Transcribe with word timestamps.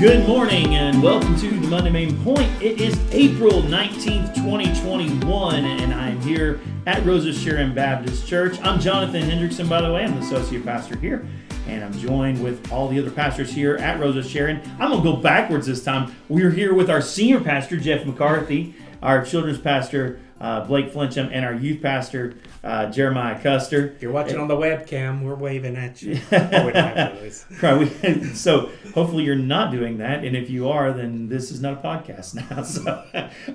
Good 0.00 0.28
morning 0.28 0.74
and 0.74 1.02
welcome 1.02 1.38
to 1.38 1.48
the 1.48 1.68
Monday 1.68 1.88
Main 1.88 2.22
Point. 2.22 2.50
It 2.60 2.82
is 2.82 2.98
April 3.12 3.62
19th, 3.62 4.34
2021, 4.34 5.64
and 5.64 5.94
I'm 5.94 6.20
here 6.20 6.60
at 6.84 7.02
Rose 7.06 7.24
of 7.24 7.34
Sharon 7.34 7.74
Baptist 7.74 8.26
Church. 8.26 8.60
I'm 8.60 8.78
Jonathan 8.78 9.22
Hendrickson, 9.22 9.70
by 9.70 9.80
the 9.80 9.90
way. 9.90 10.04
I'm 10.04 10.14
the 10.14 10.20
associate 10.20 10.66
pastor 10.66 10.98
here, 10.98 11.26
and 11.66 11.82
I'm 11.82 11.94
joined 11.94 12.44
with 12.44 12.70
all 12.70 12.88
the 12.88 13.00
other 13.00 13.10
pastors 13.10 13.50
here 13.50 13.76
at 13.76 13.98
Rose 13.98 14.16
of 14.16 14.26
Sharon. 14.26 14.60
I'm 14.78 14.90
going 14.90 15.02
to 15.02 15.12
go 15.12 15.16
backwards 15.16 15.66
this 15.66 15.82
time. 15.82 16.14
We're 16.28 16.50
here 16.50 16.74
with 16.74 16.90
our 16.90 17.00
senior 17.00 17.40
pastor, 17.40 17.78
Jeff 17.78 18.04
McCarthy, 18.04 18.74
our 19.02 19.24
children's 19.24 19.60
pastor, 19.60 20.20
uh, 20.42 20.66
Blake 20.66 20.92
Flincham, 20.92 21.30
and 21.32 21.42
our 21.42 21.54
youth 21.54 21.80
pastor, 21.80 22.34
uh, 22.66 22.90
Jeremiah 22.90 23.40
Custer. 23.40 23.92
If 23.94 24.02
you're 24.02 24.12
watching 24.12 24.38
on 24.38 24.48
the 24.48 24.56
webcam, 24.56 25.22
we're 25.22 25.36
waving 25.36 25.76
at 25.76 26.02
you. 26.02 26.20
oh, 26.32 26.66
we 26.66 26.72
don't 26.72 26.96
have 26.96 27.20
those. 27.20 27.46
Right. 27.62 27.78
We, 27.78 28.24
so 28.34 28.70
hopefully 28.92 29.22
you're 29.22 29.36
not 29.36 29.70
doing 29.70 29.98
that, 29.98 30.24
and 30.24 30.36
if 30.36 30.50
you 30.50 30.68
are, 30.68 30.92
then 30.92 31.28
this 31.28 31.52
is 31.52 31.60
not 31.60 31.74
a 31.74 31.76
podcast 31.76 32.34
now. 32.34 32.62
So, 32.66 33.04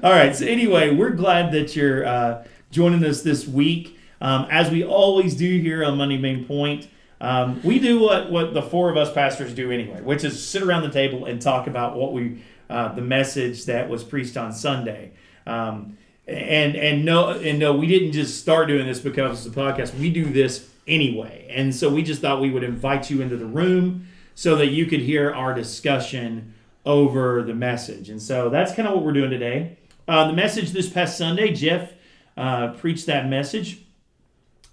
all 0.04 0.12
right. 0.12 0.34
So 0.34 0.46
anyway, 0.46 0.96
we're 0.96 1.12
glad 1.12 1.52
that 1.52 1.76
you're 1.76 2.06
uh, 2.06 2.46
joining 2.72 3.04
us 3.04 3.22
this 3.22 3.46
week. 3.46 3.98
Um, 4.22 4.48
as 4.50 4.72
we 4.72 4.84
always 4.84 5.36
do 5.36 5.60
here 5.60 5.84
on 5.84 5.98
Monday 5.98 6.18
Main 6.18 6.46
Point, 6.46 6.88
um, 7.20 7.62
we 7.64 7.80
do 7.80 8.00
what 8.00 8.32
what 8.32 8.54
the 8.54 8.62
four 8.62 8.90
of 8.90 8.96
us 8.96 9.12
pastors 9.12 9.54
do 9.54 9.72
anyway, 9.72 10.02
which 10.02 10.24
is 10.24 10.42
sit 10.42 10.62
around 10.64 10.84
the 10.84 10.92
table 10.92 11.26
and 11.26 11.42
talk 11.42 11.68
about 11.68 11.98
what 11.98 12.14
we 12.14 12.42
uh, 12.70 12.94
the 12.94 13.02
message 13.02 13.66
that 13.66 13.90
was 13.90 14.04
preached 14.04 14.38
on 14.38 14.54
Sunday. 14.54 15.12
Um, 15.46 15.98
and 16.32 16.76
and 16.76 17.06
no 17.06 17.30
and 17.30 17.60
no, 17.60 17.76
we 17.76 17.88
didn't 17.88 18.12
just 18.14 18.40
start 18.40 18.68
doing 18.68 18.86
this 18.88 19.00
because 19.00 19.46
it's 19.46 19.56
a 19.56 19.60
podcast. 19.60 19.98
We 20.00 20.10
do 20.10 20.26
this 20.26 20.70
anyway, 20.88 21.48
and 21.50 21.74
so 21.76 21.90
we 21.90 22.04
just 22.04 22.22
thought 22.22 22.42
we 22.42 22.50
would 22.50 22.64
invite 22.64 23.10
you 23.10 23.22
into 23.22 23.38
the 23.38 23.46
room 23.46 24.08
so 24.36 24.56
that 24.56 24.68
you 24.68 24.86
could 24.86 25.02
hear 25.02 25.32
our 25.32 25.54
discussion 25.54 26.54
over 26.86 27.44
the 27.44 27.54
message. 27.54 28.10
And 28.10 28.22
so 28.22 28.50
that's 28.50 28.74
kind 28.74 28.88
of 28.88 28.96
what 28.96 29.04
we're 29.04 29.14
doing 29.14 29.30
today. 29.30 29.78
Uh, 30.08 30.28
the 30.28 30.34
message 30.34 30.72
this 30.72 30.90
past 30.90 31.18
Sunday, 31.18 31.54
Jeff 31.54 31.94
uh, 32.38 32.70
preached 32.74 33.06
that 33.06 33.28
message. 33.28 33.82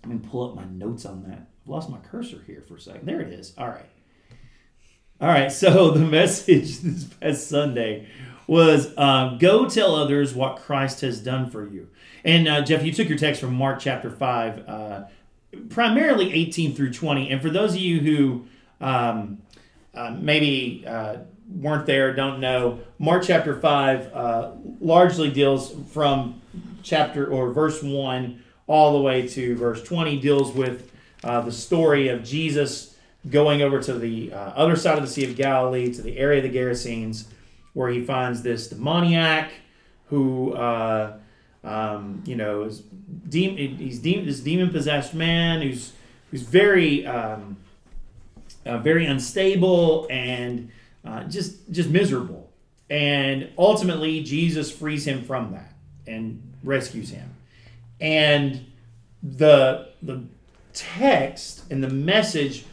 I'm 0.02 0.10
gonna 0.10 0.28
pull 0.28 0.48
up 0.48 0.56
my 0.56 0.64
notes 0.64 1.04
on 1.04 1.24
that. 1.24 1.48
I've 1.62 1.68
lost 1.68 1.90
my 1.90 1.98
cursor 1.98 2.42
here 2.46 2.64
for 2.66 2.76
a 2.76 2.80
second. 2.80 3.06
There 3.06 3.20
it 3.20 3.32
is. 3.32 3.52
All 3.58 3.68
right. 3.68 3.84
All 5.20 5.28
right. 5.28 5.52
So 5.52 5.90
the 5.90 6.00
message 6.00 6.78
this 6.80 7.04
past 7.04 7.48
Sunday 7.48 8.08
was 8.48 8.94
uh, 8.96 9.36
go 9.38 9.68
tell 9.68 9.94
others 9.94 10.34
what 10.34 10.56
Christ 10.56 11.02
has 11.02 11.20
done 11.20 11.48
for 11.50 11.68
you. 11.68 11.88
And 12.24 12.48
uh, 12.48 12.62
Jeff, 12.62 12.82
you 12.82 12.92
took 12.92 13.08
your 13.08 13.18
text 13.18 13.42
from 13.42 13.54
Mark 13.54 13.78
chapter 13.78 14.10
5, 14.10 14.68
uh, 14.68 15.04
primarily 15.68 16.32
18 16.32 16.74
through 16.74 16.92
20. 16.92 17.30
And 17.30 17.42
for 17.42 17.50
those 17.50 17.74
of 17.74 17.80
you 17.80 18.00
who 18.00 18.46
um, 18.80 19.42
uh, 19.94 20.16
maybe 20.18 20.82
uh, 20.86 21.18
weren't 21.54 21.84
there, 21.84 22.14
don't 22.14 22.40
know, 22.40 22.80
Mark 22.98 23.22
chapter 23.22 23.60
5 23.60 24.14
uh, 24.14 24.50
largely 24.80 25.30
deals 25.30 25.74
from 25.92 26.40
chapter 26.82 27.26
or 27.26 27.52
verse 27.52 27.82
1 27.82 28.42
all 28.66 28.94
the 28.94 29.02
way 29.02 29.28
to 29.28 29.56
verse 29.56 29.82
20, 29.82 30.20
deals 30.20 30.52
with 30.52 30.90
the 31.22 31.50
story 31.50 32.08
of 32.08 32.24
Jesus 32.24 32.96
going 33.28 33.60
over 33.60 33.82
to 33.82 33.94
the 33.94 34.32
other 34.32 34.76
side 34.76 34.96
of 34.96 35.04
the 35.04 35.10
Sea 35.10 35.24
of 35.24 35.36
Galilee, 35.36 35.92
to 35.92 36.00
the 36.02 36.16
area 36.18 36.44
of 36.44 36.50
the 36.50 36.58
Gerasenes 36.58 37.26
where 37.78 37.90
he 37.90 38.02
finds 38.04 38.42
this 38.42 38.66
demoniac 38.66 39.52
who, 40.06 40.52
uh, 40.54 41.16
um, 41.62 42.20
you 42.26 42.34
know, 42.34 42.64
is 42.64 42.82
he's 43.30 44.00
this 44.00 44.40
demon 44.40 44.70
possessed 44.70 45.14
man 45.14 45.62
who's 45.62 45.92
who's 46.32 46.42
very 46.42 47.06
um, 47.06 47.56
uh, 48.66 48.78
very 48.78 49.06
unstable 49.06 50.08
and 50.10 50.72
uh, 51.04 51.22
just 51.24 51.70
just 51.70 51.88
miserable. 51.88 52.50
And 52.90 53.48
ultimately, 53.56 54.24
Jesus 54.24 54.72
frees 54.72 55.06
him 55.06 55.22
from 55.22 55.52
that 55.52 55.72
and 56.04 56.42
rescues 56.64 57.10
him. 57.10 57.30
And 58.00 58.72
the 59.22 59.90
the 60.02 60.24
text 60.72 61.62
and 61.70 61.84
the 61.84 61.90
message 61.90 62.64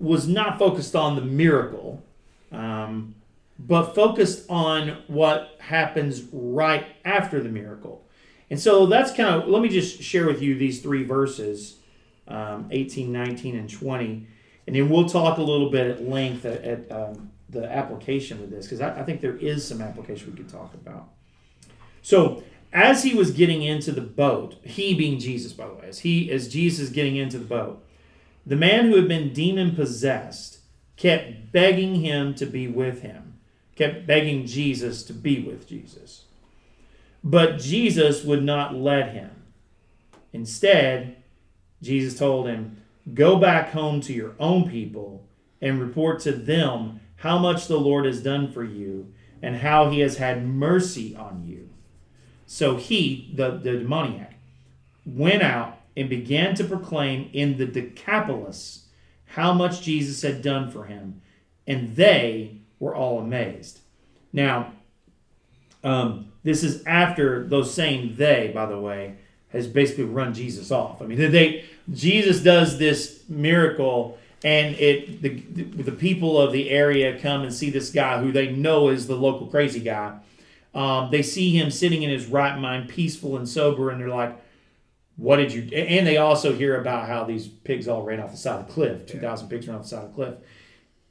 was 0.00 0.26
not 0.26 0.58
focused 0.58 0.96
on 0.96 1.16
the 1.16 1.22
miracle. 1.22 2.02
Um, 2.50 3.14
but 3.58 3.94
focused 3.94 4.48
on 4.50 5.02
what 5.06 5.56
happens 5.60 6.22
right 6.32 6.86
after 7.04 7.42
the 7.42 7.48
miracle. 7.48 8.06
And 8.50 8.60
so 8.60 8.86
that's 8.86 9.12
kind 9.12 9.42
of, 9.42 9.48
let 9.48 9.62
me 9.62 9.68
just 9.68 10.02
share 10.02 10.26
with 10.26 10.42
you 10.42 10.56
these 10.56 10.82
three 10.82 11.04
verses 11.04 11.76
um, 12.26 12.68
18, 12.70 13.12
19, 13.12 13.56
and 13.56 13.70
20. 13.70 14.26
And 14.66 14.76
then 14.76 14.88
we'll 14.88 15.08
talk 15.08 15.38
a 15.38 15.42
little 15.42 15.70
bit 15.70 15.90
at 15.90 16.02
length 16.02 16.44
at, 16.44 16.62
at 16.62 16.92
um, 16.92 17.30
the 17.48 17.70
application 17.70 18.42
of 18.42 18.50
this, 18.50 18.66
because 18.66 18.80
I, 18.80 19.00
I 19.00 19.02
think 19.04 19.20
there 19.20 19.36
is 19.36 19.66
some 19.66 19.80
application 19.80 20.30
we 20.30 20.36
could 20.36 20.48
talk 20.48 20.74
about. 20.74 21.08
So, 22.02 22.42
as 22.72 23.04
he 23.04 23.14
was 23.14 23.30
getting 23.30 23.62
into 23.62 23.92
the 23.92 24.00
boat, 24.00 24.56
he 24.64 24.94
being 24.94 25.20
Jesus, 25.20 25.52
by 25.52 25.68
the 25.68 25.74
way, 25.74 25.86
as 25.86 26.00
he 26.00 26.30
as 26.30 26.48
Jesus 26.48 26.88
getting 26.88 27.16
into 27.16 27.38
the 27.38 27.44
boat, 27.44 27.84
the 28.44 28.56
man 28.56 28.86
who 28.86 28.96
had 28.96 29.06
been 29.06 29.32
demon 29.32 29.76
possessed 29.76 30.58
kept 30.96 31.52
begging 31.52 31.96
him 31.96 32.34
to 32.34 32.46
be 32.46 32.66
with 32.66 33.02
him 33.02 33.23
kept 33.76 34.06
begging 34.06 34.46
Jesus 34.46 35.02
to 35.04 35.12
be 35.12 35.42
with 35.42 35.68
Jesus. 35.68 36.24
But 37.22 37.58
Jesus 37.58 38.24
would 38.24 38.42
not 38.42 38.74
let 38.74 39.12
him. 39.12 39.30
Instead, 40.32 41.16
Jesus 41.82 42.18
told 42.18 42.46
him, 42.46 42.82
Go 43.12 43.36
back 43.36 43.70
home 43.70 44.00
to 44.02 44.12
your 44.12 44.34
own 44.38 44.68
people 44.68 45.26
and 45.60 45.80
report 45.80 46.20
to 46.20 46.32
them 46.32 47.00
how 47.16 47.38
much 47.38 47.66
the 47.66 47.78
Lord 47.78 48.06
has 48.06 48.22
done 48.22 48.50
for 48.50 48.64
you 48.64 49.12
and 49.42 49.56
how 49.56 49.90
he 49.90 50.00
has 50.00 50.16
had 50.16 50.46
mercy 50.46 51.14
on 51.14 51.44
you. 51.46 51.68
So 52.46 52.76
he, 52.76 53.32
the, 53.34 53.52
the 53.52 53.78
demoniac, 53.78 54.34
went 55.04 55.42
out 55.42 55.78
and 55.96 56.08
began 56.08 56.54
to 56.56 56.64
proclaim 56.64 57.30
in 57.32 57.56
the 57.56 57.66
Decapolis 57.66 58.86
how 59.26 59.52
much 59.52 59.82
Jesus 59.82 60.22
had 60.22 60.42
done 60.42 60.70
for 60.70 60.84
him, 60.84 61.20
and 61.66 61.96
they 61.96 62.58
were 62.78 62.94
all 62.94 63.18
amazed. 63.18 63.80
Now, 64.32 64.72
um, 65.82 66.32
this 66.42 66.62
is 66.64 66.84
after 66.84 67.44
those 67.46 67.72
same 67.72 68.16
they, 68.16 68.50
by 68.54 68.66
the 68.66 68.78
way, 68.78 69.16
has 69.50 69.66
basically 69.66 70.04
run 70.04 70.34
Jesus 70.34 70.70
off. 70.70 71.00
I 71.00 71.06
mean, 71.06 71.30
they 71.30 71.64
Jesus 71.92 72.40
does 72.40 72.78
this 72.78 73.22
miracle, 73.28 74.18
and 74.42 74.74
it 74.76 75.22
the 75.22 75.30
the 75.82 75.92
people 75.92 76.40
of 76.40 76.52
the 76.52 76.70
area 76.70 77.18
come 77.20 77.42
and 77.42 77.54
see 77.54 77.70
this 77.70 77.90
guy 77.90 78.20
who 78.20 78.32
they 78.32 78.50
know 78.50 78.88
is 78.88 79.06
the 79.06 79.16
local 79.16 79.46
crazy 79.46 79.80
guy. 79.80 80.18
Um, 80.74 81.10
they 81.12 81.22
see 81.22 81.56
him 81.56 81.70
sitting 81.70 82.02
in 82.02 82.10
his 82.10 82.26
right 82.26 82.58
mind, 82.58 82.88
peaceful 82.88 83.36
and 83.36 83.48
sober, 83.48 83.90
and 83.90 84.00
they're 84.00 84.08
like, 84.08 84.36
"What 85.16 85.36
did 85.36 85.52
you?" 85.52 85.62
And 85.76 86.04
they 86.04 86.16
also 86.16 86.52
hear 86.52 86.80
about 86.80 87.06
how 87.06 87.22
these 87.24 87.46
pigs 87.46 87.86
all 87.86 88.02
ran 88.02 88.20
off 88.20 88.32
the 88.32 88.36
side 88.36 88.60
of 88.60 88.66
the 88.66 88.72
cliff. 88.72 89.06
Two 89.06 89.20
thousand 89.20 89.48
pigs 89.48 89.68
ran 89.68 89.76
off 89.76 89.82
the 89.82 89.88
side 89.88 90.04
of 90.04 90.08
the 90.08 90.14
cliff 90.14 90.34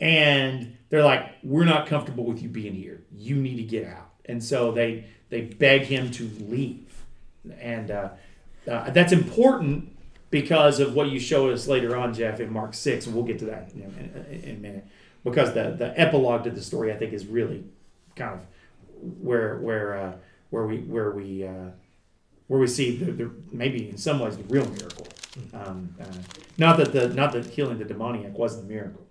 and 0.04 0.78
they're 0.90 1.04
like, 1.04 1.32
"We're 1.44 1.64
not 1.64 1.88
comfortable 1.88 2.26
with 2.26 2.44
you 2.44 2.50
being 2.50 2.74
here. 2.76 3.02
You 3.16 3.38
need 3.38 3.56
to 3.56 3.64
get 3.64 3.88
out." 3.88 4.10
And 4.26 4.44
so 4.44 4.74
they 4.74 5.06
they 5.30 5.42
beg 5.42 5.84
him 5.84 6.12
to 6.12 6.30
leave, 6.42 6.94
and 7.60 7.90
uh, 7.90 8.10
uh, 8.70 8.90
that's 8.90 9.14
important 9.14 9.96
because 10.30 10.82
of 10.82 10.94
what 10.94 11.08
you 11.08 11.22
show 11.22 11.50
us 11.50 11.70
later 11.70 11.96
on, 11.96 12.14
Jeff, 12.14 12.42
in 12.42 12.52
Mark 12.52 12.74
six, 12.74 13.06
and 13.06 13.16
we'll 13.16 13.24
get 13.24 13.40
to 13.40 13.46
that 13.46 13.72
in, 13.74 13.82
in, 13.82 14.44
in 14.44 14.56
a 14.58 14.60
minute. 14.60 14.86
Because 15.24 15.54
the 15.54 15.72
the 15.72 15.98
epilogue 15.98 16.44
to 16.44 16.52
the 16.52 16.62
story, 16.62 16.92
I 16.92 16.98
think, 16.98 17.14
is 17.14 17.26
really 17.26 17.64
kind 18.18 18.34
of 18.34 18.46
where 19.22 19.58
where 19.60 19.98
uh, 19.98 20.14
where 20.50 20.68
we 20.68 20.80
where 20.80 21.12
we 21.12 21.46
uh, 21.48 21.70
where 22.48 22.60
we 22.60 22.68
see 22.68 22.98
the, 22.98 23.10
the, 23.14 23.32
maybe 23.54 23.90
in 23.90 23.98
some 23.98 24.20
ways 24.20 24.36
the 24.36 24.44
real 24.44 24.70
miracle. 24.70 25.08
Um, 25.54 25.96
uh, 26.00 26.06
not 26.58 26.76
that 26.76 26.92
the 26.92 27.08
not 27.08 27.32
that 27.32 27.46
healing 27.46 27.78
the 27.78 27.86
demoniac 27.86 28.38
wasn't 28.38 28.66
a 28.66 28.68
miracle 28.68 29.03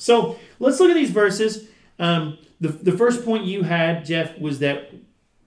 so 0.00 0.38
let's 0.58 0.80
look 0.80 0.90
at 0.90 0.94
these 0.94 1.10
verses. 1.10 1.68
Um, 1.98 2.38
the, 2.58 2.68
the 2.68 2.92
first 2.92 3.22
point 3.24 3.44
you 3.44 3.62
had, 3.62 4.04
Jeff, 4.04 4.38
was 4.38 4.60
that 4.60 4.92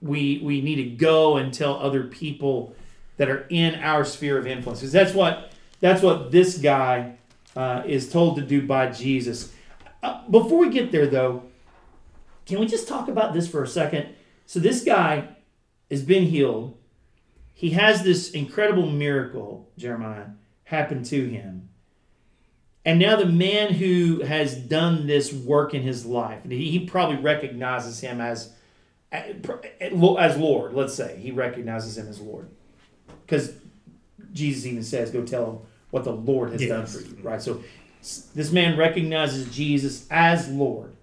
we 0.00 0.40
we 0.42 0.60
need 0.60 0.76
to 0.76 0.84
go 0.84 1.36
and 1.36 1.52
tell 1.52 1.74
other 1.74 2.04
people 2.04 2.74
that 3.16 3.28
are 3.28 3.46
in 3.48 3.74
our 3.76 4.04
sphere 4.04 4.38
of 4.38 4.46
influence. 4.46 4.80
Because 4.80 4.92
that's 4.92 5.12
what 5.12 5.52
that's 5.80 6.02
what 6.02 6.30
this 6.30 6.58
guy 6.58 7.16
uh, 7.56 7.82
is 7.84 8.10
told 8.10 8.36
to 8.36 8.42
do 8.42 8.64
by 8.64 8.90
Jesus. 8.90 9.52
Uh, 10.02 10.26
before 10.28 10.58
we 10.58 10.70
get 10.70 10.92
there, 10.92 11.06
though, 11.06 11.42
can 12.46 12.60
we 12.60 12.66
just 12.66 12.86
talk 12.86 13.08
about 13.08 13.32
this 13.32 13.48
for 13.48 13.62
a 13.62 13.68
second? 13.68 14.08
So 14.46 14.60
this 14.60 14.84
guy 14.84 15.28
has 15.90 16.02
been 16.02 16.24
healed. 16.24 16.78
He 17.54 17.70
has 17.70 18.02
this 18.02 18.30
incredible 18.30 18.88
miracle, 18.90 19.70
Jeremiah, 19.78 20.26
happen 20.64 21.02
to 21.04 21.28
him. 21.28 21.70
And 22.84 22.98
now 22.98 23.16
the 23.16 23.26
man 23.26 23.72
who 23.72 24.20
has 24.22 24.54
done 24.54 25.06
this 25.06 25.32
work 25.32 25.72
in 25.72 25.82
his 25.82 26.04
life, 26.04 26.44
he 26.48 26.84
probably 26.86 27.16
recognizes 27.16 28.00
him 28.00 28.20
as 28.20 28.52
as 29.10 30.36
Lord. 30.36 30.74
Let's 30.74 30.94
say 30.94 31.16
he 31.18 31.30
recognizes 31.30 31.96
him 31.96 32.08
as 32.08 32.20
Lord, 32.20 32.48
because 33.24 33.52
Jesus 34.32 34.66
even 34.66 34.82
says, 34.82 35.10
"Go 35.10 35.22
tell 35.24 35.50
him 35.50 35.58
what 35.90 36.04
the 36.04 36.12
Lord 36.12 36.50
has 36.50 36.60
yes. 36.60 36.68
done 36.68 36.86
for 36.86 37.00
you." 37.00 37.22
Right. 37.22 37.40
So 37.40 37.62
this 38.34 38.52
man 38.52 38.76
recognizes 38.76 39.54
Jesus 39.54 40.06
as 40.10 40.50
Lord, 40.50 40.94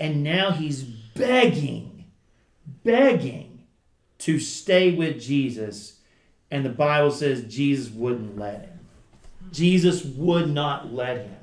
And 0.00 0.24
now 0.24 0.50
he's 0.52 0.82
begging, 0.82 2.06
begging 2.82 3.66
to 4.20 4.40
stay 4.40 4.94
with 4.94 5.20
Jesus. 5.20 6.00
And 6.50 6.64
the 6.64 6.70
Bible 6.70 7.10
says 7.10 7.44
Jesus 7.44 7.92
wouldn't 7.92 8.38
let 8.38 8.62
him. 8.62 8.69
Jesus 9.52 10.04
would 10.04 10.50
not 10.50 10.92
let 10.92 11.18
him. 11.18 11.36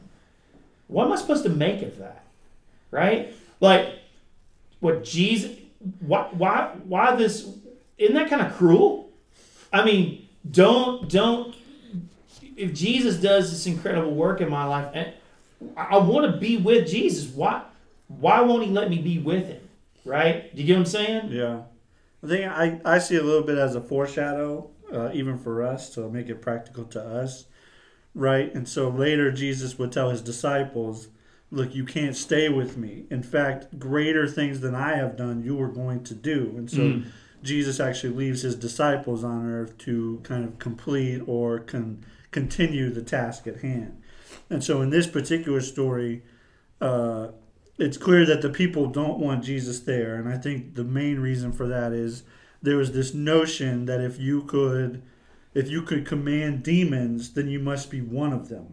What 0.87 1.05
am 1.05 1.11
I 1.11 1.15
supposed 1.17 1.43
to 1.43 1.49
make 1.49 1.81
of 1.81 1.97
that? 1.97 2.23
Right? 2.91 3.33
Like, 3.59 3.99
what 4.79 5.03
Jesus, 5.03 5.57
why, 5.99 6.29
why, 6.31 6.71
why 6.85 7.15
this, 7.15 7.49
isn't 7.97 8.15
that 8.15 8.29
kind 8.29 8.41
of 8.41 8.55
cruel? 8.55 9.09
I 9.73 9.83
mean, 9.83 10.27
don't, 10.49 11.09
don't, 11.09 11.55
if 12.55 12.73
Jesus 12.73 13.17
does 13.17 13.51
this 13.51 13.65
incredible 13.67 14.13
work 14.13 14.41
in 14.41 14.49
my 14.49 14.65
life, 14.65 14.89
and 14.93 15.13
I, 15.75 15.97
want 15.97 16.31
to 16.31 16.39
be 16.39 16.57
with 16.57 16.87
Jesus, 16.87 17.27
why, 17.27 17.63
why 18.07 18.41
won't 18.41 18.63
he 18.63 18.71
let 18.71 18.89
me 18.89 18.99
be 18.99 19.19
with 19.19 19.47
him? 19.47 19.61
Right? 20.05 20.55
Do 20.55 20.61
you 20.61 20.67
get 20.67 20.73
what 20.73 20.79
I'm 20.79 20.85
saying? 20.85 21.31
Yeah. 21.31 21.61
I 22.23 22.27
think 22.27 22.51
I, 22.51 22.81
I 22.85 22.99
see 22.99 23.15
a 23.15 23.23
little 23.23 23.43
bit 23.43 23.57
as 23.57 23.75
a 23.75 23.81
foreshadow, 23.81 24.69
uh, 24.91 25.11
even 25.13 25.37
for 25.37 25.63
us, 25.63 25.89
to 25.95 26.09
make 26.09 26.29
it 26.29 26.41
practical 26.41 26.85
to 26.85 27.01
us. 27.03 27.45
Right? 28.17 28.53
And 28.55 28.67
so 28.67 28.89
later, 28.89 29.31
Jesus 29.31 29.77
would 29.77 29.91
tell 29.91 30.09
his 30.09 30.21
disciples, 30.21 31.09
Look, 31.49 31.73
you 31.73 31.85
can't 31.85 32.15
stay 32.15 32.49
with 32.49 32.75
me. 32.75 33.05
In 33.09 33.23
fact, 33.23 33.79
greater 33.79 34.27
things 34.27 34.59
than 34.59 34.75
I 34.75 34.95
have 34.97 35.15
done, 35.15 35.43
you 35.43 35.61
are 35.61 35.69
going 35.69 36.03
to 36.05 36.13
do. 36.13 36.53
And 36.57 36.69
so 36.69 36.79
Mm. 36.79 37.03
Jesus 37.43 37.79
actually 37.79 38.13
leaves 38.13 38.41
his 38.41 38.55
disciples 38.55 39.23
on 39.23 39.45
earth 39.49 39.77
to 39.79 40.19
kind 40.23 40.43
of 40.43 40.59
complete 40.59 41.21
or 41.25 41.59
con- 41.59 42.03
continue 42.31 42.89
the 42.89 43.01
task 43.01 43.47
at 43.47 43.61
hand. 43.61 44.01
And 44.49 44.61
so 44.63 44.81
in 44.81 44.89
this 44.89 45.07
particular 45.07 45.61
story, 45.61 46.23
uh, 46.81 47.27
it's 47.77 47.97
clear 47.97 48.25
that 48.25 48.41
the 48.41 48.49
people 48.49 48.87
don't 48.87 49.19
want 49.19 49.43
Jesus 49.43 49.79
there. 49.81 50.15
And 50.15 50.27
I 50.27 50.37
think 50.37 50.75
the 50.75 50.83
main 50.83 51.19
reason 51.19 51.51
for 51.53 51.67
that 51.67 51.93
is 51.93 52.23
there 52.61 52.75
was 52.77 52.91
this 52.91 53.13
notion 53.13 53.85
that 53.85 54.01
if 54.01 54.19
you 54.19 54.41
could 54.43 55.01
if 55.57 55.69
you 55.69 55.81
could 55.81 56.05
command 56.05 56.63
demons, 56.63 57.33
then 57.33 57.47
you 57.47 57.59
must 57.59 57.89
be 57.89 58.01
one 58.01 58.31
of 58.33 58.49
them. 58.49 58.67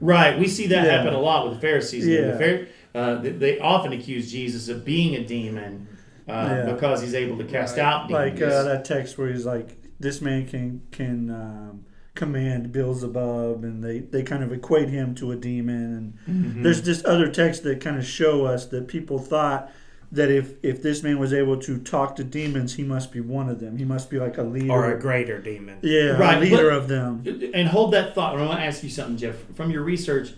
Right. 0.00 0.38
We 0.38 0.48
see 0.48 0.66
that 0.68 0.84
Yeah. 0.86 0.92
happen 0.98 1.14
a 1.14 1.20
lot 1.20 1.44
with 1.46 1.54
the 1.54 1.60
Pharisees. 1.60 2.04
The 2.04 2.12
Yeah. 2.12 3.00
Uh, 3.00 3.20
they, 3.22 3.30
they 3.30 3.58
often 3.58 3.92
accuse 3.92 4.30
Jesus 4.30 4.68
of 4.68 4.84
being 4.84 5.14
a 5.14 5.24
demon 5.24 5.88
uh, 6.28 6.32
Yeah. 6.66 6.72
because 6.72 7.02
he's 7.02 7.14
able 7.14 7.36
to 7.38 7.44
cast 7.44 7.76
Right. 7.76 7.84
out 7.84 8.08
demons. 8.08 8.40
Like 8.40 8.42
uh, 8.50 8.62
that 8.64 8.84
text 8.84 9.18
where 9.18 9.28
he's 9.32 9.44
like, 9.46 9.76
"This 10.00 10.20
man 10.20 10.46
can 10.46 10.80
can 10.90 11.30
um, 11.30 11.84
command 12.14 12.72
Beelzebub," 12.72 13.62
and 13.64 13.82
they 13.82 13.98
they 14.00 14.22
kind 14.22 14.42
of 14.42 14.52
equate 14.52 14.88
him 14.88 15.14
to 15.16 15.32
a 15.32 15.36
demon. 15.36 16.14
And 16.26 16.44
Mhm. 16.56 16.62
there's 16.62 16.80
just 16.80 17.04
other 17.04 17.28
texts 17.28 17.62
that 17.64 17.80
kind 17.80 17.96
of 17.98 18.04
show 18.06 18.44
us 18.46 18.66
that 18.66 18.88
people 18.88 19.18
thought 19.18 19.70
that 20.14 20.30
if 20.30 20.54
if 20.62 20.82
this 20.82 21.02
man 21.02 21.18
was 21.18 21.32
able 21.32 21.56
to 21.58 21.78
talk 21.78 22.16
to 22.16 22.24
demons, 22.24 22.74
he 22.74 22.82
must 22.82 23.12
be 23.12 23.20
one 23.20 23.48
of 23.48 23.60
them. 23.60 23.76
He 23.76 23.84
must 23.84 24.10
be 24.10 24.18
like 24.18 24.38
a 24.38 24.42
leader, 24.42 24.72
Or 24.72 24.92
a 24.92 24.98
greater 24.98 25.38
demon. 25.40 25.78
yeah, 25.82 26.10
Right, 26.16 26.38
a 26.38 26.40
leader 26.40 26.70
but- 26.70 26.76
of 26.78 26.88
them. 26.88 27.50
And 27.54 27.68
hold 27.68 27.92
that 27.92 28.14
thought. 28.14 28.36
I 28.38 28.44
want 28.46 28.58
to 28.60 28.64
ask 28.64 28.82
you 28.82 28.90
something, 28.90 29.16
Jeff. 29.16 29.36
From 29.54 29.70
your 29.70 29.82
research, 29.82 30.30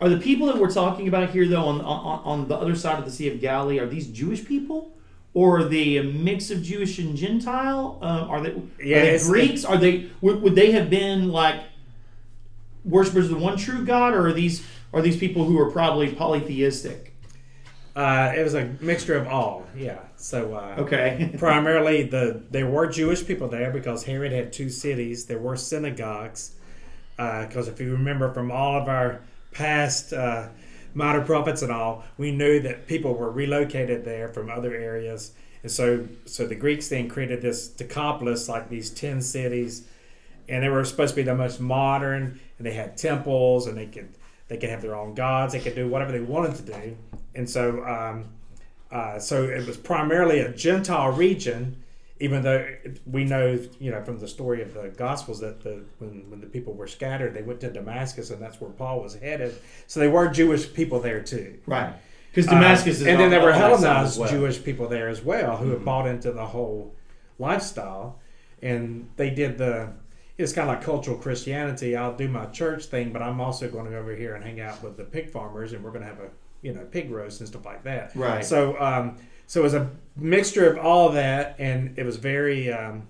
are 0.00 0.08
the 0.08 0.18
people 0.18 0.46
that 0.46 0.56
we're 0.58 0.70
talking 0.72 1.08
about 1.08 1.30
here, 1.30 1.46
though, 1.46 1.64
on 1.64 1.80
on, 1.80 2.20
on 2.24 2.48
the 2.48 2.56
other 2.56 2.74
side 2.74 2.98
of 2.98 3.04
the 3.04 3.10
Sea 3.10 3.28
of 3.28 3.40
Galilee, 3.40 3.78
are 3.78 3.86
these 3.86 4.06
Jewish 4.08 4.44
people, 4.44 4.90
or 5.34 5.58
are 5.58 5.64
they 5.64 5.96
a 5.96 6.02
mix 6.02 6.50
of 6.50 6.62
Jewish 6.62 6.98
and 6.98 7.16
Gentile? 7.16 7.98
Um, 8.02 8.30
are 8.30 8.40
they, 8.40 8.54
Yeah, 8.82 8.98
are 8.98 9.18
they 9.18 9.24
Greeks? 9.24 9.64
Are 9.64 9.76
they 9.76 10.08
would, 10.20 10.40
would 10.42 10.54
they 10.54 10.72
have 10.72 10.88
been 10.90 11.28
like 11.30 11.60
worshippers 12.84 13.26
of 13.30 13.32
the 13.38 13.44
one 13.44 13.56
true 13.56 13.84
God, 13.84 14.14
or 14.14 14.28
are 14.28 14.32
these 14.32 14.66
are 14.92 15.02
these 15.02 15.16
people 15.16 15.44
who 15.44 15.58
are 15.58 15.70
probably 15.70 16.12
polytheistic? 16.12 17.09
Uh, 18.00 18.32
it 18.34 18.42
was 18.42 18.54
a 18.54 18.64
mixture 18.80 19.16
of 19.16 19.26
all. 19.28 19.66
Yeah. 19.76 19.98
So 20.16 20.54
uh, 20.54 20.82
Okay. 20.84 21.34
primarily 21.38 22.04
the 22.04 22.42
there 22.50 22.66
were 22.66 22.86
Jewish 22.86 23.26
people 23.26 23.48
there 23.48 23.70
because 23.70 24.04
Herod 24.04 24.32
had 24.32 24.52
two 24.52 24.70
cities. 24.70 25.26
There 25.26 25.38
were 25.38 25.56
synagogues 25.56 26.42
because 27.16 27.68
if 27.68 27.78
you 27.80 27.92
remember 27.92 28.32
from 28.32 28.50
all 28.50 28.80
of 28.80 28.88
our 28.88 29.20
past 29.52 30.14
uh, 30.14 30.48
minor 30.94 31.20
prophets 31.20 31.60
and 31.62 31.70
all, 31.70 32.04
we 32.16 32.32
knew 32.32 32.60
that 32.60 32.86
people 32.86 33.12
were 33.14 33.30
relocated 33.30 34.04
there 34.04 34.28
from 34.28 34.48
other 34.48 34.74
areas, 34.74 35.32
and 35.62 35.70
so 35.70 36.08
so 36.24 36.46
the 36.46 36.54
Greeks 36.54 36.88
then 36.88 37.08
created 37.08 37.42
this 37.42 37.68
Decapolis, 37.68 38.48
like 38.48 38.70
these 38.70 38.88
ten 38.90 39.20
cities, 39.20 39.86
and 40.48 40.62
they 40.62 40.70
were 40.70 40.84
supposed 40.84 41.10
to 41.14 41.16
be 41.16 41.22
the 41.22 41.34
most 41.34 41.60
modern, 41.60 42.40
and 42.56 42.66
they 42.66 42.72
had 42.72 42.96
temples, 42.96 43.66
and 43.66 43.76
they 43.76 43.86
could 43.86 44.08
they 44.50 44.58
could 44.58 44.68
have 44.68 44.82
their 44.82 44.94
own 44.94 45.14
gods, 45.14 45.54
they 45.54 45.60
could 45.60 45.74
do 45.74 45.88
whatever 45.88 46.12
they 46.12 46.20
wanted 46.20 46.56
to 46.56 46.62
do, 46.62 46.96
and 47.34 47.48
so. 47.48 47.82
Um, 47.86 48.24
uh, 48.92 49.20
so 49.20 49.44
it 49.44 49.64
was 49.68 49.76
primarily 49.76 50.40
a 50.40 50.52
Gentile 50.52 51.12
region, 51.12 51.76
even 52.18 52.42
though 52.42 52.66
we 53.06 53.24
know, 53.24 53.56
you 53.78 53.92
know, 53.92 54.02
from 54.02 54.18
the 54.18 54.26
story 54.26 54.62
of 54.62 54.74
the 54.74 54.88
Gospels 54.88 55.38
that 55.38 55.62
the 55.62 55.84
when, 56.00 56.28
when 56.28 56.40
the 56.40 56.48
people 56.48 56.72
were 56.74 56.88
scattered, 56.88 57.32
they 57.32 57.42
went 57.42 57.60
to 57.60 57.70
Damascus, 57.70 58.30
and 58.30 58.42
that's 58.42 58.60
where 58.60 58.70
Paul 58.70 59.00
was 59.00 59.14
headed. 59.14 59.54
So 59.86 60.00
they 60.00 60.08
were 60.08 60.26
Jewish 60.26 60.74
people 60.74 60.98
there 60.98 61.20
too. 61.22 61.60
right. 61.66 61.94
Because 62.32 62.46
Damascus 62.50 62.98
Uh, 62.98 63.02
is 63.02 63.06
and 63.06 63.20
then 63.20 63.30
there 63.30 63.40
were 63.40 63.52
on 63.52 63.60
that 63.60 63.70
side 63.70 63.72
as 63.74 63.80
Hellenized 63.82 64.20
well. 64.20 64.28
Jewish 64.30 64.64
people 64.64 64.88
there 64.88 65.08
as 65.08 65.22
well 65.22 65.56
who 65.58 65.70
had 65.70 65.84
bought 65.84 66.08
into 66.08 66.32
the 66.32 66.46
whole 66.46 66.92
lifestyle, 67.38 68.18
and 68.60 69.08
they 69.16 69.30
did 69.30 69.56
the. 69.56 69.92
It's 70.42 70.52
kind 70.52 70.68
of 70.68 70.76
like 70.76 70.84
cultural 70.84 71.16
Christianity. 71.16 71.96
I'll 71.96 72.16
do 72.16 72.28
my 72.28 72.46
church 72.46 72.86
thing, 72.86 73.12
but 73.12 73.22
I'm 73.22 73.40
also 73.40 73.68
going 73.68 73.84
to 73.84 73.90
go 73.90 73.98
over 73.98 74.14
here 74.14 74.34
and 74.34 74.44
hang 74.44 74.60
out 74.60 74.82
with 74.82 74.96
the 74.96 75.04
pig 75.04 75.30
farmers, 75.30 75.72
and 75.72 75.82
we're 75.84 75.90
going 75.90 76.02
to 76.02 76.08
have 76.08 76.20
a 76.20 76.30
you 76.62 76.72
know 76.74 76.82
pig 76.90 77.10
roast 77.10 77.40
and 77.40 77.48
stuff 77.48 77.64
like 77.64 77.82
that. 77.84 78.14
Right. 78.14 78.44
So 78.44 78.80
um, 78.80 79.16
so 79.46 79.60
it 79.60 79.64
was 79.64 79.74
a 79.74 79.90
mixture 80.16 80.70
of 80.70 80.78
all 80.84 81.08
of 81.08 81.14
that, 81.14 81.56
and 81.58 81.98
it 81.98 82.04
was 82.04 82.16
very 82.16 82.72
um, 82.72 83.02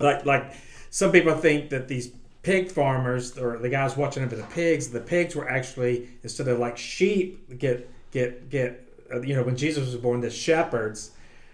like 0.00 0.24
like 0.24 0.52
some 0.90 1.12
people 1.12 1.34
think 1.34 1.70
that 1.70 1.88
these 1.88 2.10
pig 2.42 2.70
farmers 2.70 3.38
or 3.38 3.58
the 3.58 3.70
guys 3.70 3.96
watching 3.96 4.22
over 4.22 4.36
the 4.36 4.42
pigs, 4.44 4.88
the 4.88 5.00
pigs 5.00 5.34
were 5.34 5.48
actually 5.48 6.08
instead 6.22 6.46
of 6.48 6.58
like 6.58 6.76
sheep 6.76 7.58
get 7.58 7.90
get 8.10 8.50
get 8.50 8.86
uh, 9.12 9.20
you 9.22 9.34
know 9.34 9.42
when 9.42 9.56
Jesus 9.56 9.84
was 9.86 9.96
born, 9.96 10.20
the 10.20 10.30
shepherds 10.30 11.10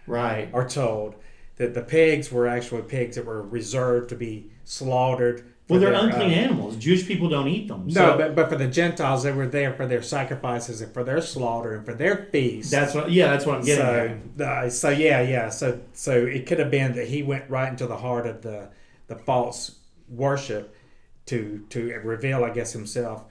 Right. 0.07 0.49
are 0.53 0.69
told 0.69 1.15
that 1.61 1.75
the 1.75 1.83
pigs 1.83 2.33
were 2.33 2.49
actually 2.49 2.81
pigs 2.81 3.17
that 3.17 3.27
were 3.27 3.43
reserved 3.43 4.09
to 4.09 4.17
be 4.17 4.51
slaughtered. 4.65 5.45
Well, 5.69 5.79
they're 5.79 5.91
their, 5.91 6.07
unclean 6.07 6.31
uh, 6.31 6.35
animals. 6.35 6.77
Jewish 6.77 7.07
people 7.07 7.29
don't 7.29 7.49
eat 7.49 7.69
them. 7.69 7.87
no, 7.87 7.93
So 7.93 8.17
but, 8.17 8.35
but 8.35 8.49
for 8.49 8.57
the 8.57 8.67
Gentiles, 8.67 9.25
they 9.25 9.31
were 9.31 9.47
there 9.47 9.75
for 9.75 9.87
their 9.87 10.01
sacrifices 10.01 10.81
and 10.81 10.91
for 10.95 11.05
their 11.05 11.21
slaughter 11.21 11.75
and 11.75 11.85
for 11.85 11.93
their 11.93 12.29
feast. 12.33 12.71
that's 12.71 12.95
what. 12.95 13.11
Yeah, 13.11 13.31
that's 13.31 13.45
what 13.45 13.57
I'm 13.59 13.65
getting 13.67 14.33
so, 14.39 14.43
at. 14.43 14.65
uh, 14.65 14.71
so 14.71 14.89
yeah, 14.89 15.21
yeah. 15.21 15.51
So, 15.51 15.79
so 15.93 16.25
it 16.25 16.47
could 16.47 16.61
have 16.61 16.71
been 16.71 16.95
that 16.95 17.09
he 17.09 17.23
went 17.23 17.51
right 17.51 17.69
into 17.69 17.87
the 17.87 17.99
heart 17.99 18.27
of 18.27 18.41
the 18.41 18.71
the 19.09 19.17
false 19.17 19.81
worship 20.09 20.75
to 21.27 21.67
to 21.69 21.93
reveal, 22.03 22.43
I 22.43 22.51
guess, 22.51 22.73
himself 22.73 23.25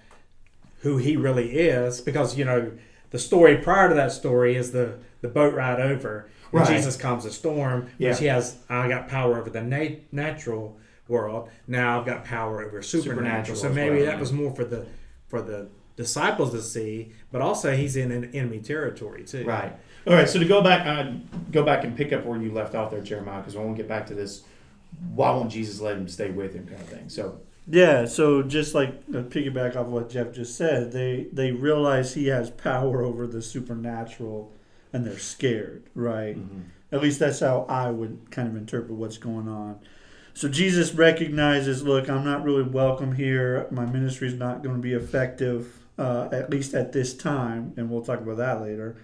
who 0.81 0.97
he 0.97 1.17
really 1.17 1.57
is, 1.57 1.99
because 1.99 2.37
you 2.37 2.45
know 2.45 2.73
the 3.09 3.17
story 3.17 3.57
prior 3.57 3.89
to 3.89 3.95
that 3.95 4.11
story 4.11 4.55
is 4.55 4.71
the 4.71 4.99
the 5.21 5.29
boat 5.29 5.55
ride 5.55 5.79
over. 5.79 6.29
When 6.51 6.63
Right. 6.63 6.75
Jesus 6.75 6.95
calms 6.97 7.25
a 7.25 7.31
storm, 7.31 7.87
Yeah. 7.97 8.09
which 8.09 8.19
he 8.19 8.25
has. 8.25 8.57
I 8.69 8.87
got 8.87 9.07
power 9.07 9.37
over 9.39 9.49
the 9.49 9.61
na- 9.61 9.95
natural 10.11 10.77
world. 11.07 11.49
Now 11.67 11.99
I've 11.99 12.05
got 12.05 12.25
power 12.25 12.63
over 12.63 12.81
supernatural. 12.81 13.55
Supernatural 13.55 13.57
so 13.57 13.69
maybe 13.69 13.97
well, 13.97 14.05
that 14.05 14.13
yeah. 14.15 14.19
was 14.19 14.31
more 14.33 14.53
for 14.55 14.63
the 14.65 14.85
for 15.27 15.41
the 15.41 15.67
disciples 15.95 16.51
to 16.51 16.61
see, 16.61 17.11
but 17.31 17.41
also 17.41 17.75
he's 17.75 17.95
in 17.95 18.11
an 18.11 18.25
enemy 18.33 18.59
territory 18.59 19.23
too. 19.23 19.43
Right. 19.45 19.73
All 20.07 20.13
right. 20.13 20.27
So 20.29 20.39
to 20.39 20.45
go 20.45 20.61
back, 20.63 20.87
uh, 20.87 21.11
go 21.51 21.63
back 21.63 21.83
and 21.83 21.95
pick 21.95 22.13
up 22.13 22.25
where 22.25 22.41
you 22.41 22.51
left 22.51 22.73
off 22.73 22.89
there, 22.91 23.01
Jeremiah, 23.01 23.39
because 23.41 23.55
I 23.55 23.59
want 23.59 23.75
to 23.75 23.83
get 23.83 23.89
back 23.89 24.07
to 24.07 24.13
this. 24.15 24.43
Why 25.13 25.29
won't 25.31 25.51
Jesus 25.51 25.81
let 25.81 25.97
him 25.97 26.07
stay 26.07 26.31
with 26.31 26.53
him, 26.55 26.65
kind 26.65 26.81
of 26.81 26.87
thing. 26.87 27.09
So 27.09 27.41
Yeah, 27.67 28.05
so 28.05 28.41
just 28.41 28.73
like 28.73 28.89
uh, 29.13 29.17
piggyback 29.23 29.75
off 29.75 29.85
what 29.87 30.09
Jeff 30.09 30.31
just 30.33 30.55
said, 30.57 30.91
they 30.91 31.27
they 31.31 31.51
realize 31.51 32.13
he 32.15 32.27
has 32.27 32.49
power 32.49 33.03
over 33.03 33.27
the 33.27 33.41
supernatural, 33.43 34.51
and 34.93 35.05
they're 35.05 35.19
scared, 35.19 35.83
right? 35.95 36.37
At 36.91 37.01
least 37.01 37.19
that's 37.19 37.39
how 37.41 37.65
I 37.69 37.91
would 37.91 38.31
kind 38.31 38.47
of 38.47 38.55
interpret 38.55 38.97
what's 38.97 39.17
going 39.17 39.47
on. 39.47 39.79
So 40.33 40.47
Jesus 40.47 40.93
recognizes, 40.93 41.83
look, 41.83 42.09
I'm 42.09 42.23
not 42.23 42.43
really 42.43 42.63
welcome 42.63 43.13
here. 43.15 43.67
My 43.71 43.85
ministry 43.85 44.27
is 44.27 44.35
not 44.35 44.63
going 44.63 44.75
to 44.75 44.81
be 44.81 44.93
effective, 44.93 45.79
uh, 45.97 46.29
at 46.31 46.49
least 46.49 46.73
at 46.73 46.93
this 46.93 47.13
time, 47.13 47.73
and 47.77 47.89
we'll 47.89 48.03
talk 48.03 48.21
about 48.21 48.37
that 48.37 48.61
later. 48.61 48.95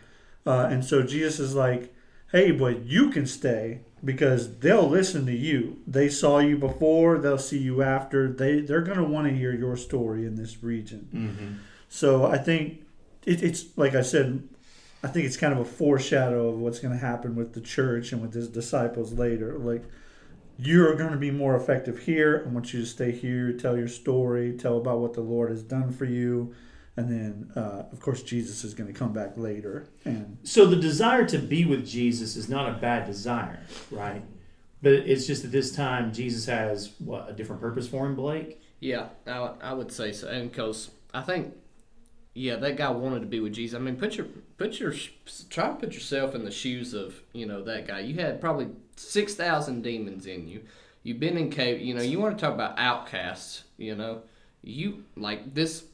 Uh, 0.46 0.68
and 0.70 0.86
so 0.86 1.01
Jesus 1.04 1.39
is 1.39 1.54
like, 1.54 1.94
hey, 2.32 2.51
but 2.51 2.84
you 2.86 3.10
can 3.10 3.25
stay 3.25 3.82
because 4.04 4.60
they'll 4.60 4.88
listen 4.88 5.25
to 5.25 5.34
you. 5.36 5.77
They 5.86 6.10
saw 6.10 6.39
you 6.39 6.58
before, 6.58 7.18
they'll 7.18 7.38
see 7.38 7.58
you 7.60 7.82
after. 7.82 8.32
They 8.32 8.62
they're 8.62 8.82
going 8.82 8.98
to 8.98 9.04
want 9.04 9.27
to 9.27 9.34
hear 9.34 9.54
your 9.54 9.75
story 9.75 10.25
in 10.25 10.36
this 10.36 10.63
region. 10.63 11.60
So 11.89 12.25
I 12.25 12.38
think 12.38 12.84
it, 13.25 13.42
it's 13.44 13.65
like 13.77 13.96
I 13.96 14.01
said, 14.01 14.48
I 15.06 15.08
think 15.08 15.28
it's 15.28 15.38
kind 15.38 15.54
of 15.54 15.60
a 15.60 15.66
foreshadow 15.66 16.50
of 16.50 16.58
what's 16.58 16.80
going 16.80 16.94
to 16.94 17.00
happen 17.06 17.36
with 17.36 17.54
the 17.54 17.62
church 17.62 18.12
and 18.12 18.24
with 18.24 18.34
his 18.34 18.48
disciples 18.48 19.14
later. 19.14 19.56
Like 19.60 19.84
you're 20.58 20.96
going 20.96 21.12
to 21.12 21.18
be 21.18 21.30
more 21.30 21.56
effective 21.56 22.00
here. 22.00 22.44
I 22.44 22.50
want 22.50 22.74
you 22.74 22.80
to 22.80 22.86
stay 22.88 23.12
here, 23.12 23.54
tell 23.54 23.78
your 23.78 23.88
story, 23.88 24.54
tell 24.58 24.78
about 24.78 25.00
what 25.02 25.14
the 25.14 25.22
Lord 25.22 25.52
has 25.52 25.62
done 25.62 25.92
for 25.92 26.06
you, 26.06 26.56
and 26.98 27.08
then 27.08 27.52
uh, 27.56 27.84
of 27.92 28.00
course 28.00 28.24
Jesus 28.24 28.64
is 28.64 28.74
going 28.74 28.92
to 28.92 28.98
come 28.98 29.14
back 29.14 29.34
later. 29.38 29.86
And 30.06 30.40
So 30.42 30.66
the 30.66 30.76
desire 30.78 31.24
to 31.28 31.38
be 31.38 31.66
with 31.66 31.86
Jesus 31.86 32.36
is 32.36 32.50
not 32.50 32.68
a 32.68 32.74
bad 32.80 33.06
desire, 33.06 33.60
right? 33.92 34.24
But 34.82 34.94
it's 34.94 35.28
just 35.28 35.44
that 35.44 35.52
this 35.52 35.72
time 35.76 36.14
Jesus 36.14 36.48
has 36.48 36.94
what 36.98 37.30
a 37.30 37.34
different 37.34 37.62
purpose 37.62 37.88
for 37.88 38.08
him, 38.08 38.16
Blake. 38.16 38.60
Yeah, 38.80 39.10
I, 39.28 39.40
would- 39.40 39.62
I 39.62 39.74
would 39.74 39.92
say 39.92 40.12
so, 40.14 40.30
and 40.30 40.50
because 40.50 40.90
I 41.14 41.22
think, 41.22 41.54
yeah, 42.34 42.56
that 42.56 42.76
guy 42.76 42.90
wanted 42.90 43.20
to 43.22 43.28
be 43.28 43.40
with 43.40 43.54
Jesus. 43.54 43.76
I 43.76 43.80
mean, 43.80 43.98
put 43.98 44.16
your 44.18 44.28
put 44.58 44.80
your 44.80 44.94
try 45.50 45.70
to 45.70 45.76
put 45.76 45.94
yourself 45.94 46.36
in 46.36 46.46
the 46.46 46.52
shoes 46.52 46.94
of 46.94 47.22
you 47.34 47.46
know 47.46 47.64
that 47.64 47.88
guy. 47.88 48.00
You 48.00 48.16
had 48.16 48.42
probably 48.42 48.70
six 48.96 49.36
thousand 49.36 49.84
demons 49.84 50.26
in 50.26 50.48
you. 50.48 50.62
You've 51.04 51.20
been 51.20 51.38
in 51.38 51.50
cave. 51.50 51.82
You 51.82 51.94
know, 51.94 52.02
you 52.02 52.20
want 52.20 52.38
to 52.38 52.42
talk 52.44 52.54
about 52.54 52.78
outcasts. 52.78 53.64
You 53.78 53.96
know, 53.96 54.24
you 54.64 55.04
like 55.16 55.54
this 55.54 55.86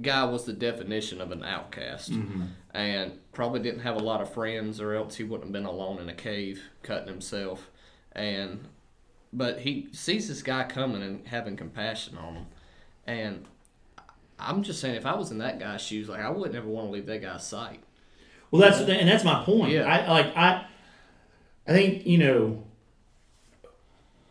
guy 0.00 0.24
was 0.24 0.44
the 0.44 0.52
definition 0.52 1.20
of 1.20 1.32
an 1.32 1.44
outcast, 1.44 2.12
mm-hmm. 2.12 2.44
and 2.74 3.12
probably 3.32 3.60
didn't 3.60 3.80
have 3.80 3.96
a 3.96 4.04
lot 4.04 4.20
of 4.20 4.32
friends, 4.32 4.80
or 4.80 4.94
else 4.94 5.16
he 5.16 5.24
wouldn't 5.24 5.48
have 5.48 5.52
been 5.52 5.64
alone 5.64 5.98
in 5.98 6.08
a 6.08 6.14
cave 6.14 6.62
cutting 6.82 7.08
himself. 7.08 7.70
And 8.12 8.68
but 9.32 9.60
he 9.60 9.88
sees 9.92 10.28
this 10.28 10.42
guy 10.42 10.64
coming 10.64 11.02
and 11.02 11.26
having 11.26 11.56
compassion 11.56 12.18
on 12.18 12.34
him, 12.34 12.46
and 13.06 13.46
I'm 14.38 14.62
just 14.62 14.80
saying, 14.80 14.96
if 14.96 15.06
I 15.06 15.14
was 15.14 15.30
in 15.30 15.38
that 15.38 15.58
guy's 15.58 15.80
shoes, 15.80 16.08
like 16.08 16.20
I 16.20 16.30
wouldn't 16.30 16.56
ever 16.56 16.68
want 16.68 16.88
to 16.88 16.92
leave 16.92 17.06
that 17.06 17.22
guy's 17.22 17.46
sight. 17.46 17.82
Well, 18.52 18.60
that's 18.60 18.78
and 18.80 19.08
that's 19.08 19.24
my 19.24 19.42
point. 19.42 19.72
Yeah. 19.72 19.82
I 19.84 20.08
like 20.08 20.36
I, 20.36 20.66
I 21.66 21.72
think 21.72 22.06
you 22.06 22.18
know. 22.18 22.64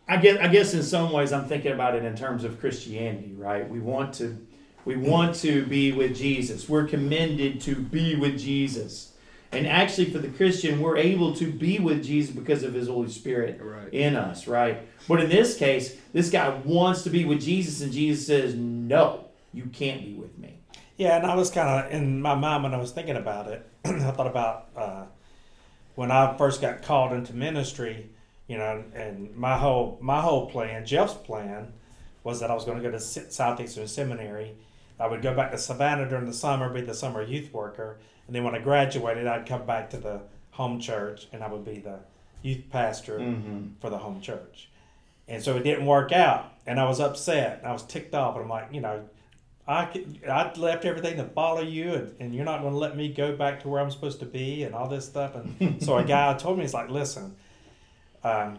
I 0.08 0.16
guess 0.16 0.38
I 0.38 0.48
guess 0.48 0.74
in 0.74 0.82
some 0.82 1.12
ways 1.12 1.32
I'm 1.32 1.46
thinking 1.46 1.72
about 1.72 1.94
it 1.94 2.04
in 2.04 2.16
terms 2.16 2.44
of 2.44 2.60
Christianity, 2.60 3.34
right? 3.36 3.68
We 3.68 3.78
want 3.80 4.14
to, 4.14 4.36
we 4.84 4.96
want 4.96 5.34
to 5.36 5.64
be 5.66 5.92
with 5.92 6.16
Jesus. 6.16 6.68
We're 6.68 6.86
commended 6.86 7.60
to 7.62 7.76
be 7.76 8.16
with 8.16 8.38
Jesus, 8.38 9.12
and 9.52 9.66
actually 9.66 10.10
for 10.10 10.18
the 10.18 10.28
Christian, 10.28 10.80
we're 10.80 10.96
able 10.98 11.34
to 11.36 11.50
be 11.50 11.78
with 11.78 12.04
Jesus 12.04 12.34
because 12.34 12.62
of 12.62 12.74
His 12.74 12.88
Holy 12.88 13.08
Spirit 13.08 13.60
Right. 13.62 13.92
in 13.94 14.16
us, 14.16 14.46
right? 14.46 14.86
But 15.08 15.20
in 15.20 15.30
this 15.30 15.56
case, 15.56 15.96
this 16.12 16.30
guy 16.30 16.48
wants 16.64 17.02
to 17.04 17.10
be 17.10 17.24
with 17.24 17.40
Jesus, 17.40 17.80
and 17.80 17.92
Jesus 17.92 18.26
says, 18.26 18.54
"No, 18.54 19.26
you 19.52 19.66
can't 19.66 20.04
be 20.04 20.14
with 20.14 20.36
me." 20.36 20.58
Yeah, 20.96 21.16
and 21.16 21.26
I 21.26 21.34
was 21.36 21.48
kind 21.50 21.86
of 21.86 21.92
in 21.92 22.20
my 22.20 22.34
mind 22.34 22.64
when 22.64 22.74
I 22.74 22.78
was 22.78 22.90
thinking 22.90 23.16
about 23.16 23.48
it. 23.48 23.66
I 23.84 24.10
thought 24.10 24.26
about 24.26 24.68
uh, 24.76 25.04
when 25.94 26.10
I 26.10 26.36
first 26.36 26.60
got 26.60 26.82
called 26.82 27.12
into 27.12 27.34
ministry, 27.34 28.10
you 28.46 28.58
know, 28.58 28.84
and 28.94 29.34
my 29.36 29.56
whole 29.56 29.98
my 30.00 30.20
whole 30.20 30.50
plan, 30.50 30.86
Jeff's 30.86 31.14
plan, 31.14 31.72
was 32.24 32.40
that 32.40 32.50
I 32.50 32.54
was 32.54 32.64
going 32.64 32.78
to 32.78 32.82
go 32.82 32.90
to 32.90 33.00
Southeastern 33.00 33.88
Seminary. 33.88 34.54
I 35.00 35.06
would 35.06 35.22
go 35.22 35.34
back 35.34 35.50
to 35.50 35.58
Savannah 35.58 36.08
during 36.08 36.26
the 36.26 36.32
summer, 36.32 36.68
be 36.72 36.80
the 36.80 36.94
summer 36.94 37.22
youth 37.22 37.52
worker, 37.52 37.98
and 38.26 38.36
then 38.36 38.44
when 38.44 38.54
I 38.54 38.58
graduated, 38.60 39.26
I'd 39.26 39.46
come 39.46 39.66
back 39.66 39.90
to 39.90 39.96
the 39.96 40.20
home 40.52 40.78
church, 40.80 41.26
and 41.32 41.42
I 41.42 41.48
would 41.48 41.64
be 41.64 41.78
the 41.78 41.98
youth 42.42 42.64
pastor 42.70 43.18
for 43.80 43.90
the 43.90 43.98
home 43.98 44.20
church. 44.20 44.68
And 45.28 45.42
so 45.42 45.56
it 45.56 45.62
didn't 45.64 45.86
work 45.86 46.12
out, 46.12 46.52
and 46.66 46.78
I 46.78 46.84
was 46.84 47.00
upset. 47.00 47.58
And 47.58 47.66
I 47.68 47.72
was 47.72 47.82
ticked 47.84 48.14
off, 48.14 48.36
and 48.36 48.44
I'm 48.44 48.50
like, 48.50 48.68
you 48.72 48.80
know, 48.80 49.04
I 49.66 49.84
could, 49.84 50.20
I 50.28 50.52
left 50.54 50.84
everything 50.84 51.16
to 51.18 51.24
follow 51.24 51.60
you, 51.60 51.94
and, 51.94 52.14
and 52.18 52.34
you're 52.34 52.44
not 52.44 52.62
going 52.62 52.72
to 52.72 52.78
let 52.78 52.96
me 52.96 53.12
go 53.12 53.36
back 53.36 53.60
to 53.62 53.68
where 53.68 53.80
I'm 53.80 53.90
supposed 53.90 54.18
to 54.20 54.26
be, 54.26 54.64
and 54.64 54.74
all 54.74 54.88
this 54.88 55.06
stuff. 55.06 55.36
And 55.36 55.82
so 55.82 55.96
a 55.96 56.04
guy 56.04 56.34
told 56.34 56.58
me, 56.58 56.64
he's 56.64 56.74
like, 56.74 56.90
listen, 56.90 57.36
um, 58.24 58.58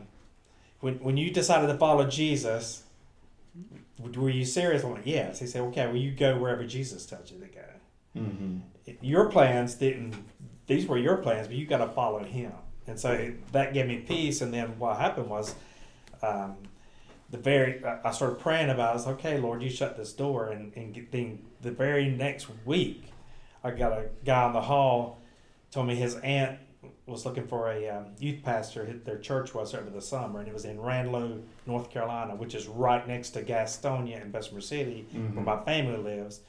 when 0.79 0.95
when 0.95 1.17
you 1.17 1.31
decided 1.31 1.67
to 1.67 1.77
follow 1.77 2.07
Jesus, 2.07 2.83
were 4.00 4.29
you 4.29 4.45
serious? 4.45 4.83
I'm 4.83 4.91
like, 4.91 5.05
yes. 5.05 5.39
He 5.39 5.48
said, 5.48 5.62
okay, 5.63 5.88
well, 5.88 5.98
you 5.98 6.12
go 6.12 6.38
wherever 6.38 6.63
Jesus 6.63 7.05
tells 7.05 7.31
you 7.31 7.39
to 7.39 7.48
go. 7.48 7.62
Your 9.01 9.29
plans 9.29 9.75
didn't; 9.75 10.15
these 10.67 10.86
were 10.88 10.98
your 10.98 11.17
plans, 11.17 11.48
but 11.48 11.55
you 11.57 11.65
got 11.65 11.79
to 11.79 11.88
follow 11.88 12.24
Him. 12.24 12.53
And 12.88 13.00
so 13.00 13.12
it, 13.12 13.51
that 13.51 13.74
gave 13.74 13.88
me 13.88 13.98
peace. 13.98 14.41
And 14.41 14.53
then 14.53 14.79
what 14.79 14.98
happened 14.98 15.29
was. 15.29 15.55
Um, 16.22 16.55
the 17.33 17.39
very 17.39 17.83
I 17.83 18.11
started 18.11 18.39
praying 18.39 18.69
about 18.69 18.89
it. 18.89 18.91
I 18.91 18.93
was 18.93 19.05
like, 19.07 19.15
okay, 19.15 19.39
Lord, 19.39 19.63
you 19.63 19.69
shut 19.69 19.97
this 19.97 20.13
door, 20.13 20.49
and 20.49 20.71
and 20.77 21.07
then 21.11 21.39
the 21.61 21.71
very 21.71 22.07
next 22.09 22.47
week, 22.63 23.05
I 23.63 23.71
got 23.71 23.91
a 23.91 24.05
guy 24.23 24.45
in 24.47 24.53
the 24.53 24.61
hall 24.61 25.19
told 25.71 25.87
me 25.87 25.95
his 25.95 26.15
aunt 26.17 26.59
was 27.07 27.25
looking 27.25 27.47
for 27.47 27.71
a 27.71 27.89
um, 27.89 28.05
youth 28.19 28.43
pastor. 28.43 28.85
Their 29.03 29.17
church 29.17 29.55
was 29.55 29.73
over 29.73 29.89
the 29.89 30.01
summer, 30.01 30.39
and 30.39 30.47
it 30.47 30.53
was 30.53 30.65
in 30.65 30.77
Ranlo, 30.77 31.41
North 31.65 31.89
Carolina, 31.89 32.35
which 32.35 32.53
is 32.53 32.67
right 32.67 33.05
next 33.07 33.31
to 33.31 33.41
Gastonia 33.41 34.21
in 34.21 34.29
Bessemer 34.29 34.61
City, 34.61 35.07
where 35.33 35.43
my 35.43 35.57
family 35.65 35.97
lives. 35.97 36.41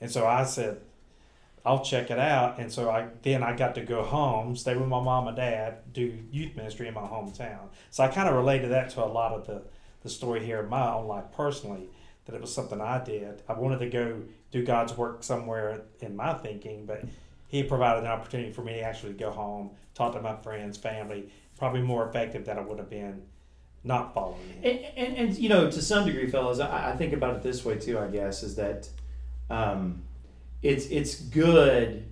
And 0.00 0.10
so 0.10 0.26
I 0.26 0.42
said, 0.42 0.80
I'll 1.64 1.84
check 1.84 2.10
it 2.10 2.18
out. 2.18 2.58
And 2.58 2.72
so 2.72 2.90
I 2.90 3.06
then 3.22 3.44
I 3.44 3.54
got 3.54 3.76
to 3.76 3.82
go 3.82 4.02
home, 4.02 4.56
stay 4.56 4.74
with 4.74 4.88
my 4.88 5.00
mom 5.00 5.28
and 5.28 5.36
dad, 5.36 5.92
do 5.92 6.18
youth 6.32 6.56
ministry 6.56 6.88
in 6.88 6.94
my 6.94 7.02
hometown. 7.02 7.68
So 7.90 8.02
I 8.02 8.08
kind 8.08 8.28
of 8.28 8.34
related 8.34 8.72
that 8.72 8.90
to 8.90 9.04
a 9.04 9.06
lot 9.06 9.32
of 9.32 9.46
the 9.46 9.62
the 10.02 10.08
story 10.08 10.44
here 10.44 10.60
in 10.60 10.68
my 10.68 10.92
own 10.92 11.06
life 11.06 11.24
personally. 11.34 11.88
That 12.24 12.36
it 12.36 12.40
was 12.40 12.54
something 12.54 12.80
I 12.80 13.02
did. 13.02 13.42
I 13.48 13.54
wanted 13.54 13.80
to 13.80 13.90
go 13.90 14.22
do 14.52 14.64
God's 14.64 14.96
work 14.96 15.24
somewhere 15.24 15.82
in 16.00 16.14
my 16.14 16.34
thinking, 16.34 16.86
but 16.86 17.04
He 17.48 17.64
provided 17.64 18.04
an 18.04 18.10
opportunity 18.10 18.52
for 18.52 18.62
me 18.62 18.74
to 18.74 18.82
actually 18.82 19.14
go 19.14 19.30
home, 19.30 19.70
talk 19.94 20.14
to 20.14 20.20
my 20.20 20.36
friends, 20.36 20.78
family. 20.78 21.30
Probably 21.58 21.82
more 21.82 22.08
effective 22.08 22.44
than 22.44 22.58
I 22.58 22.60
would 22.60 22.78
have 22.78 22.90
been 22.90 23.22
not 23.84 24.14
following 24.14 24.40
Him. 24.48 24.58
And, 24.62 24.78
and, 24.96 25.16
and 25.16 25.38
you 25.38 25.48
know, 25.48 25.70
to 25.70 25.82
some 25.82 26.06
degree, 26.06 26.28
fellas, 26.28 26.60
I, 26.60 26.92
I 26.92 26.96
think 26.96 27.12
about 27.12 27.36
it 27.36 27.42
this 27.42 27.64
way 27.64 27.76
too. 27.76 27.98
I 27.98 28.06
guess 28.06 28.42
is 28.42 28.54
that 28.56 28.88
um, 29.50 30.02
it's 30.62 30.86
it's 30.86 31.16
good. 31.16 32.04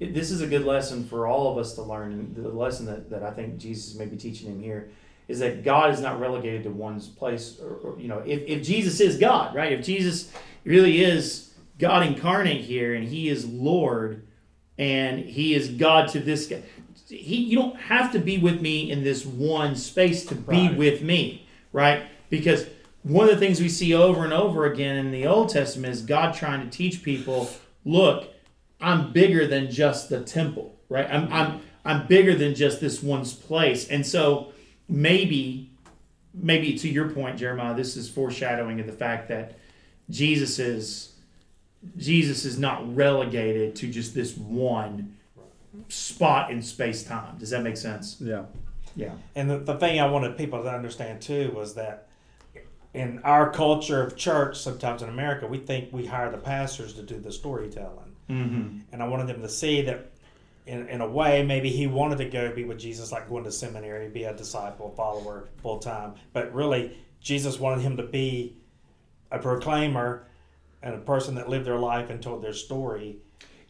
It, 0.00 0.14
this 0.14 0.30
is 0.30 0.40
a 0.40 0.46
good 0.46 0.64
lesson 0.64 1.04
for 1.04 1.26
all 1.26 1.52
of 1.52 1.58
us 1.58 1.74
to 1.74 1.82
learn. 1.82 2.34
The 2.34 2.48
lesson 2.48 2.86
that, 2.86 3.10
that 3.10 3.22
I 3.22 3.32
think 3.32 3.58
Jesus 3.58 3.94
may 3.96 4.06
be 4.06 4.16
teaching 4.16 4.48
him 4.48 4.62
here 4.62 4.90
is 5.28 5.38
that 5.40 5.62
God 5.62 5.92
is 5.92 6.00
not 6.00 6.18
relegated 6.18 6.64
to 6.64 6.70
one's 6.70 7.06
place. 7.06 7.58
Or, 7.60 7.74
or 7.92 8.00
you 8.00 8.08
know, 8.08 8.22
if, 8.26 8.42
if 8.46 8.62
Jesus 8.62 9.00
is 9.00 9.18
God, 9.18 9.54
right? 9.54 9.72
If 9.72 9.84
Jesus 9.84 10.32
really 10.64 11.04
is 11.04 11.54
God 11.78 12.06
incarnate 12.06 12.62
here, 12.62 12.94
and 12.94 13.06
He 13.06 13.28
is 13.28 13.46
Lord, 13.46 14.26
and 14.78 15.18
He 15.18 15.54
is 15.54 15.68
God 15.68 16.08
to 16.10 16.20
this 16.20 16.46
guy. 16.46 16.62
He, 17.08 17.36
you 17.36 17.56
don't 17.56 17.76
have 17.76 18.12
to 18.12 18.18
be 18.18 18.38
with 18.38 18.60
me 18.60 18.90
in 18.90 19.02
this 19.04 19.24
one 19.24 19.76
space 19.76 20.26
to 20.26 20.34
be 20.34 20.68
Right. 20.68 20.76
with 20.76 21.02
me, 21.02 21.46
right? 21.72 22.02
Because 22.28 22.66
one 23.02 23.28
of 23.28 23.34
the 23.34 23.38
things 23.40 23.60
we 23.60 23.68
see 23.70 23.94
over 23.94 24.24
and 24.24 24.32
over 24.32 24.66
again 24.66 24.96
in 24.96 25.10
the 25.10 25.26
Old 25.26 25.48
Testament 25.48 25.92
is 25.94 26.02
God 26.02 26.34
trying 26.34 26.68
to 26.68 26.76
teach 26.76 27.02
people, 27.02 27.48
look, 27.84 28.28
I'm 28.80 29.12
bigger 29.12 29.46
than 29.46 29.70
just 29.70 30.08
the 30.08 30.20
temple, 30.20 30.76
right? 30.88 31.06
I'm 31.10 31.32
I'm 31.32 31.60
I'm 31.84 32.06
bigger 32.06 32.34
than 32.34 32.54
just 32.54 32.80
this 32.80 33.02
one's 33.02 33.32
place. 33.32 33.88
And 33.88 34.06
so 34.06 34.52
maybe 34.88 35.70
maybe 36.34 36.78
to 36.78 36.88
your 36.88 37.10
point, 37.10 37.38
Jeremiah, 37.38 37.74
this 37.74 37.96
is 37.96 38.08
foreshadowing 38.08 38.80
of 38.80 38.86
the 38.86 38.92
fact 38.92 39.28
that 39.28 39.58
Jesus 40.10 40.58
is 40.58 41.12
Jesus 41.96 42.44
is 42.44 42.58
not 42.58 42.94
relegated 42.94 43.76
to 43.76 43.90
just 43.90 44.14
this 44.14 44.36
one 44.36 45.16
spot 45.88 46.50
in 46.50 46.62
space 46.62 47.04
time. 47.04 47.38
Does 47.38 47.50
that 47.50 47.62
make 47.62 47.76
sense? 47.76 48.16
Yeah. 48.20 48.44
Yeah. 48.96 49.12
And 49.36 49.48
the, 49.48 49.58
the 49.58 49.78
thing 49.78 50.00
I 50.00 50.08
wanted 50.10 50.36
people 50.36 50.62
to 50.62 50.70
understand 50.70 51.22
too 51.22 51.52
was 51.54 51.74
that 51.74 52.08
in 52.94 53.20
our 53.20 53.52
culture 53.52 54.02
of 54.02 54.16
church, 54.16 54.58
sometimes 54.58 55.02
in 55.02 55.08
America, 55.08 55.46
we 55.46 55.58
think 55.58 55.92
we 55.92 56.06
hire 56.06 56.30
the 56.30 56.38
pastors 56.38 56.94
to 56.94 57.02
do 57.02 57.20
the 57.20 57.30
storytelling. 57.30 58.16
Mm-hmm. 58.28 58.78
And 58.92 59.02
I 59.02 59.06
wanted 59.06 59.28
them 59.28 59.40
to 59.42 59.48
see 59.48 59.82
that 59.82 60.10
in, 60.68 60.88
in 60.88 61.00
a 61.00 61.08
way, 61.08 61.42
maybe 61.42 61.70
he 61.70 61.86
wanted 61.86 62.18
to 62.18 62.26
go 62.26 62.54
be 62.54 62.64
with 62.64 62.78
Jesus, 62.78 63.10
like 63.10 63.28
going 63.28 63.44
to 63.44 63.52
seminary, 63.52 64.08
be 64.08 64.24
a 64.24 64.34
disciple, 64.34 64.90
follower 64.96 65.48
full 65.62 65.78
time. 65.78 66.14
But 66.32 66.52
really, 66.54 66.96
Jesus 67.20 67.58
wanted 67.58 67.82
him 67.82 67.96
to 67.96 68.02
be 68.02 68.56
a 69.30 69.38
proclaimer 69.38 70.26
and 70.82 70.94
a 70.94 70.98
person 70.98 71.34
that 71.36 71.48
lived 71.48 71.64
their 71.66 71.78
life 71.78 72.10
and 72.10 72.22
told 72.22 72.42
their 72.42 72.52
story 72.52 73.16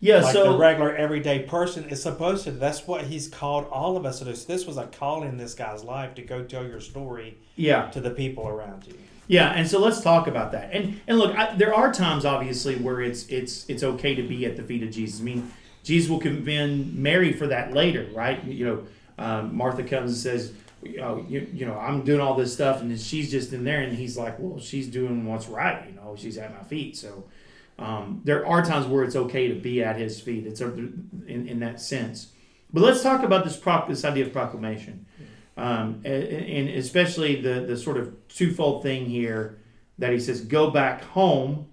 Yeah. 0.01 0.21
like 0.21 0.35
so 0.35 0.53
the 0.53 0.59
regular 0.59 0.95
everyday 0.95 1.41
person 1.41 1.89
is 1.89 2.03
supposed 2.03 2.45
to. 2.45 2.51
That's 2.51 2.87
what 2.87 3.05
he's 3.05 3.29
called 3.29 3.67
all 3.71 3.97
of 3.97 4.05
us 4.05 4.19
to 4.19 4.27
do. 4.27 4.35
So 4.35 4.47
this 4.53 4.67
was 4.67 4.77
a 4.77 4.87
call 4.87 5.23
in 5.23 5.37
this 5.39 5.55
guy's 5.55 5.83
life 5.85 6.15
to 6.17 6.23
go 6.23 6.45
tell 6.45 6.67
your 6.67 6.81
story 6.81 7.39
yeah. 7.57 7.91
to 7.91 8.01
the 8.01 8.11
people 8.11 8.47
around 8.47 8.87
you. 8.87 8.95
Yeah, 9.27 9.51
and 9.51 9.69
so 9.69 9.79
let's 9.79 10.01
talk 10.01 10.27
about 10.27 10.53
that. 10.53 10.71
And 10.73 11.01
and 11.07 11.19
look, 11.19 11.37
I, 11.37 11.55
there 11.55 11.75
are 11.75 11.93
times 11.93 12.25
obviously 12.25 12.77
where 12.77 13.01
it's 13.01 13.27
it's 13.29 13.69
it's 13.69 13.83
okay 13.83 14.15
to 14.15 14.23
be 14.23 14.47
at 14.47 14.57
the 14.57 14.63
feet 14.63 14.83
of 14.83 14.91
Jesus. 14.91 15.21
I 15.21 15.25
mean, 15.25 15.53
Jesus 15.83 16.11
will 16.11 16.21
commend 16.21 16.95
Mary 16.95 17.33
for 17.33 17.47
that 17.47 17.73
later, 17.73 18.09
right? 18.15 18.43
You 18.45 18.65
know, 18.65 18.87
um, 19.19 19.57
Martha 19.57 19.83
comes 19.83 20.11
and 20.11 20.19
says, 20.19 20.53
oh, 21.01 21.25
you, 21.29 21.47
you 21.53 21.67
know, 21.67 21.79
I'm 21.79 22.05
doing 22.05 22.21
all 22.21 22.35
this 22.35 22.53
stuff, 22.53 22.81
and 22.81 22.99
she's 23.01 23.31
just 23.31 23.53
in 23.53 23.65
there, 23.65 23.81
and 23.81 23.97
he's 23.97 24.17
like, 24.17 24.39
well, 24.39 24.61
she's 24.61 24.89
doing 24.89 25.27
what's 25.27 25.49
right. 25.49 25.85
You 25.89 25.95
know, 25.95 26.15
she's 26.17 26.39
at 26.39 26.55
my 26.55 26.63
feet. 26.65 26.97
So 26.97 27.25
um, 27.79 28.21
there 28.25 28.47
are 28.47 28.65
times 28.65 28.87
where 28.87 29.05
it's 29.05 29.17
okay 29.17 29.49
to 29.49 29.55
be 29.55 29.83
at 29.83 29.97
his 29.97 30.21
feet. 30.21 30.47
It's 30.47 30.61
in 30.61 31.11
in 31.27 31.61
that 31.61 31.81
sense. 31.81 32.33
But 32.73 32.83
let's 32.83 33.03
talk 33.03 33.23
about 33.23 33.45
this 33.45 33.57
this 33.89 34.05
idea 34.05 34.27
of 34.27 34.33
proclamation 34.33 35.07
um, 35.59 36.03
and, 36.05 36.25
and 36.25 36.69
especially 36.71 37.43
the 37.43 37.61
the 37.61 37.77
sort 37.77 37.99
of 37.99 38.17
twofold 38.29 38.83
thing 38.83 39.07
here 39.07 39.59
that 39.99 40.13
he 40.13 40.21
says 40.21 40.41
go 40.41 40.71
back 40.71 41.03
home 41.03 41.67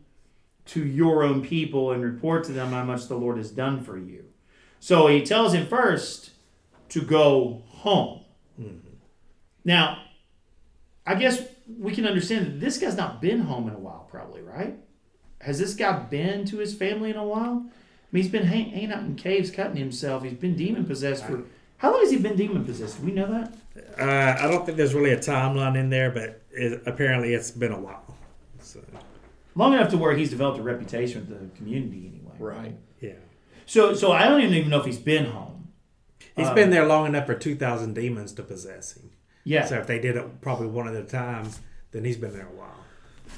to 0.66 0.86
your 0.86 1.24
own 1.24 1.42
people 1.42 1.92
and 1.92 2.04
report 2.04 2.44
to 2.46 2.52
them 2.52 2.72
how 2.72 2.84
much 2.84 3.08
the 3.08 3.16
Lord 3.16 3.38
has 3.38 3.52
done 3.52 3.84
for 3.84 3.98
you. 3.98 4.26
So 4.80 5.08
he 5.08 5.24
tells 5.24 5.54
him 5.54 5.68
first 5.68 6.32
to 6.90 7.02
go 7.02 7.64
home. 7.68 8.22
Now, 9.66 10.04
I 11.06 11.16
guess 11.16 11.42
we 11.80 11.94
can 11.94 12.06
understand 12.06 12.46
that 12.46 12.60
this 12.60 12.78
guy's 12.78 12.96
not 12.96 13.22
been 13.22 13.42
home 13.42 13.68
in 13.68 13.74
a 13.74 13.80
while, 13.80 14.08
probably, 14.10 14.42
right? 14.42 14.78
Has 15.42 15.60
this 15.60 15.74
guy 15.74 16.00
been 16.00 16.46
to 16.46 16.58
his 16.58 16.74
family 16.76 17.10
in 17.10 17.18
a 17.18 17.26
while? 17.26 17.66
I 17.66 18.08
mean, 18.12 18.24
he's 18.24 18.32
been 18.32 18.46
hang, 18.46 18.70
hanging 18.70 18.92
out 18.92 19.04
in 19.04 19.16
caves, 19.16 19.52
cutting 19.52 19.76
himself. 19.76 20.24
He's 20.24 20.34
been 20.34 20.56
demon 20.56 20.86
possessed 20.86 21.26
for. 21.26 21.44
How 21.78 21.92
long 21.92 22.02
has 22.02 22.12
he 22.12 22.18
been 22.18 22.36
demon 22.36 22.64
possessed? 22.64 23.00
Do 23.00 23.06
we 23.06 23.12
know 23.12 23.28
that? 23.32 23.54
Uh, 24.00 24.44
I 24.44 24.48
don't 24.50 24.66
think 24.66 24.78
there's 24.78 24.94
really 24.94 25.12
a 25.12 25.18
timeline 25.18 25.76
in 25.78 25.90
there, 25.90 26.12
but 26.12 26.42
it, 26.52 26.84
apparently 26.86 27.34
it's 27.34 27.52
been 27.52 27.74
a 27.74 27.80
while. 27.80 28.16
So, 28.60 28.80
Long 29.56 29.74
enough 29.74 29.90
to 29.92 29.98
where 29.98 30.16
he's 30.16 30.30
developed 30.30 30.60
a 30.60 30.64
reputation 30.64 31.26
with 31.28 31.30
the 31.52 31.58
community, 31.58 32.12
anyway. 32.14 32.36
Right. 32.40 32.76
yeah. 33.00 33.14
So, 33.66 33.94
so 33.96 34.12
I 34.12 34.28
don't 34.28 34.42
even 34.42 34.70
know 34.70 34.80
if 34.80 34.86
he's 34.86 35.00
been 35.00 35.26
home. 35.26 35.70
He's 36.36 36.48
Uh, 36.48 36.54
been 36.54 36.70
there 36.70 36.86
long 36.86 37.06
enough 37.08 37.26
for 37.26 37.34
2,000 37.36 37.94
demons 37.94 38.34
to 38.34 38.44
possess 38.44 38.96
him. 38.98 39.12
Yeah. 39.46 39.66
So 39.66 39.78
if 39.80 39.88
they 39.88 39.98
did 40.00 40.18
it 40.18 40.42
probably 40.42 40.68
one 40.68 40.88
at 40.88 40.96
a 40.96 41.04
time, 41.04 41.50
then 41.92 42.04
he's 42.04 42.18
been 42.18 42.34
there 42.34 42.48
a 42.48 42.56
while. 42.56 42.85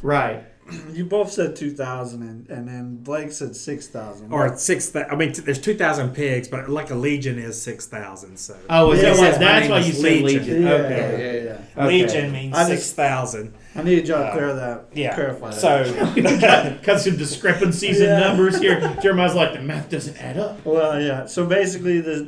Right. 0.02 0.44
You 0.92 1.06
both 1.06 1.32
said 1.32 1.56
2,000 1.56 2.22
and, 2.22 2.50
and 2.50 2.68
then 2.68 2.98
Blake 2.98 3.32
said 3.32 3.56
6,000. 3.56 4.34
Or 4.34 4.58
six. 4.58 4.90
thou- 4.90 5.06
I 5.10 5.16
mean, 5.16 5.32
t- 5.32 5.42
there's 5.42 5.62
2,000 5.62 6.10
pigs, 6.14 6.50
but 6.50 6.68
like 6.70 6.90
a 6.90 6.96
legion 6.96 7.40
is 7.40 7.62
6,000. 7.62 8.36
So 8.36 8.58
Oh, 8.70 8.92
Yeah, 8.92 9.02
that 9.04 9.18
why, 9.18 9.28
it 9.28 9.32
my 9.32 9.38
that's 9.40 9.62
name 9.62 9.72
why 9.72 9.80
is 9.80 9.88
you 9.88 9.94
said 9.94 10.04
Legion. 10.04 10.24
Legion. 10.44 10.62
yeah, 10.64 10.70
Okay. 10.74 10.90
yeah, 11.00 11.32
yeah, 11.32 11.44
yeah. 11.78 11.84
Okay. 11.86 11.88
legion 11.88 12.32
means 12.34 12.58
6,000. 12.68 13.54
I 13.76 13.84
need 13.84 14.08
y'all 14.10 14.18
to 14.20 14.26
Uh, 14.26 14.34
clear 14.34 14.54
that. 14.56 14.86
Yeah. 14.94 15.16
Clarify 15.16 15.52
that. 15.52 15.62
So 15.62 16.82
Got 16.86 17.00
some 17.00 17.16
discrepancies 17.16 18.02
in 18.02 18.20
numbers 18.20 18.60
here. 18.60 18.82
Jeremiah's 19.02 19.36
like, 19.36 19.54
the 19.54 19.62
math 19.62 19.90
doesn't 19.90 20.18
add 20.18 20.38
up. 20.38 20.66
Well, 20.66 21.00
yeah. 21.02 21.28
So 21.28 21.46
basically, 21.46 22.02
the 22.02 22.28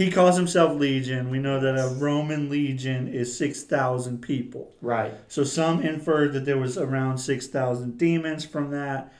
he 0.00 0.10
calls 0.10 0.34
himself 0.36 0.78
Legion. 0.80 1.28
We 1.28 1.38
know 1.38 1.60
that 1.60 1.76
a 1.76 1.88
Roman 1.94 2.48
legion 2.48 3.06
is 3.06 3.36
six 3.36 3.62
thousand 3.62 4.22
people. 4.22 4.72
Right. 4.80 5.12
So 5.28 5.44
some 5.44 5.82
inferred 5.82 6.32
that 6.32 6.46
there 6.46 6.56
was 6.56 6.78
around 6.78 7.18
six 7.18 7.46
thousand 7.48 7.98
demons 7.98 8.46
from 8.46 8.70
that, 8.70 9.12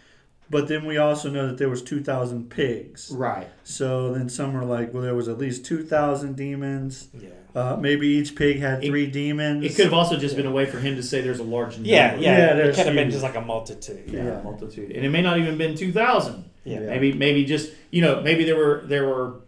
but 0.48 0.68
then 0.68 0.86
we 0.86 0.96
also 0.96 1.28
know 1.28 1.46
that 1.48 1.58
there 1.58 1.68
was 1.68 1.82
two 1.82 2.00
thousand 2.02 2.48
pigs. 2.48 3.10
Right. 3.14 3.46
So 3.62 4.14
then 4.14 4.30
some 4.30 4.56
are 4.56 4.64
like, 4.64 4.94
well, 4.94 5.02
there 5.02 5.14
was 5.14 5.28
at 5.28 5.36
least 5.36 5.66
two 5.66 5.84
thousand 5.84 6.36
demons. 6.36 7.08
yeah. 7.12 7.28
Uh, 7.54 7.76
maybe 7.76 8.06
each 8.06 8.36
pig 8.36 8.60
had 8.60 8.82
It- 8.82 8.88
three 8.88 9.06
demons. 9.06 9.64
It 9.64 9.74
could 9.74 9.84
have 9.86 9.92
also 9.92 10.16
just 10.16 10.34
been 10.36 10.46
a 10.46 10.52
way 10.52 10.64
for 10.66 10.78
him 10.78 10.94
to 10.96 11.02
say 11.02 11.20
there's 11.20 11.40
a 11.40 11.44
large 11.44 11.74
number. 11.74 11.88
Yeah, 11.90 12.14
yeah. 12.14 12.54
Yeah, 12.56 12.56
it 12.68 12.74
could 12.76 12.86
have 12.86 12.94
been 12.94 13.10
just 13.10 13.24
like 13.24 13.34
a 13.36 13.40
multitude. 13.42 14.04
Yeah, 14.06 14.24
Yeah. 14.24 14.42
multitude. 14.42 14.92
And 14.92 15.04
it 15.04 15.10
may 15.10 15.20
not 15.20 15.36
even 15.36 15.58
been 15.58 15.74
2,000. 15.74 16.44
Yeah. 16.64 16.80
Yeah. 16.80 16.86
Maybe 16.86 17.12
maybe 17.12 17.44
just, 17.44 17.70
you 17.90 18.00
know, 18.02 18.22
maybe 18.22 18.44
there 18.44 18.56
were 18.56 18.82
there 18.86 19.04
were 19.06 19.40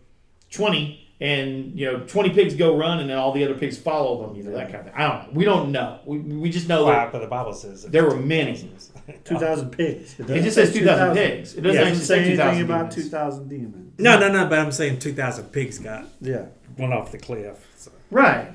20 0.50 1.01
and, 1.22 1.78
you 1.78 1.86
know, 1.90 2.00
20 2.00 2.30
pigs 2.30 2.54
go 2.54 2.76
run 2.76 2.98
and 2.98 3.08
then 3.08 3.16
all 3.16 3.32
the 3.32 3.44
other 3.44 3.54
pigs 3.54 3.78
follow 3.78 4.26
them, 4.26 4.34
you 4.36 4.42
know, 4.42 4.50
that 4.52 4.66
kind 4.72 4.80
of 4.80 4.84
thing. 4.86 4.94
I 4.96 5.02
don't 5.08 5.26
know. 5.28 5.38
We 5.38 5.44
don't 5.44 5.70
know. 5.70 6.00
We, 6.04 6.18
we 6.18 6.50
just 6.50 6.68
know 6.68 6.84
Wow, 6.84 6.90
that 7.04 7.12
but 7.12 7.20
the 7.20 7.28
Bible 7.28 7.52
says 7.54 7.84
There 7.84 8.04
were 8.04 8.16
many. 8.16 8.54
2,000. 9.24 9.70
pigs. 9.70 10.18
it 10.18 10.42
just 10.42 10.54
says 10.56 10.72
2,000 10.72 11.14
pigs. 11.14 11.54
It 11.54 11.60
doesn't 11.62 11.80
It 11.80 11.84
doesn't 11.84 12.04
say 12.04 12.24
say 12.36 12.42
anything 12.42 12.64
about 12.64 12.90
two 12.90 13.02
thousand 13.04 13.48
demons. 13.48 13.98
No, 13.98 14.18
no, 14.18 14.32
no. 14.32 14.46
But 14.48 14.58
I'm 14.58 14.72
saying 14.72 14.98
2,000 15.00 15.44
pigs 15.52 15.78
got 15.78 16.06
Yeah. 16.20 16.46
one 16.76 16.92
off 16.92 17.12
the 17.12 17.18
cliff. 17.18 17.66
So. 17.76 17.92
Right. 18.10 18.52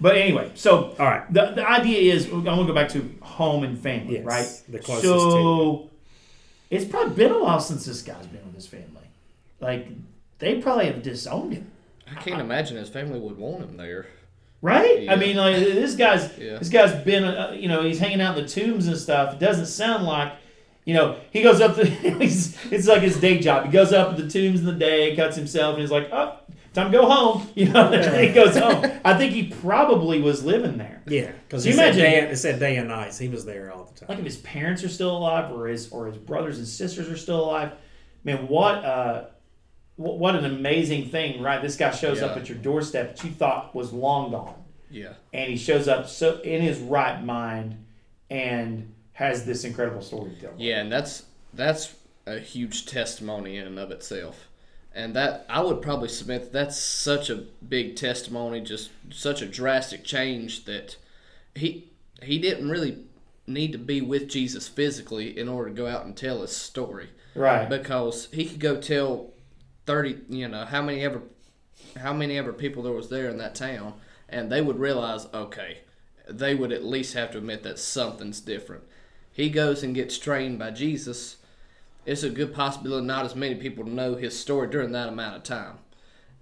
But 0.00 0.16
anyway, 0.16 0.52
so 0.54 0.94
All 0.98 1.06
right. 1.06 1.32
the, 1.32 1.52
the 1.56 1.68
idea 1.68 2.12
is 2.14 2.28
i 2.28 2.34
want 2.34 2.44
to 2.60 2.66
go 2.66 2.74
back 2.74 2.90
to 2.90 3.00
home 3.22 3.64
and 3.64 3.78
family, 3.78 4.14
Yes, 4.16 4.24
right? 4.24 4.62
the 4.68 4.78
closest 4.78 5.02
so 5.04 5.90
it's 6.70 6.84
probably 6.84 7.14
been 7.14 7.32
a 7.32 7.42
while 7.42 7.60
since 7.60 7.86
this 7.86 8.02
guy's 8.02 8.26
been 8.26 8.44
with 8.44 8.54
his 8.54 8.66
family. 8.66 9.08
Like 9.60 9.88
they 10.38 10.60
probably 10.60 10.86
have 10.86 11.02
disowned 11.02 11.54
him, 11.54 11.70
I 12.10 12.14
can't 12.20 12.40
imagine 12.40 12.76
his 12.76 12.88
family 12.88 13.18
would 13.18 13.36
want 13.38 13.62
him 13.62 13.76
there. 13.76 14.06
right? 14.62 15.02
Yeah. 15.02 15.12
I 15.12 15.16
mean, 15.16 15.36
like 15.36 15.56
this 15.56 15.94
guy's 15.96 16.36
Yeah. 16.38 16.58
this 16.58 16.68
guy's 16.68 16.94
been, 17.04 17.24
uh, 17.24 17.52
you 17.56 17.68
know, 17.68 17.82
he's 17.82 17.98
hanging 17.98 18.20
out 18.20 18.36
in 18.38 18.44
the 18.44 18.48
tombs 18.48 18.86
and 18.88 18.96
stuff. 18.96 19.34
It 19.34 19.38
doesn't 19.40 19.66
sound 19.66 20.04
like. 20.04 20.32
You 20.84 20.94
know, 20.94 21.16
he 21.32 21.42
goes 21.42 21.60
up 21.60 21.74
to, 21.74 21.84
he's, 22.20 22.56
it's 22.70 22.86
like 22.86 23.02
his 23.02 23.18
day 23.18 23.40
job. 23.40 23.64
He 23.66 23.72
goes 23.72 23.92
up 23.92 24.14
to 24.14 24.22
the 24.22 24.30
tombs 24.30 24.60
in 24.60 24.66
the 24.66 24.72
day, 24.72 25.16
cuts 25.16 25.34
himself, 25.34 25.72
and 25.74 25.80
he's 25.80 25.90
like, 25.90 26.08
oh, 26.12 26.38
time 26.74 26.92
to 26.92 26.98
go 26.98 27.10
home. 27.10 27.48
You 27.56 27.70
know, 27.70 27.88
and 27.92 28.24
he 28.24 28.32
goes 28.32 28.56
home. 28.56 28.84
I 29.04 29.14
think 29.18 29.32
he 29.32 29.48
probably 29.48 30.20
was 30.22 30.44
living 30.44 30.78
there. 30.78 31.02
Yeah, 31.08 31.32
because 31.48 31.64
So 31.64 31.70
it, 31.70 31.74
you 31.74 31.80
imagine- 31.80 32.00
day- 32.02 32.18
it 32.30 32.36
said 32.36 32.60
day 32.60 32.76
and 32.76 32.86
nights. 32.86 33.18
He 33.18 33.28
was 33.28 33.44
there 33.44 33.72
all 33.72 33.86
the 33.92 33.98
time. 33.98 34.08
like 34.10 34.18
if 34.20 34.24
his 34.26 34.36
parents 34.36 34.84
are 34.84 34.88
still 34.88 35.16
alive 35.16 35.50
or 35.52 35.66
his 35.66 35.90
or 35.90 36.06
his 36.06 36.18
brothers 36.18 36.58
and 36.58 36.68
sisters 36.68 37.08
are 37.08 37.16
still 37.16 37.40
alive 37.44 37.72
man 38.22 38.46
what 38.46 38.76
uh 38.84 39.24
what, 39.96 40.36
an 40.36 40.44
amazing 40.44 41.08
thing 41.08 41.42
right? 41.42 41.62
This 41.62 41.76
guy 41.76 41.90
shows 41.90 42.22
up 42.22 42.36
at 42.36 42.48
your 42.48 42.58
doorstep 42.58 43.16
that 43.16 43.24
you 43.24 43.30
thought 43.30 43.74
was 43.74 43.92
long 43.92 44.30
gone. 44.30 44.62
Yeah. 44.88 45.14
and 45.32 45.50
he 45.50 45.56
shows 45.56 45.88
up 45.88 46.08
so 46.08 46.40
in 46.42 46.62
his 46.62 46.78
right 46.78 47.22
mind 47.22 47.84
and 48.30 48.94
has 49.14 49.44
this 49.44 49.64
incredible 49.64 50.00
story 50.00 50.30
to 50.30 50.40
tell. 50.40 50.54
Yeah, 50.56 50.80
and 50.80 50.92
that's 50.92 51.24
that's 51.52 51.94
a 52.26 52.38
huge 52.38 52.86
testimony 52.86 53.56
in 53.56 53.66
and 53.66 53.78
of 53.78 53.90
itself. 53.90 54.48
And 54.94 55.14
that 55.14 55.44
I 55.48 55.60
would 55.60 55.82
probably 55.82 56.08
submit 56.08 56.42
that 56.44 56.52
that's 56.52 56.78
such 56.78 57.30
a 57.30 57.44
big 57.66 57.96
testimony, 57.96 58.60
just 58.60 58.90
such 59.10 59.42
a 59.42 59.46
drastic 59.46 60.04
change 60.04 60.64
that 60.64 60.96
he 61.54 61.88
he 62.22 62.38
didn't 62.38 62.68
really 62.70 62.98
need 63.46 63.72
to 63.72 63.78
be 63.78 64.00
with 64.00 64.28
Jesus 64.28 64.68
physically 64.68 65.38
in 65.38 65.48
order 65.48 65.70
to 65.70 65.74
go 65.74 65.86
out 65.86 66.04
and 66.04 66.16
tell 66.16 66.42
his 66.42 66.56
story. 66.56 67.10
Right. 67.34 67.68
Because 67.68 68.28
he 68.32 68.46
could 68.46 68.60
go 68.60 68.80
tell 68.80 69.30
30 69.86 70.18
you 70.28 70.48
know 70.48 70.64
how 70.64 70.82
many 70.82 71.02
ever 71.02 71.22
how 72.00 72.12
many 72.12 72.36
ever 72.36 72.52
people 72.52 72.82
there 72.82 72.92
was 72.92 73.08
there 73.08 73.28
in 73.28 73.38
that 73.38 73.54
town 73.54 73.94
and 74.28 74.50
they 74.50 74.60
would 74.60 74.78
realize 74.78 75.26
okay 75.32 75.78
they 76.28 76.54
would 76.54 76.72
at 76.72 76.84
least 76.84 77.14
have 77.14 77.30
to 77.32 77.38
admit 77.38 77.62
that 77.62 77.78
something's 77.78 78.40
different. 78.40 78.82
He 79.32 79.50
goes 79.50 79.82
and 79.82 79.94
gets 79.94 80.18
trained 80.18 80.58
by 80.58 80.70
jesus. 80.70 81.36
It's 82.04 82.22
a 82.22 82.30
good 82.30 82.54
possibility 82.54 83.06
not 83.06 83.24
as 83.24 83.34
many 83.34 83.56
people 83.56 83.84
know 83.84 84.14
his 84.14 84.38
story 84.38 84.68
during 84.68 84.92
that 84.92 85.08
amount 85.08 85.36
of 85.36 85.42
time. 85.42 85.78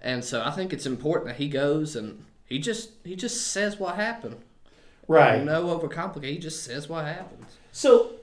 And 0.01 0.23
so 0.23 0.43
i 0.43 0.51
think 0.51 0.73
it's 0.73 0.85
important 0.85 1.27
that 1.27 1.37
he 1.37 1.47
goes 1.47 1.95
and 1.95 2.25
he 2.45 2.59
just 2.59 2.91
he 3.03 3.15
just 3.15 3.47
says 3.47 3.79
what 3.79 3.95
happened. 3.95 4.37
Right. 5.07 5.43
No 5.43 5.65
overcomplicate 5.65 6.23
he 6.23 6.37
just 6.39 6.63
says 6.63 6.89
what 6.89 7.05
happened 7.05 7.45
So 7.71 8.13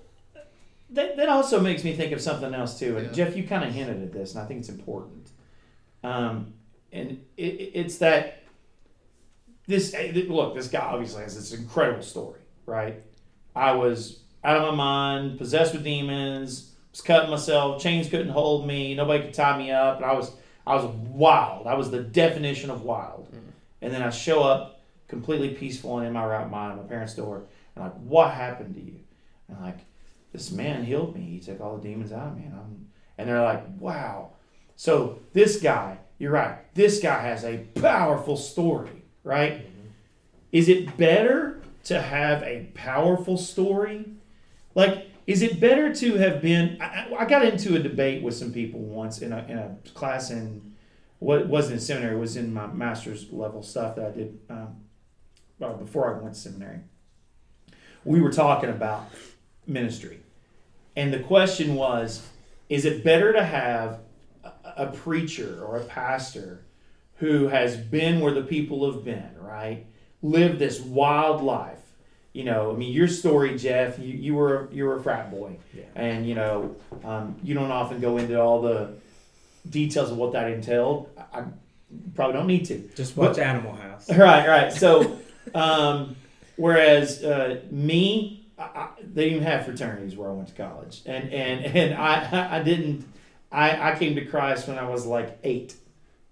that, 0.93 1.17
that 1.17 1.29
also 1.29 1.61
makes 1.61 1.85
me 1.85 1.95
think 1.95 2.13
of 2.13 2.21
something 2.21 2.55
else 2.55 2.79
too. 2.79 2.97
And 2.97 3.07
Yeah. 3.09 3.13
Jeff, 3.13 3.37
you 3.37 3.45
kind 3.45 3.65
of 3.65 3.73
hinted 3.73 4.03
at 4.03 4.13
this, 4.13 4.35
and 4.35 4.43
I 4.43 4.47
think 4.47 4.61
it's 4.61 4.69
important. 4.69 5.31
Um, 6.05 6.55
and 6.93 7.23
it, 7.37 7.43
it- 7.45 7.71
it's 7.75 7.99
that 7.99 8.39
this 9.67 9.95
eh, 9.95 10.13
look, 10.29 10.55
this 10.55 10.69
guy 10.69 10.81
obviously 10.81 11.23
has 11.23 11.35
this 11.37 11.59
incredible 11.59 12.03
story, 12.03 12.41
right? 12.67 13.03
I 13.55 13.73
was 13.73 14.21
out 14.45 14.57
of 14.57 14.63
my 14.63 14.75
mind, 14.75 15.39
possessed 15.39 15.73
with 15.73 15.85
demons, 15.85 16.73
was 16.91 17.01
cutting 17.01 17.31
myself, 17.31 17.81
chains 17.81 18.09
couldn't 18.09 18.31
hold 18.31 18.67
me, 18.67 18.95
nobody 18.95 19.25
could 19.25 19.35
tie 19.35 19.57
me 19.57 19.71
up, 19.71 19.97
and 19.97 20.05
I 20.05 20.13
was 20.15 20.33
I 20.67 20.75
was 20.77 20.85
wild. 20.87 21.67
I 21.67 21.75
was 21.75 21.91
the 21.91 22.03
definition 22.03 22.71
of 22.71 22.83
wild. 22.83 23.29
And 23.81 23.93
then 23.93 24.01
I 24.01 24.11
show 24.11 24.45
up 24.45 24.81
completely 25.09 25.49
peaceful 25.55 25.99
and 25.99 26.07
in 26.07 26.13
my 26.13 26.25
right 26.25 26.49
mind, 26.49 26.79
at 26.79 26.85
my 26.85 26.89
parents' 26.89 27.15
door, 27.15 27.43
and 27.75 27.85
like, 27.85 27.95
what 27.95 28.33
happened 28.33 28.75
to 28.77 28.81
you? 28.81 29.01
And 29.49 29.61
like, 29.61 29.79
this 30.33 30.51
man 30.51 30.85
healed 30.85 31.15
me. 31.15 31.23
He 31.23 31.41
took 31.41 31.61
all 31.61 31.77
the 31.77 31.83
demons 31.89 32.13
out 32.13 32.29
of 32.29 32.37
me. 32.37 32.45
And, 32.45 32.55
I'm, 32.55 32.87
and 33.19 33.29
they're 33.29 33.43
like, 33.43 33.65
wow. 33.79 34.31
So 34.77 35.19
this 35.33 35.61
guy, 35.61 35.99
you're 36.19 36.33
right. 36.33 36.59
This 36.75 37.01
guy 37.01 37.21
has 37.21 37.45
a 37.45 37.59
powerful 37.75 38.37
story, 38.37 39.03
right? 39.25 39.67
Is 40.51 40.69
it 40.69 40.97
better 40.97 41.61
to 41.85 42.01
have 42.01 42.43
a 42.43 42.69
powerful 42.75 43.37
story? 43.37 44.07
Like, 44.75 45.09
is 45.27 45.43
it 45.43 45.61
better 45.61 45.95
to 45.95 46.15
have 46.15 46.41
been? 46.43 46.79
I, 46.81 46.85
I- 46.85 47.15
I 47.21 47.25
got 47.27 47.45
into 47.45 47.77
a 47.77 47.79
debate 47.79 48.23
with 48.23 48.35
some 48.35 48.53
people 48.53 48.81
once 48.81 49.21
in 49.23 49.33
a, 49.33 49.45
in 49.49 49.59
a 49.59 49.77
class 49.95 50.31
in 50.31 50.73
what 51.19 51.47
wasn't 51.47 51.75
in 51.75 51.81
seminary, 51.81 52.17
it 52.17 52.19
was 52.19 52.37
in 52.37 52.53
my 52.53 52.67
master's 52.67 53.31
level 53.33 53.63
stuff 53.63 53.95
that 53.95 54.07
I 54.07 54.11
did 54.11 54.39
um, 54.51 54.77
before 55.79 56.13
I 56.13 56.21
went 56.21 56.35
to 56.35 56.41
seminary. 56.41 56.81
We 58.05 58.21
were 58.21 58.33
talking 58.33 58.71
about 58.71 59.09
ministry. 59.67 60.21
And 60.97 61.13
the 61.13 61.21
question 61.21 61.75
was 61.75 62.27
is 62.69 62.85
it 62.87 63.05
better 63.05 63.33
to 63.35 63.45
have 63.45 64.01
a, 64.65 64.87
preacher 64.87 65.63
or 65.63 65.77
a 65.77 65.85
pastor 65.85 66.63
who 67.17 67.49
has 67.49 67.77
been 67.77 68.21
where 68.21 68.33
the 68.33 68.43
people 68.43 68.91
have 68.91 69.05
been, 69.05 69.31
right? 69.39 69.85
Lived 70.23 70.59
this 70.59 70.81
wild 70.81 71.43
life. 71.43 71.79
You 72.33 72.45
know, 72.45 72.73
I 72.73 72.77
mean, 72.77 72.93
your 72.93 73.09
story, 73.09 73.59
Jeff. 73.59 73.99
You, 73.99 74.15
you 74.15 74.35
were 74.35 74.69
you 74.73 74.85
were 74.87 74.97
a 74.97 75.03
frat 75.03 75.31
boy, 75.31 75.59
Yeah. 75.75 75.83
and 75.95 76.27
you 76.27 76.35
know, 76.35 76.77
um, 77.05 77.37
you 77.45 77.55
don't 77.55 77.71
often 77.71 78.01
go 78.01 78.17
into 78.17 78.41
all 78.41 78.63
the 78.63 78.95
details 79.69 80.11
of 80.11 80.17
what 80.17 80.33
that 80.33 80.51
entailed. 80.51 81.11
I, 81.19 81.41
I 81.41 81.45
probably 82.15 82.33
don't 82.33 82.47
need 82.47 82.65
to. 82.67 82.89
Just 82.97 83.19
watch 83.19 83.37
Animal 83.39 83.75
House. 83.75 84.09
Right, 84.09 84.49
right. 84.49 84.73
So, 84.73 85.19
um, 85.55 86.17
whereas 86.57 87.23
uh, 87.23 87.61
me, 87.71 88.42
I, 88.63 88.89
they 89.03 89.31
didn't 89.31 89.45
have 89.45 89.65
fraternities 89.65 90.17
where 90.17 90.31
I 90.31 90.33
went 90.33 90.49
to 90.49 90.55
college, 90.55 91.03
and 91.07 91.33
and 91.33 91.65
and 91.65 91.95
I 91.95 92.57
I 92.59 92.63
didn't. 92.63 93.07
I 93.51 93.93
I 93.93 93.99
came 93.99 94.15
to 94.15 94.25
Christ 94.25 94.69
when 94.69 94.79
I 94.79 94.89
was 94.89 95.07
like 95.07 95.39
eight, 95.43 95.75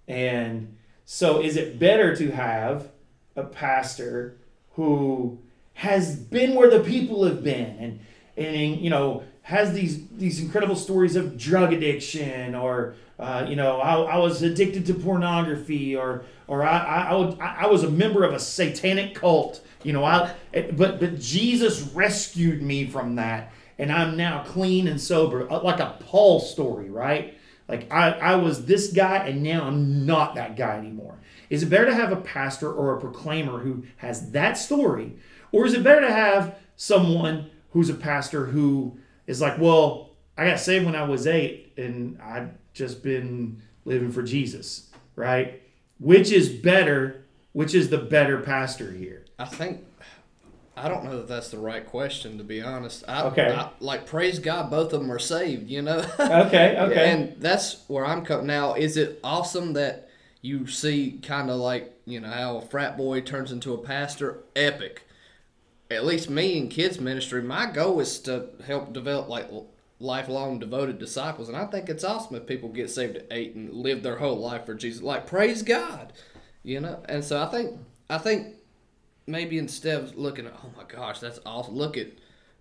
and 0.09 0.77
so 1.05 1.41
is 1.41 1.57
it 1.57 1.79
better 1.79 2.15
to 2.17 2.31
have 2.31 2.89
a 3.37 3.45
pastor 3.45 4.37
who 4.73 5.39
has 5.75 6.17
been 6.17 6.55
where 6.55 6.71
the 6.71 6.81
people 6.81 7.25
have 7.25 7.43
been 7.43 7.77
and 7.79 8.01
and 8.37 8.81
you 8.81 8.91
know 8.91 9.23
has 9.51 9.73
these 9.73 10.07
these 10.11 10.41
incredible 10.41 10.77
stories 10.77 11.17
of 11.17 11.37
drug 11.37 11.73
addiction 11.73 12.55
or 12.55 12.95
uh, 13.19 13.45
you 13.49 13.57
know 13.57 13.81
I, 13.81 14.15
I 14.15 14.17
was 14.19 14.43
addicted 14.43 14.87
to 14.87 14.95
pornography 14.95 15.97
or 15.97 16.25
or 16.47 16.63
I, 16.63 16.79
I, 16.79 17.03
I, 17.11 17.15
would, 17.15 17.41
I 17.41 17.67
was 17.67 17.83
a 17.83 17.91
member 17.91 18.23
of 18.23 18.33
a 18.33 18.39
satanic 18.39 19.17
cult 19.17 19.61
you 19.83 19.93
know 19.93 20.05
I 20.05 20.35
but 20.77 21.01
but 21.01 21.19
Jesus 21.19 21.83
rescued 21.93 22.63
me 22.63 22.87
from 22.87 23.17
that 23.17 23.53
and 23.77 23.91
I'm 23.91 24.17
now 24.17 24.45
clean 24.45 24.87
and 24.87 25.01
sober 25.01 25.51
uh, 25.51 25.61
like 25.63 25.81
a 25.81 25.97
Paul 25.99 26.39
story 26.39 26.89
right? 26.89 27.37
Like 27.69 27.93
I, 27.93 28.13
I 28.13 28.37
was 28.37 28.67
this 28.67 28.93
guy 28.93 29.27
and 29.27 29.43
now 29.43 29.65
I'm 29.65 30.07
not 30.07 30.37
that 30.37 30.57
guy 30.57 30.77
anymore. 30.79 31.19
Is 31.51 31.65
it 31.65 31.71
better 31.71 31.87
to 31.87 31.95
have 31.95 32.13
a 32.13 32.17
pastor 32.17 32.73
or 32.73 32.97
a 32.97 33.01
proclaimer 33.01 33.59
who 33.59 33.83
has 33.97 34.31
that 34.31 34.53
story 34.59 35.17
or 35.51 35.67
is 35.67 35.75
it 35.75 35.83
better 35.83 36.03
to 36.03 36.13
have 36.13 36.55
someone 36.77 37.51
who's 37.71 37.91
a 37.91 37.95
pastor 37.95 38.47
who 38.47 38.97
is 39.31 39.41
like, 39.41 39.59
well, 39.59 40.11
I 40.37 40.45
got 40.47 40.59
saved 40.61 40.85
when 40.85 40.97
I 40.97 41.05
was 41.05 41.27
eight 41.27 41.73
and 41.77 42.21
I've 42.21 42.51
just 42.75 43.03
been 43.03 43.63
living 43.85 44.11
for 44.11 44.23
Jesus, 44.23 44.91
right? 45.17 45.63
Which 45.99 46.33
is 46.33 46.49
better? 46.49 47.25
Which 47.53 47.75
is 47.75 47.91
the 47.91 47.99
better 47.99 48.41
pastor 48.41 48.91
here? 48.93 49.25
I 49.39 49.45
think 49.45 49.85
I 50.77 50.89
don't 50.89 51.05
know 51.05 51.19
that 51.19 51.29
that's 51.29 51.51
the 51.51 51.59
right 51.59 51.85
question 51.87 52.39
to 52.39 52.45
be 52.45 52.63
honest. 52.63 53.05
I, 53.07 53.23
Okay. 53.25 53.53
I, 53.55 53.71
like 53.81 54.07
praise 54.07 54.39
God, 54.39 54.71
both 54.71 54.93
of 54.93 55.01
them 55.01 55.13
are 55.13 55.19
saved. 55.19 55.71
You 55.71 55.83
know. 55.83 55.99
Okay, 56.19 56.77
okay. 56.79 57.11
And 57.11 57.41
that's 57.41 57.85
where 57.89 58.05
I'm 58.07 58.25
coming. 58.25 58.47
Now, 58.47 58.75
is 58.75 58.97
it 58.97 59.21
awesome 59.23 59.75
that 59.75 60.09
you 60.43 60.67
see 60.67 61.21
kind 61.23 61.51
of 61.51 61.57
like 61.57 61.93
you 62.07 62.19
know 62.21 62.31
how 62.31 62.57
a 62.57 62.63
frat 62.63 62.97
boy 62.97 63.21
turns 63.21 63.53
into 63.53 63.75
a 63.75 63.79
pastor? 63.79 64.39
Epic. 64.57 65.03
At 65.91 66.05
least 66.05 66.31
me 66.31 66.57
in 66.57 66.69
kids 66.69 67.01
ministry, 67.01 67.43
my 67.43 67.67
goal 67.71 67.99
is 68.01 68.19
to 68.21 68.47
help 68.67 68.93
develop 68.93 69.29
like 69.29 69.49
lifelong 69.99 70.59
devoted 70.59 70.99
disciples, 70.99 71.49
and 71.49 71.57
I 71.57 71.67
think 71.67 71.89
it's 71.89 72.05
awesome 72.05 72.37
if 72.37 72.47
people 72.47 72.69
get 72.69 72.91
saved 72.91 73.17
at 73.17 73.27
eight 73.31 73.55
and 73.55 73.73
live 73.73 74.03
their 74.03 74.17
whole 74.19 74.39
life 74.39 74.67
for 74.67 74.75
Jesus. 74.75 75.03
Like 75.03 75.27
praise 75.27 75.63
God, 75.63 76.13
you 76.63 76.81
know. 76.81 77.03
And 77.09 77.25
so 77.25 77.43
I 77.43 77.47
think 77.47 77.79
I 78.09 78.19
think 78.19 78.55
maybe 79.27 79.59
instead 79.59 80.01
of 80.01 80.17
looking 80.17 80.47
at 80.47 80.55
oh 80.65 80.71
my 80.77 80.85
gosh 80.85 81.19
that's 81.19 81.41
awesome, 81.45 81.75
look 81.75 81.97
at 81.97 82.07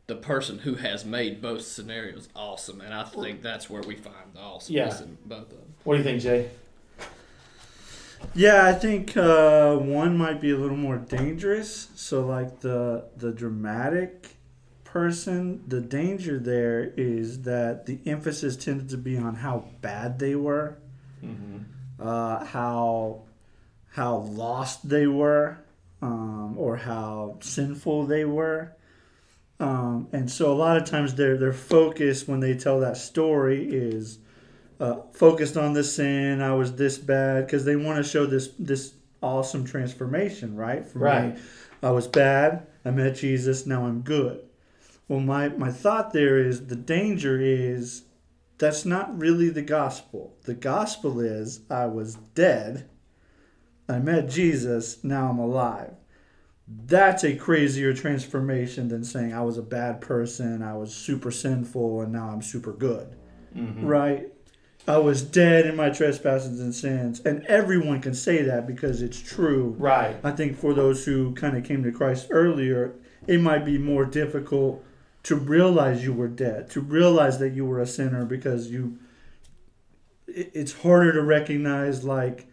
the 0.08 0.16
person 0.16 0.58
who 0.58 0.74
has 0.74 1.06
made 1.06 1.40
both 1.40 1.62
scenarios 1.62 2.30
awesome, 2.36 2.82
and 2.82 2.94
I 2.96 3.04
think 3.04 3.44
that's 3.44 3.70
where 3.70 3.84
we 3.84 3.96
find 3.96 4.34
the 4.34 4.40
awesomeness 4.40 5.00
Yeah. 5.00 5.06
in 5.06 5.18
both 5.26 5.44
of 5.44 5.50
them. 5.52 5.74
what 5.84 5.94
do 5.94 5.98
you 6.00 6.04
think, 6.04 6.22
Jay? 6.22 6.50
Yeah, 8.34 8.66
I 8.66 8.74
think 8.74 9.18
uh, 9.18 9.76
one 9.78 10.18
might 10.18 10.40
be 10.40 10.52
a 10.52 10.58
little 10.58 10.78
more 10.78 10.98
dangerous. 10.98 11.90
So, 11.96 12.26
like 12.26 12.60
the 12.62 13.06
the 13.18 13.32
dramatic 13.32 14.36
person, 14.84 15.64
the 15.68 15.82
danger 15.82 16.40
there 16.40 16.94
is 16.98 17.42
that 17.44 17.86
the 17.86 18.00
emphasis 18.06 18.56
tended 18.56 18.90
to 18.90 18.98
be 18.98 19.18
on 19.18 19.36
how 19.36 19.66
bad 19.82 20.20
they 20.20 20.36
were, 20.36 20.78
uh, 22.00 22.46
how 22.46 23.24
how 23.92 24.18
lost 24.18 24.88
they 24.90 25.08
were, 25.08 25.58
um, 26.02 26.56
or 26.58 26.78
how 26.78 27.38
sinful 27.42 28.06
they 28.06 28.26
were. 28.26 28.74
Um, 29.60 30.08
and 30.14 30.32
so 30.32 30.52
a 30.52 30.56
lot 30.56 30.78
of 30.78 30.86
times 30.86 31.16
their 31.16 31.38
their 31.38 31.54
focus 31.54 32.28
when 32.28 32.40
they 32.40 32.56
tell 32.56 32.80
that 32.80 32.98
story 32.98 33.68
is 33.70 34.20
uh, 34.80 35.02
focused 35.14 35.58
on 35.58 35.74
this 35.74 35.96
sin. 35.96 36.42
I 36.42 36.54
was 36.54 36.76
this 36.76 36.98
bad 36.98 37.46
because 37.46 37.66
they 37.66 37.76
want 37.76 37.98
to 37.98 38.10
show 38.10 38.26
this 38.26 38.50
this 38.58 38.94
awesome 39.22 39.66
transformation, 39.66 40.56
right? 40.56 40.86
From 40.86 41.02
Right. 41.02 41.36
me, 41.36 41.42
I 41.84 41.92
was 41.92 42.08
bad. 42.08 42.68
I 42.86 42.92
met 42.92 43.16
Jesus. 43.16 43.66
Now 43.66 43.86
I'm 43.86 44.02
good. 44.02 44.42
Well, 45.08 45.20
my 45.20 45.50
my 45.50 45.72
thought 45.72 46.14
there 46.14 46.38
is 46.38 46.68
the 46.68 46.76
danger 46.76 47.40
is 47.40 48.04
that's 48.58 48.86
not 48.86 49.18
really 49.20 49.50
the 49.50 49.62
gospel. 49.62 50.36
The 50.44 50.54
gospel 50.54 51.20
is 51.20 51.62
I 51.70 51.86
was 51.88 52.16
dead. 52.36 52.90
I 53.88 54.00
met 54.00 54.30
Jesus. 54.30 55.04
Now 55.04 55.30
I'm 55.30 55.40
alive. 55.40 55.94
That's 56.68 57.24
a 57.24 57.36
crazier 57.36 57.94
transformation 57.94 58.90
than 58.90 59.04
saying 59.04 59.34
I 59.34 59.42
was 59.42 59.58
a 59.58 59.64
bad 59.64 60.02
person. 60.02 60.62
I 60.62 60.78
was 60.78 60.94
super 60.94 61.32
sinful, 61.32 62.02
and 62.02 62.14
now 62.14 62.30
I'm 62.30 62.44
super 62.44 62.72
good 62.72 63.16
right? 63.82 64.28
I 64.88 64.98
was 64.98 65.22
dead 65.22 65.66
in 65.66 65.76
my 65.76 65.90
trespasses 65.90 66.60
and 66.60 66.74
sins. 66.74 67.20
And 67.22 67.46
everyone 67.46 68.02
can 68.02 68.14
say 68.14 68.42
that 68.44 68.66
because 68.66 69.02
it's 69.02 69.22
true. 69.22 69.76
Right. 69.78 70.18
I 70.24 70.32
think 70.32 70.58
for 70.58 70.74
those 70.74 71.06
who 71.06 71.34
kind 71.36 71.56
of 71.56 71.64
came 71.64 71.84
to 71.84 71.92
Christ 71.92 72.28
earlier, 72.32 72.96
it 73.28 73.40
might 73.40 73.66
be 73.66 73.78
more 73.78 74.06
difficult 74.06 74.84
to 75.24 75.36
realize 75.36 76.04
you 76.04 76.14
were 76.14 76.28
dead, 76.28 76.70
to 76.72 76.82
realize 76.82 77.40
that 77.40 77.54
you 77.54 77.66
were 77.66 77.80
a 77.80 77.88
sinner 77.88 78.26
because 78.26 78.72
you. 78.72 78.98
It's 80.28 80.74
harder 80.82 81.12
to 81.14 81.24
recognize, 81.24 82.04
like, 82.04 82.48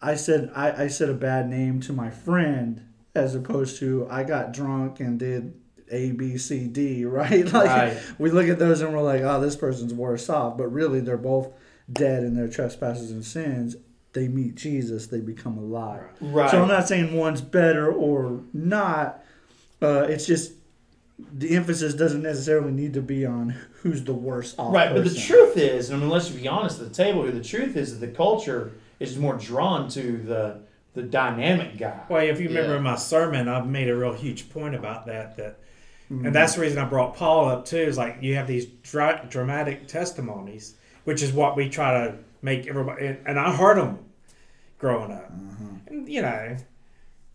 I 0.00 0.14
said, 0.14 0.50
I, 0.54 0.84
I 0.84 0.86
said 0.88 1.08
a 1.08 1.14
bad 1.14 1.48
name 1.48 1.80
to 1.80 1.92
my 1.92 2.08
friend 2.08 2.86
as 3.14 3.34
opposed 3.34 3.78
to 3.80 4.06
I 4.08 4.22
got 4.22 4.52
drunk 4.52 5.00
and 5.00 5.18
did 5.18 5.59
A, 5.90 6.12
B, 6.12 6.36
C, 6.38 6.66
D, 6.66 7.04
right? 7.04 7.44
Like, 7.52 7.66
Right. 7.66 7.98
we 8.18 8.30
look 8.30 8.48
at 8.48 8.58
those 8.58 8.80
and 8.80 8.92
we're 8.92 9.02
like, 9.02 9.22
oh, 9.22 9.40
this 9.40 9.56
person's 9.56 9.92
worse 9.94 10.28
off. 10.28 10.56
But 10.56 10.68
really, 10.68 11.00
they're 11.00 11.16
both 11.16 11.48
dead 11.92 12.22
in 12.22 12.34
their 12.36 12.48
trespasses 12.48 13.10
and 13.10 13.24
sins. 13.24 13.76
They 14.12 14.26
meet 14.28 14.56
Jesus, 14.56 15.06
they 15.06 15.20
become 15.20 15.56
alive. 15.56 16.04
Right. 16.20 16.50
So 16.50 16.62
I'm 16.62 16.68
not 16.68 16.88
saying 16.88 17.14
one's 17.14 17.40
better 17.40 17.92
or 17.92 18.40
not. 18.52 19.22
Uh, 19.80 20.06
it's 20.08 20.26
just 20.26 20.52
the 21.32 21.54
emphasis 21.54 21.94
doesn't 21.94 22.22
necessarily 22.22 22.72
need 22.72 22.94
to 22.94 23.02
be 23.02 23.24
on 23.26 23.50
who's 23.82 24.02
the 24.04 24.14
worst 24.14 24.58
off. 24.58 24.74
Right, 24.74 24.92
but 24.92 25.04
the 25.04 25.14
truth 25.14 25.56
is, 25.56 25.92
I 25.92 25.96
mean, 25.96 26.08
let's 26.08 26.28
be 26.28 26.48
honest 26.48 26.80
at 26.80 26.88
the 26.88 26.94
table 26.94 27.22
here. 27.22 27.30
The 27.32 27.44
truth 27.44 27.76
is 27.76 27.98
that 27.98 28.04
the 28.04 28.12
culture 28.12 28.72
is 28.98 29.16
more 29.18 29.36
drawn 29.36 29.88
to 29.90 30.18
the 30.18 30.62
the 30.94 31.02
dynamic 31.02 31.78
guy. 31.78 32.00
Well, 32.08 32.20
if 32.26 32.40
you 32.40 32.48
remember 32.48 32.72
Yeah. 32.72 32.78
in 32.78 32.82
my 32.82 32.96
sermon, 32.96 33.46
I've 33.48 33.68
made 33.68 33.88
a 33.88 33.94
real 33.96 34.12
huge 34.12 34.50
point 34.50 34.74
about 34.74 35.06
that. 35.06 35.36
That, 35.36 35.60
Mm-hmm. 36.10 36.26
and 36.26 36.34
that's 36.34 36.54
the 36.54 36.60
reason 36.62 36.78
I 36.78 36.86
brought 36.86 37.14
Paul 37.14 37.48
up 37.48 37.64
too. 37.64 37.78
Is 37.78 37.96
like 37.96 38.18
you 38.20 38.34
have 38.34 38.48
these 38.48 38.66
dra- 38.66 39.26
dramatic 39.28 39.86
testimonies, 39.86 40.74
which 41.04 41.22
is 41.22 41.32
what 41.32 41.56
we 41.56 41.68
try 41.68 42.04
to 42.04 42.16
make 42.42 42.66
everybody. 42.66 43.16
And, 43.24 43.38
I 43.38 43.54
heard 43.54 43.78
them 43.78 43.98
growing 44.78 45.12
up, 45.12 45.32
mm-hmm. 45.32 45.76
and 45.86 46.08
you 46.08 46.22
know, 46.22 46.56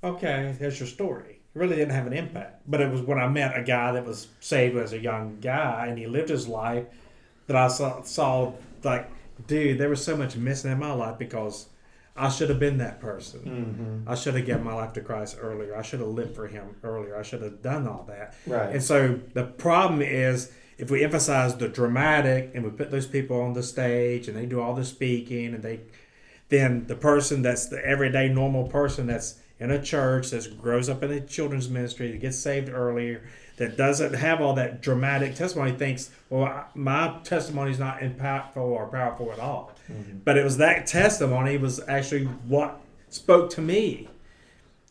okay, 0.03 0.55
there's 0.59 0.79
your 0.79 0.87
story. 0.87 1.39
It 1.55 1.59
really 1.59 1.77
didn't 1.77 1.93
have 1.93 2.05
an 2.05 2.13
impact, 2.13 2.63
but 2.67 2.81
it 2.81 2.91
was 2.91 3.01
when 3.01 3.17
I 3.17 3.29
met 3.29 3.57
a 3.57 3.63
guy 3.63 3.93
that 3.93 4.05
was 4.05 4.27
saved 4.41 4.75
as 4.75 4.91
a 4.91 4.99
young 4.99 5.37
guy, 5.39 5.87
and 5.87 5.97
he 5.97 6.07
lived 6.07 6.27
his 6.27 6.47
life 6.47 6.85
that 7.47 7.55
I 7.55 7.69
saw, 7.69 8.01
saw 8.01 8.51
like, 8.83 9.09
dude, 9.47 9.77
there 9.77 9.89
was 9.89 10.03
so 10.03 10.17
much 10.17 10.35
missing 10.35 10.71
in 10.71 10.79
my 10.79 10.91
life 10.91 11.17
because 11.17 11.67
I 12.15 12.29
should 12.29 12.49
have 12.49 12.59
been 12.59 12.77
that 12.77 13.01
person. 13.01 13.39
Mm-hmm. 13.41 14.09
I 14.09 14.15
should 14.15 14.35
have 14.35 14.45
given 14.45 14.63
my 14.63 14.73
life 14.73 14.93
to 14.93 15.01
Christ 15.01 15.37
earlier. 15.39 15.75
I 15.75 15.81
should 15.81 15.99
have 15.99 16.09
lived 16.09 16.35
for 16.35 16.47
Him 16.47 16.75
earlier. 16.83 17.17
I 17.17 17.23
should 17.23 17.41
have 17.41 17.61
done 17.61 17.87
all 17.87 18.05
that. 18.07 18.35
Right. 18.47 18.71
And 18.71 18.81
so 18.83 19.19
the 19.33 19.43
problem 19.43 20.01
is 20.01 20.51
if 20.77 20.89
we 20.89 21.03
emphasize 21.03 21.55
the 21.55 21.67
dramatic 21.67 22.51
and 22.53 22.63
we 22.63 22.69
put 22.69 22.91
those 22.91 23.07
people 23.07 23.41
on 23.41 23.53
the 23.53 23.63
stage 23.63 24.27
and 24.27 24.37
they 24.37 24.45
do 24.45 24.61
all 24.61 24.73
the 24.73 24.85
speaking 24.85 25.53
and 25.53 25.63
they, 25.63 25.81
then 26.49 26.87
the 26.87 26.95
person 26.95 27.41
that's 27.41 27.67
the 27.67 27.85
everyday 27.85 28.29
normal 28.29 28.67
person 28.67 29.07
that's 29.07 29.39
in 29.59 29.71
a 29.71 29.81
church 29.81 30.31
that 30.31 30.61
grows 30.61 30.89
up 30.89 31.01
in 31.03 31.11
a 31.11 31.21
children's 31.21 31.69
ministry 31.69 32.11
that 32.11 32.19
gets 32.19 32.37
saved 32.37 32.69
earlier 32.69 33.23
that 33.57 33.77
doesn't 33.77 34.13
have 34.13 34.41
all 34.41 34.53
that 34.53 34.81
dramatic 34.81 35.33
testimony 35.33 35.71
thinks 35.71 36.11
well 36.29 36.65
my 36.75 37.17
testimony 37.23 37.71
is 37.71 37.79
not 37.79 37.99
impactful 37.99 38.57
or 38.57 38.87
powerful 38.87 39.31
at 39.31 39.39
all 39.39 39.71
but 40.23 40.37
it 40.37 40.43
was 40.43 40.57
that 40.57 40.87
testimony 40.87 41.57
was 41.57 41.79
actually 41.87 42.25
what 42.47 42.79
spoke 43.09 43.49
to 43.51 43.61
me 43.61 44.07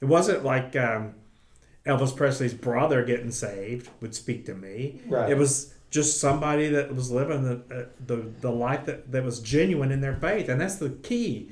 it 0.00 0.04
wasn't 0.06 0.44
like 0.44 0.74
um, 0.76 1.14
elvis 1.86 2.14
presley's 2.16 2.54
brother 2.54 3.04
getting 3.04 3.30
saved 3.30 3.88
would 4.00 4.14
speak 4.14 4.44
to 4.46 4.54
me 4.54 5.00
Right. 5.08 5.30
it 5.30 5.36
was 5.38 5.74
just 5.90 6.20
somebody 6.20 6.68
that 6.70 6.94
was 6.94 7.10
living 7.12 7.42
the, 7.44 7.54
uh, 7.74 7.84
the, 8.04 8.16
the 8.40 8.50
life 8.50 8.84
that, 8.86 9.12
that 9.12 9.22
was 9.22 9.38
genuine 9.40 9.92
in 9.92 10.00
their 10.00 10.16
faith 10.16 10.48
and 10.48 10.60
that's 10.60 10.76
the 10.76 10.90
key 10.90 11.50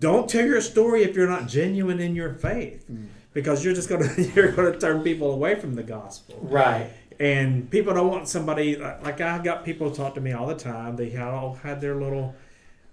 don't 0.00 0.28
tell 0.28 0.44
your 0.44 0.60
story 0.60 1.02
if 1.04 1.14
you're 1.14 1.28
not 1.28 1.46
genuine 1.46 2.00
in 2.00 2.14
your 2.16 2.34
faith 2.34 2.84
because 3.32 3.64
you're 3.64 3.74
just 3.74 3.88
gonna 3.88 4.12
you're 4.34 4.52
gonna 4.52 4.78
turn 4.78 5.02
people 5.02 5.30
away 5.32 5.54
from 5.54 5.74
the 5.74 5.82
gospel 5.82 6.38
Right. 6.42 6.90
and 7.20 7.70
people 7.70 7.94
don't 7.94 8.08
want 8.08 8.26
somebody 8.28 8.76
like 8.76 9.02
like 9.04 9.20
I 9.20 9.38
got 9.38 9.64
people 9.64 9.90
talk 9.90 10.14
to 10.16 10.20
me 10.20 10.32
all 10.32 10.46
the 10.46 10.54
time. 10.56 10.96
They 10.96 11.16
all 11.16 11.54
had 11.54 11.80
their 11.80 11.94
little 11.94 12.34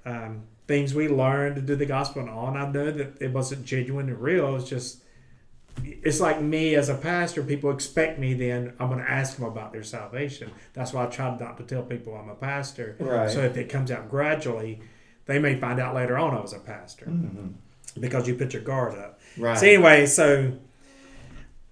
um, 0.06 0.44
things 0.68 0.94
we 0.94 1.08
learned 1.08 1.56
to 1.56 1.62
do 1.62 1.76
the 1.76 1.86
gospel 1.86 2.22
and 2.22 2.30
all, 2.30 2.48
and 2.48 2.58
I 2.58 2.70
know 2.70 2.92
that 2.92 3.22
it 3.22 3.32
wasn't 3.32 3.66
genuine 3.66 4.10
and 4.10 4.20
real. 4.20 4.56
It's 4.56 4.70
just 4.70 5.04
it's 5.84 6.20
like 6.20 6.42
me 6.42 6.76
as 6.76 6.90
a 6.90 6.96
pastor. 6.96 7.44
People 7.44 7.72
expect 7.72 8.20
me. 8.20 8.34
Then 8.34 8.74
I'm 8.80 8.90
going 8.90 9.00
to 9.00 9.10
ask 9.10 9.38
them 9.38 9.46
about 9.46 9.72
their 9.72 9.84
salvation. 9.84 10.52
That's 10.74 10.94
why 10.94 11.06
I 11.06 11.08
try 11.08 11.36
not 11.38 11.58
to 11.58 11.64
tell 11.64 11.84
people 11.84 12.16
I'm 12.16 12.30
a 12.30 12.36
pastor. 12.36 12.96
Right. 13.00 13.30
So 13.30 13.42
if 13.42 13.58
it 13.58 13.70
comes 13.70 13.92
out 13.92 14.10
gradually, 14.10 14.82
they 15.26 15.40
may 15.40 15.56
find 15.56 15.80
out 15.80 15.96
later 15.96 16.18
on 16.18 16.36
I 16.36 16.42
was 16.42 16.54
a 16.54 16.60
pastor 16.60 17.12
because 18.00 18.28
you 18.28 18.36
put 18.36 18.54
your 18.54 18.64
guard 18.64 18.98
up. 18.98 19.20
Right. 19.38 19.58
So 19.58 19.66
anyway, 19.66 20.06
so 20.06 20.54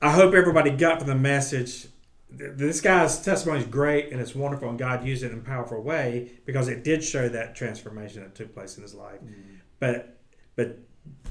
I 0.01 0.11
hope 0.11 0.33
everybody 0.33 0.71
got 0.71 0.99
from 0.99 1.07
the 1.07 1.15
message. 1.15 1.87
Th- 2.35 2.51
This 2.55 2.81
guy's 2.81 3.21
testimony 3.21 3.61
is 3.61 3.67
great 3.67 4.11
and 4.11 4.19
it's 4.21 4.35
wonderful, 4.35 4.69
and 4.69 4.77
God 4.79 5.05
used 5.05 5.23
it 5.23 5.31
in 5.31 5.39
a 5.39 5.41
powerful 5.41 5.81
way 5.81 6.31
because 6.45 6.67
it 6.67 6.83
did 6.83 7.03
show 7.03 7.29
that 7.29 7.55
transformation 7.55 8.21
that 8.23 8.35
took 8.35 8.53
place 8.53 8.77
in 8.77 8.83
his 8.83 8.93
life. 8.93 9.19
But 9.79 10.17
but 10.55 10.79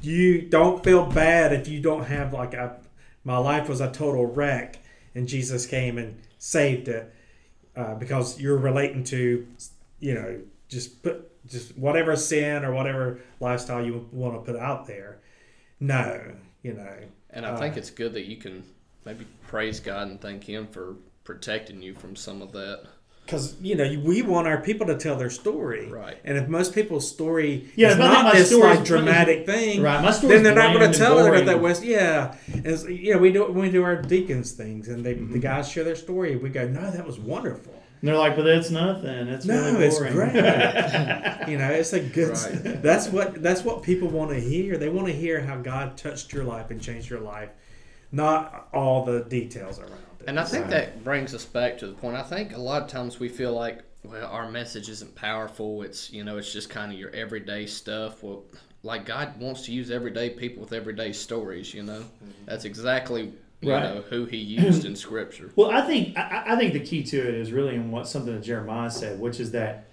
you 0.02 0.42
don't 0.42 0.82
feel 0.85 1.06
bad 1.06 1.52
if 1.52 1.68
you 1.68 1.80
don't 1.80 2.04
have 2.04 2.32
like 2.32 2.54
a 2.54 2.78
my 3.24 3.38
life 3.38 3.68
was 3.68 3.80
a 3.80 3.90
total 3.90 4.26
wreck 4.26 4.78
and 5.14 5.26
Jesus 5.26 5.66
came 5.66 5.98
and 5.98 6.20
saved 6.38 6.88
it 6.88 7.12
uh, 7.74 7.94
because 7.94 8.40
you're 8.40 8.56
relating 8.59 9.02
to 9.04 9.46
you 10.00 10.14
know 10.14 10.40
just 10.68 11.02
put 11.02 11.30
just 11.46 11.76
whatever 11.76 12.16
sin 12.16 12.64
or 12.64 12.72
whatever 12.72 13.20
lifestyle 13.40 13.85
you 13.85 14.09
want 14.12 14.35
to 14.35 14.40
put 14.40 14.61
out 14.61 14.87
there. 14.87 15.18
No, 15.78 16.35
you 16.62 16.72
know. 16.72 16.96
And 17.30 17.44
I 17.44 17.56
think 17.56 17.76
it's 17.76 17.90
good 17.90 18.14
that 18.14 18.24
you 18.24 18.37
can 18.37 18.64
maybe 19.06 19.26
praise 19.46 19.80
God 19.80 20.08
and 20.08 20.20
thank 20.20 20.44
Him 20.44 20.66
for 20.66 20.96
protecting 21.24 21.80
you 21.80 21.94
from 21.94 22.14
some 22.16 22.42
of 22.42 22.52
that. 22.52 22.82
because 23.24 23.56
you 23.60 23.74
know 23.74 24.00
we 24.04 24.20
want 24.22 24.46
our 24.46 24.60
people 24.60 24.86
to 24.86 24.96
tell 24.96 25.16
their 25.16 25.30
story, 25.30 25.88
Right. 25.88 26.18
And 26.24 26.36
if 26.38 26.46
most 26.48 26.74
people's 26.74 27.10
story 27.10 27.68
Yeah, 27.74 27.88
is 27.88 27.92
if 27.94 27.98
not 27.98 28.32
this 28.34 28.48
story's- 28.48 28.76
like 28.78 28.86
dramatic 28.86 29.46
thing, 29.46 29.80
Right, 29.82 30.02
my 30.02 30.10
story's 30.12 30.42
then 30.42 30.42
they're 30.44 30.54
not 30.54 30.76
going 30.76 30.92
to 30.92 30.96
tell 30.98 31.18
it 31.18 31.22
boring. 31.22 31.42
about 31.42 31.52
that 31.52 31.60
West. 31.62 31.82
Yeah, 31.84 32.34
and 32.52 32.64
you 32.88 33.14
know 33.14 33.18
we 33.18 33.32
do 33.32 33.46
we 33.46 33.70
do 33.70 33.82
our 33.82 33.96
deacons 34.02 34.52
things, 34.52 34.88
and 34.88 35.04
they 35.04 35.14
the 35.14 35.20
mm-hmm. 35.20 35.40
guys 35.40 35.68
share 35.68 35.84
their 35.84 35.96
story. 35.96 36.36
We 36.36 36.50
go, 36.50 36.68
no, 36.68 36.90
that 36.90 37.06
was 37.06 37.18
wonderful. 37.18 37.72
And 38.02 38.08
they're 38.10 38.18
like, 38.18 38.36
but 38.36 38.42
that's 38.42 38.70
nothing. 38.70 39.26
It's 39.28 39.46
No, 39.46 39.54
really 39.72 39.86
it's 39.86 39.98
great. 39.98 40.34
you 41.48 41.56
know, 41.58 41.70
it's 41.70 41.92
a 41.94 42.00
good. 42.00 42.36
Right. 42.36 42.82
That's 42.82 43.08
what 43.08 43.42
that's 43.42 43.62
what 43.62 43.82
people 43.82 44.08
want 44.08 44.30
to 44.30 44.38
hear. 44.40 44.76
They 44.76 44.88
want 44.90 45.06
to 45.08 45.14
hear 45.14 45.40
how 45.40 45.56
God 45.56 45.96
touched 45.96 46.32
your 46.32 46.44
life 46.44 46.70
and 46.70 46.80
changed 46.80 47.08
your 47.08 47.20
life, 47.20 47.48
not 48.12 48.68
all 48.72 49.04
the 49.04 49.20
details 49.24 49.78
around 49.78 49.92
it. 50.20 50.26
And 50.26 50.40
I 50.40 50.44
think 50.44 50.68
that 50.68 51.04
brings 51.04 51.34
us 51.34 51.44
back 51.44 51.78
to 51.78 51.86
the 51.86 51.92
point. 51.92 52.16
I 52.16 52.22
think 52.22 52.54
a 52.54 52.60
lot 52.60 52.82
of 52.82 52.88
times 52.88 53.20
we 53.20 53.28
feel 53.28 53.52
like, 53.52 53.82
well, 54.04 54.26
our 54.26 54.50
message 54.50 54.88
isn't 54.88 55.14
powerful. 55.14 55.82
It's 55.82 56.12
you 56.12 56.24
know, 56.24 56.38
it's 56.38 56.52
just 56.52 56.68
kind 56.70 56.92
of 56.92 56.98
your 56.98 57.10
everyday 57.10 57.66
stuff. 57.66 58.22
Well, 58.22 58.44
like 58.82 59.04
God 59.04 59.38
wants 59.40 59.62
to 59.66 59.72
use 59.72 59.90
everyday 59.90 60.30
people 60.30 60.62
with 60.62 60.72
everyday 60.72 61.12
stories. 61.12 61.72
You 61.74 61.82
know, 61.84 62.00
mm-hmm. 62.00 62.30
that's 62.44 62.64
exactly 62.64 63.32
you 63.60 63.72
Right. 63.72 63.82
know 63.82 64.02
who 64.02 64.24
He 64.26 64.36
used 64.36 64.84
in 64.84 64.96
Scripture. 65.06 65.50
Well, 65.56 65.70
I 65.70 65.82
think 65.82 66.16
I, 66.16 66.44
I 66.48 66.56
think 66.56 66.72
the 66.72 66.80
key 66.80 67.02
to 67.04 67.16
it 67.16 67.34
is 67.34 67.52
really 67.52 67.74
in 67.74 67.90
what 67.90 68.08
something 68.08 68.34
that 68.34 68.42
Jeremiah 68.42 68.90
said, 68.90 69.18
which 69.20 69.40
is 69.40 69.52
that 69.52 69.88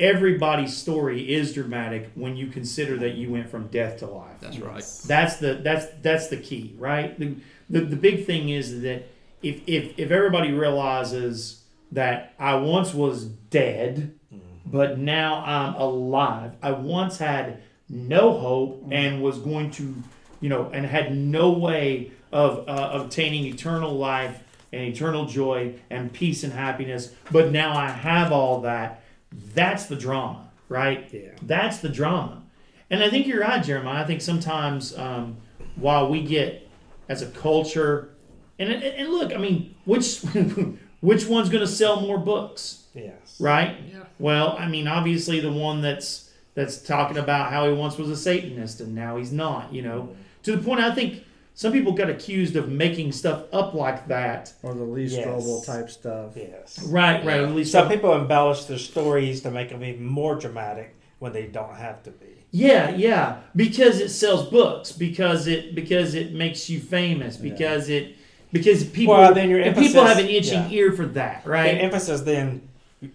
everybody's 0.00 0.76
story 0.76 1.32
is 1.32 1.54
dramatic 1.54 2.10
when 2.14 2.36
you 2.36 2.48
consider 2.48 2.96
that 2.96 3.14
you 3.14 3.30
went 3.30 3.48
from 3.48 3.68
death 3.68 3.98
to 3.98 4.06
life. 4.06 4.40
That's 4.40 4.58
right. 4.58 4.84
That's 5.06 5.36
the 5.36 5.60
that's 5.62 5.86
that's 6.02 6.28
the 6.28 6.38
key, 6.38 6.74
right? 6.78 7.16
The, 7.18 7.36
the 7.68 7.80
the 7.82 7.96
big 7.96 8.26
thing 8.26 8.48
is 8.48 8.80
that 8.80 9.08
if 9.42 9.60
if 9.68 9.98
if 9.98 10.10
everybody 10.10 10.52
realizes 10.52 11.62
that 11.92 12.34
I 12.38 12.54
once 12.54 12.94
was 12.94 13.24
dead, 13.26 14.18
but 14.66 14.98
now 14.98 15.44
I'm 15.44 15.74
alive. 15.74 16.52
I 16.62 16.72
once 16.72 17.18
had 17.18 17.62
no 17.88 18.38
hope 18.38 18.86
and 18.90 19.22
was 19.22 19.38
going 19.38 19.72
to, 19.72 19.94
you 20.40 20.48
know, 20.48 20.70
and 20.72 20.86
had 20.86 21.16
no 21.16 21.50
way 21.50 22.12
of 22.32 22.68
uh, 22.68 22.90
obtaining 22.92 23.46
eternal 23.46 23.92
life 23.92 24.42
and 24.72 24.82
eternal 24.82 25.26
joy 25.26 25.74
and 25.90 26.12
peace 26.12 26.44
and 26.44 26.52
happiness, 26.52 27.12
but 27.32 27.50
now 27.50 27.76
I 27.76 27.88
have 27.88 28.30
all 28.30 28.60
that. 28.60 28.99
That's 29.32 29.86
the 29.86 29.96
drama, 29.96 30.50
right? 30.68 31.08
Yeah. 31.12 31.30
That's 31.42 31.78
the 31.78 31.88
drama. 31.88 32.42
And 32.90 33.02
I 33.02 33.10
think 33.10 33.26
you're 33.26 33.40
right, 33.40 33.62
Jeremiah. 33.62 34.02
I 34.02 34.06
think 34.06 34.20
sometimes 34.20 34.96
um, 34.98 35.36
while 35.76 36.10
we 36.10 36.22
get 36.22 36.68
as 37.08 37.22
a 37.22 37.26
culture, 37.26 38.10
and, 38.58 38.70
and 38.70 38.82
and 38.82 39.08
look, 39.10 39.32
I 39.32 39.36
mean, 39.36 39.74
which 39.84 40.20
which 41.00 41.26
one's 41.26 41.48
going 41.48 41.64
to 41.64 41.70
sell 41.70 42.00
more 42.00 42.18
books, 42.18 42.84
yes, 42.94 43.36
right? 43.38 43.76
Yeah. 43.90 44.04
Well, 44.18 44.56
I 44.58 44.68
mean, 44.68 44.88
obviously 44.88 45.40
the 45.40 45.52
one 45.52 45.80
that's 45.80 46.30
that's 46.54 46.82
talking 46.82 47.16
about 47.16 47.50
how 47.50 47.68
he 47.68 47.72
once 47.72 47.96
was 47.96 48.10
a 48.10 48.16
Satanist 48.16 48.80
and 48.80 48.94
now 48.94 49.16
he's 49.16 49.32
not. 49.32 49.72
You 49.72 49.82
know, 49.82 50.16
to 50.42 50.56
the 50.56 50.62
point 50.62 50.80
I 50.80 50.94
think 50.94 51.24
some 51.54 51.72
people 51.72 51.92
got 51.92 52.08
accused 52.08 52.56
of 52.56 52.68
making 52.68 53.12
stuff 53.12 53.44
up 53.52 53.74
like 53.74 54.08
that. 54.08 54.52
or 54.62 54.74
the 54.74 54.82
Lee 54.84 55.04
Yes. 55.04 55.26
Strobel 55.26 55.64
type 55.66 55.90
stuff. 55.90 56.32
yes. 56.36 56.82
Right, 56.84 57.24
right. 57.24 57.40
Yeah. 57.40 57.48
At 57.48 57.54
least 57.54 57.72
Some 57.72 57.88
people 57.88 58.14
embellish 58.14 58.64
their 58.64 58.78
stories 58.78 59.42
to 59.42 59.50
make 59.50 59.68
them 59.70 59.82
even 59.84 60.06
more 60.06 60.36
dramatic 60.36 60.96
when 61.18 61.32
they 61.32 61.46
don't 61.46 61.76
have 61.76 62.02
to 62.04 62.10
be. 62.10 62.26
Yeah, 62.52 62.90
yeah, 62.96 63.40
because 63.54 64.00
it 64.00 64.08
sells 64.08 64.48
books, 64.50 64.90
because 64.90 65.46
it 65.46 65.74
because 65.74 66.14
it 66.14 66.32
makes 66.32 66.68
you 66.68 66.80
famous, 66.80 67.36
because 67.36 67.88
it 67.88 68.16
because 68.52 68.82
people 68.82 69.14
Well, 69.14 69.32
then 69.34 69.48
your 69.50 69.60
and 69.60 69.76
people 69.76 70.04
have 70.04 70.18
an 70.18 70.26
itching 70.26 70.62
yeah. 70.64 70.70
ear 70.78 70.92
for 70.92 71.06
that, 71.06 71.44
The 71.44 71.50
right? 71.50 71.74
emphasis 71.78 72.22
then, 72.22 72.68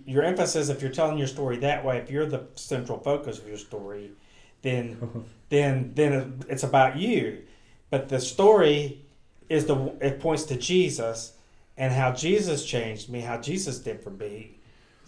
your 0.05 0.23
emphasis, 0.23 0.69
if 0.69 0.81
you're 0.81 0.91
telling 0.91 1.17
your 1.17 1.27
story 1.27 1.57
that 1.57 1.83
way, 1.83 1.97
if 1.97 2.09
you're 2.09 2.25
the 2.25 2.43
central 2.55 2.97
focus 2.99 3.37
of 3.39 3.47
your 3.49 3.57
story, 3.57 4.11
then 4.61 5.25
then 5.49 5.91
then 5.95 6.39
it's 6.47 6.63
about 6.63 6.95
you. 6.97 7.39
But 7.89 8.09
the 8.09 8.19
story 8.19 9.01
is 9.49 9.65
the 9.65 9.93
it 10.01 10.19
points 10.19 10.43
to 10.45 10.57
Jesus 10.57 11.33
and 11.77 11.93
how 11.93 12.11
Jesus 12.11 12.65
changed 12.65 13.09
me, 13.09 13.21
how 13.21 13.37
Jesus 13.37 13.79
did 13.79 14.01
for 14.01 14.09
me, 14.09 14.57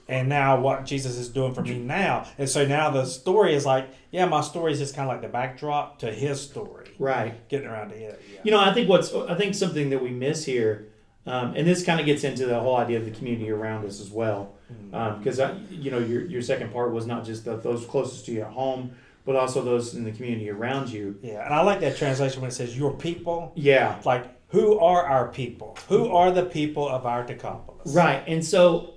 and 0.08 0.30
now 0.30 0.60
what 0.60 0.86
Jesus 0.86 1.18
is 1.18 1.30
doing 1.30 1.54
for 1.54 1.62
me 1.62 1.80
now. 1.80 2.28
And 2.38 2.48
so 2.48 2.66
now 2.66 2.90
the 2.90 3.06
story 3.06 3.54
is 3.54 3.66
like, 3.66 3.90
yeah, 4.12 4.26
my 4.26 4.42
story 4.42 4.74
is 4.74 4.80
just 4.80 4.96
kind 4.96 5.10
of 5.10 5.14
like 5.14 5.22
the 5.22 5.28
backdrop 5.28 6.00
to 6.00 6.12
His 6.12 6.42
story, 6.42 6.92
right. 7.00 7.48
getting 7.50 7.68
around 7.68 7.90
to 7.90 7.96
it. 7.96 8.22
Yeah. 8.32 8.40
You 8.44 8.52
know, 8.52 8.60
I 8.60 8.74
think 8.74 8.90
what's 8.90 9.14
I 9.14 9.36
think 9.36 9.56
something 9.56 9.90
that 9.90 10.02
we 10.02 10.12
miss 10.12 10.46
here, 10.46 10.88
um, 11.26 11.56
and 11.56 11.68
this 11.68 11.84
kind 11.84 12.00
of 12.00 12.06
gets 12.06 12.24
into 12.24 12.46
the 12.46 12.60
whole 12.60 12.78
idea 12.78 13.00
of 13.00 13.06
the 13.06 13.12
community 13.12 13.50
around 13.50 13.86
us 13.86 14.00
as 14.00 14.12
well, 14.12 14.54
because 14.92 15.42
you 15.70 15.92
know 15.92 16.00
your 16.00 16.26
your 16.26 16.42
second 16.42 16.72
part 16.72 16.92
was 16.92 17.06
not 17.06 17.26
just 17.26 17.46
the, 17.46 17.58
those 17.58 17.86
closest 17.86 18.26
to 18.28 18.32
you 18.32 18.42
at 18.42 18.52
home, 18.52 18.92
but 19.28 19.36
also 19.36 19.62
those 19.62 19.94
in 19.94 20.06
the 20.06 20.12
community 20.12 20.50
around 20.50 20.90
you. 20.90 21.20
yeah, 21.22 21.46
and 21.46 21.54
I 21.54 21.62
like 21.62 21.82
that 21.82 21.98
translation 21.98 22.42
when 22.42 22.50
it 22.50 22.54
says 22.54 22.76
"your 22.76 22.94
people." 22.94 23.52
Yeah, 23.56 24.02
like 24.06 24.26
who 24.50 24.80
are 24.80 25.06
our 25.06 25.28
people 25.28 25.78
who 25.90 26.08
are 26.08 26.32
the 26.32 26.46
people 26.46 26.88
of 26.88 27.06
our 27.06 27.26
decapolis 27.26 27.94
Right, 27.94 28.24
and 28.26 28.44
so 28.44 28.94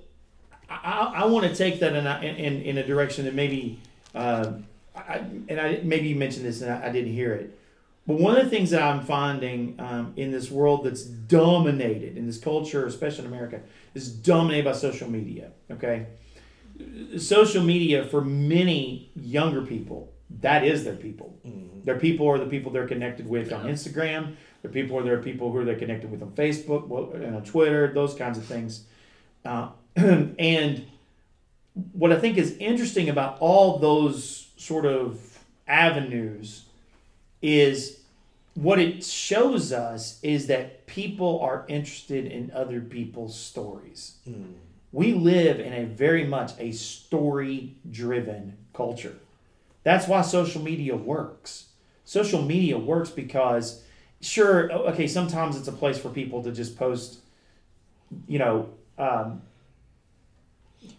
I, 0.69 1.11
I, 1.15 1.25
want 1.25 1.45
to 1.45 1.53
take 1.53 1.81
that 1.81 1.93
in 1.93 2.07
a, 2.07 2.19
in, 2.21 2.61
in 2.61 2.77
a 2.77 2.87
direction 2.87 3.25
that 3.25 3.35
maybe, 3.35 3.81
um, 4.15 4.65
I, 4.95 5.17
and 5.49 5.59
I 5.59 5.81
maybe 5.83 6.07
you 6.07 6.15
mentioned 6.15 6.45
this 6.45 6.61
and 6.61 6.71
I, 6.71 6.87
I 6.87 6.91
didn't 6.91 7.11
hear 7.11 7.33
it, 7.33 7.59
but 8.07 8.17
one 8.17 8.37
of 8.37 8.45
the 8.45 8.49
things 8.49 8.69
that 8.69 8.81
I'm 8.81 9.03
finding 9.03 9.75
um, 9.79 10.13
in 10.15 10.31
this 10.31 10.49
world 10.49 10.85
that's 10.85 11.03
dominated 11.03 12.17
in 12.17 12.25
this 12.25 12.37
culture, 12.37 12.85
especially 12.85 13.25
in 13.25 13.33
America, 13.33 13.59
is 13.93 14.09
dominated 14.09 14.63
by 14.63 14.71
social 14.71 15.09
media. 15.09 15.51
Okay, 15.69 16.07
social 17.17 17.63
media 17.63 18.05
for 18.05 18.21
many 18.21 19.11
younger 19.15 19.61
people, 19.61 20.11
that 20.39 20.63
is 20.63 20.83
their 20.83 20.95
people. 20.95 21.37
Their 21.83 21.99
people 21.99 22.27
are 22.29 22.37
the 22.37 22.45
people 22.45 22.71
they're 22.71 22.87
connected 22.87 23.27
with 23.27 23.51
on 23.51 23.65
Instagram. 23.65 24.35
Their 24.61 24.71
people 24.71 24.97
are 24.97 25.03
their 25.03 25.21
people 25.21 25.51
who 25.51 25.65
they're 25.65 25.73
they 25.73 25.79
connected 25.79 26.11
with 26.11 26.21
on 26.21 26.31
Facebook 26.31 26.87
well, 26.87 27.11
and 27.13 27.35
on 27.35 27.43
Twitter, 27.43 27.91
those 27.93 28.13
kinds 28.13 28.37
of 28.37 28.45
things. 28.45 28.83
Uh, 29.43 29.69
and 29.95 30.85
what 31.93 32.11
I 32.11 32.19
think 32.19 32.37
is 32.37 32.55
interesting 32.57 33.09
about 33.09 33.37
all 33.39 33.79
those 33.79 34.49
sort 34.57 34.85
of 34.85 35.39
avenues 35.67 36.65
is 37.41 38.01
what 38.53 38.79
it 38.79 39.03
shows 39.03 39.71
us 39.71 40.19
is 40.21 40.47
that 40.47 40.85
people 40.85 41.39
are 41.39 41.65
interested 41.67 42.25
in 42.25 42.51
other 42.53 42.81
people's 42.81 43.37
stories. 43.39 44.15
We 44.91 45.13
live 45.13 45.59
in 45.59 45.73
a 45.73 45.85
very 45.85 46.25
much 46.25 46.51
a 46.59 46.73
story 46.73 47.75
driven 47.89 48.57
culture. 48.73 49.15
That's 49.83 50.07
why 50.07 50.21
social 50.21 50.61
media 50.61 50.95
works. 50.95 51.67
Social 52.05 52.41
media 52.41 52.77
works 52.77 53.09
because, 53.09 53.83
sure, 54.21 54.71
okay, 54.71 55.07
sometimes 55.07 55.57
it's 55.57 55.67
a 55.67 55.71
place 55.71 55.97
for 55.97 56.09
people 56.09 56.43
to 56.43 56.51
just 56.51 56.77
post, 56.77 57.19
you 58.27 58.37
know, 58.39 58.69
um, 58.97 59.41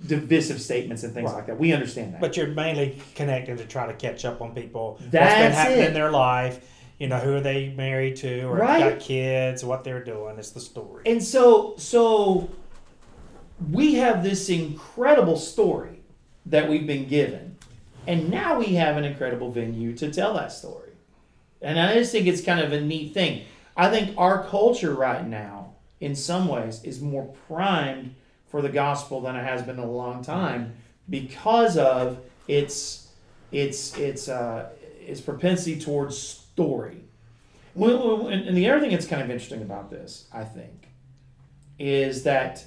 divisive 0.07 0.61
statements 0.61 1.03
and 1.03 1.13
things 1.13 1.31
Right. 1.31 1.37
like 1.39 1.47
that. 1.47 1.59
We 1.59 1.73
understand 1.73 2.15
that. 2.15 2.21
but 2.21 2.37
you're 2.37 2.47
mainly 2.49 2.99
connecting 3.15 3.57
to 3.57 3.65
try 3.65 3.87
to 3.87 3.95
catch 3.95 4.25
up 4.25 4.41
on 4.41 4.55
people 4.55 4.99
That's 5.11 5.33
what's 5.33 5.43
been 5.43 5.53
happening 5.53 5.79
it. 5.81 5.89
in 5.89 5.95
their 5.95 6.11
life 6.11 6.69
you 6.99 7.09
know 7.09 7.19
who 7.19 7.35
are 7.35 7.41
they 7.41 7.71
married 7.71 8.15
to 8.17 8.43
or 8.45 8.57
Right. 8.59 8.91
got 8.93 9.01
kids 9.01 9.65
what 9.65 9.83
they're 9.83 10.05
doing 10.05 10.39
it's 10.39 10.51
the 10.51 10.61
story 10.61 11.03
And 11.07 11.23
so, 11.23 11.75
so 11.79 12.49
we 13.73 13.95
have 13.95 14.23
this 14.23 14.49
incredible 14.49 15.37
story 15.37 16.01
that 16.47 16.69
we've 16.69 16.87
been 16.87 17.07
given, 17.09 17.57
and 18.07 18.31
now 18.31 18.59
we 18.59 18.75
have 18.75 18.97
an 18.97 19.05
incredible 19.05 19.51
venue 19.51 19.95
to 19.97 20.11
tell 20.11 20.35
that 20.35 20.53
story. 20.53 20.91
And 21.61 21.79
I 21.79 21.95
just 21.95 22.13
think 22.13 22.27
it's 22.27 22.43
kind 22.43 22.61
of 22.61 22.73
a 22.73 22.81
neat 22.81 23.15
thing. 23.15 23.45
I 23.77 23.89
think 23.89 24.17
our 24.19 24.45
culture 24.45 24.95
right 24.95 25.27
now, 25.27 25.75
in 26.01 26.15
some 26.15 26.49
ways, 26.49 26.83
is 26.83 27.01
more 27.01 27.33
primed 27.47 28.15
for 28.49 28.61
the 28.61 28.69
gospel 28.69 29.21
than 29.21 29.37
it 29.37 29.45
has 29.45 29.63
been 29.63 29.79
in 29.79 29.85
a 29.85 29.91
long 29.91 30.23
time 30.23 30.75
because 31.09 31.77
of 31.77 32.19
its 32.49 33.09
its 33.51 33.97
its 33.97 34.29
uh, 34.29 34.71
its 35.01 35.21
propensity 35.21 35.81
towards 35.81 36.19
story. 36.19 37.05
Well, 37.75 38.27
and 38.27 38.55
the 38.57 38.69
other 38.69 38.81
thing 38.81 38.91
that's 38.91 39.07
kind 39.07 39.23
of 39.23 39.31
interesting 39.31 39.63
about 39.63 39.91
this, 39.91 40.27
I 40.33 40.45
think, 40.45 40.89
is 41.79 42.25
that 42.25 42.65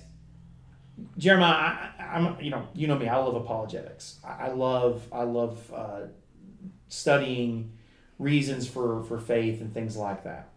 Jeremiah, 1.17 1.89
I, 1.99 2.03
I'm 2.03 2.39
you 2.41 2.51
know 2.51 2.67
you 2.73 2.87
know 2.87 2.97
me, 2.97 3.07
I 3.07 3.17
love 3.17 3.35
apologetics. 3.35 4.19
I, 4.23 4.47
I 4.47 4.47
love 4.51 5.07
I 5.11 5.23
love 5.23 5.73
uh, 5.73 6.01
studying 6.87 7.73
reasons 8.19 8.67
for 8.67 9.03
for 9.03 9.19
faith 9.19 9.61
and 9.61 9.73
things 9.73 9.97
like 9.97 10.23
that. 10.23 10.49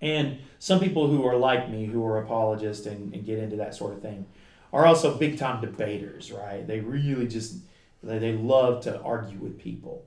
And 0.00 0.38
some 0.58 0.80
people 0.80 1.08
who 1.08 1.24
are 1.26 1.36
like 1.36 1.70
me, 1.70 1.86
who 1.86 2.04
are 2.04 2.18
apologists 2.18 2.86
and, 2.86 3.14
and 3.14 3.24
get 3.24 3.38
into 3.38 3.56
that 3.56 3.74
sort 3.74 3.94
of 3.94 4.02
thing, 4.02 4.26
are 4.72 4.86
also 4.86 5.16
big 5.16 5.38
time 5.38 5.60
debaters, 5.60 6.30
right? 6.30 6.66
They 6.66 6.80
really 6.80 7.26
just 7.26 7.56
they, 8.02 8.18
they 8.18 8.32
love 8.32 8.82
to 8.84 9.00
argue 9.00 9.38
with 9.38 9.58
people, 9.58 10.04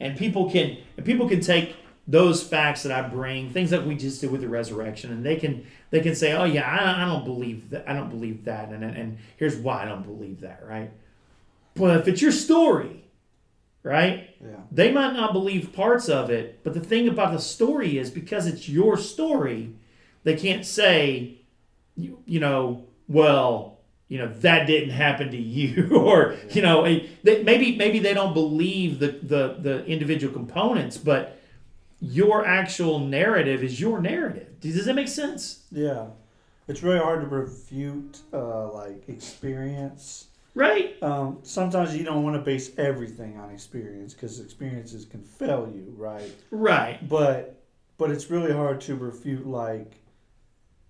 and 0.00 0.18
people 0.18 0.50
can 0.50 0.78
and 0.96 1.06
people 1.06 1.28
can 1.28 1.40
take 1.40 1.76
those 2.10 2.42
facts 2.42 2.82
that 2.82 2.90
I 2.92 3.08
bring, 3.08 3.50
things 3.50 3.70
that 3.70 3.86
we 3.86 3.94
just 3.94 4.20
did 4.20 4.32
with 4.32 4.40
the 4.40 4.48
resurrection, 4.48 5.12
and 5.12 5.24
they 5.24 5.36
can 5.36 5.64
they 5.90 6.00
can 6.00 6.16
say, 6.16 6.32
oh 6.32 6.44
yeah, 6.44 6.68
I, 6.68 7.02
I 7.02 7.06
don't 7.06 7.24
believe 7.24 7.70
that, 7.70 7.88
I 7.88 7.94
don't 7.94 8.10
believe 8.10 8.44
that, 8.44 8.70
and 8.70 8.82
and 8.82 9.18
here's 9.36 9.56
why 9.56 9.82
I 9.82 9.84
don't 9.84 10.02
believe 10.02 10.40
that, 10.40 10.64
right? 10.66 10.90
But 11.76 12.00
if 12.00 12.08
it's 12.08 12.20
your 12.20 12.32
story, 12.32 13.04
right? 13.84 14.34
Yeah. 14.40 14.56
They 14.72 14.90
might 14.90 15.12
not 15.12 15.32
believe 15.32 15.72
parts 15.72 16.08
of 16.08 16.30
it, 16.30 16.64
but 16.64 16.74
the 16.74 16.80
thing 16.80 17.06
about 17.06 17.32
the 17.32 17.38
story 17.38 17.96
is 17.96 18.10
because 18.10 18.48
it's 18.48 18.68
your 18.68 18.96
story, 18.96 19.72
they 20.24 20.34
can't 20.34 20.66
say, 20.66 21.38
you, 21.96 22.18
you 22.26 22.40
know, 22.40 22.86
well, 23.08 23.78
you 24.08 24.18
know, 24.18 24.26
that 24.40 24.66
didn't 24.66 24.90
happen 24.90 25.30
to 25.30 25.36
you, 25.36 25.90
or 25.96 26.34
you 26.50 26.60
know, 26.60 26.82
maybe 27.22 27.76
maybe 27.76 28.00
they 28.00 28.14
don't 28.14 28.34
believe 28.34 28.98
the, 28.98 29.12
the 29.22 29.56
the 29.60 29.86
individual 29.86 30.32
components, 30.32 30.96
but 30.96 31.39
your 32.00 32.46
actual 32.46 32.98
narrative 32.98 33.62
is 33.62 33.80
your 33.80 34.00
narrative. 34.00 34.60
Does 34.60 34.86
that 34.86 34.94
make 34.94 35.08
sense? 35.08 35.64
Yeah. 35.70 36.06
It's 36.68 36.82
really 36.82 36.98
hard 36.98 37.20
to 37.20 37.26
refute 37.26 38.20
uh, 38.32 38.72
like 38.72 39.08
experience. 39.08 40.28
Right? 40.54 41.00
Um, 41.02 41.38
sometimes 41.42 41.96
you 41.96 42.04
don't 42.04 42.24
want 42.24 42.36
to 42.36 42.42
base 42.42 42.76
everything 42.76 43.38
on 43.38 43.50
experience 43.50 44.14
because 44.14 44.40
experiences 44.40 45.04
can 45.04 45.22
fail 45.22 45.70
you, 45.72 45.94
right? 45.96 46.32
Right. 46.50 47.08
But 47.08 47.62
but 47.98 48.10
it's 48.10 48.30
really 48.30 48.52
hard 48.52 48.80
to 48.82 48.94
refute 48.96 49.46
like 49.46 49.92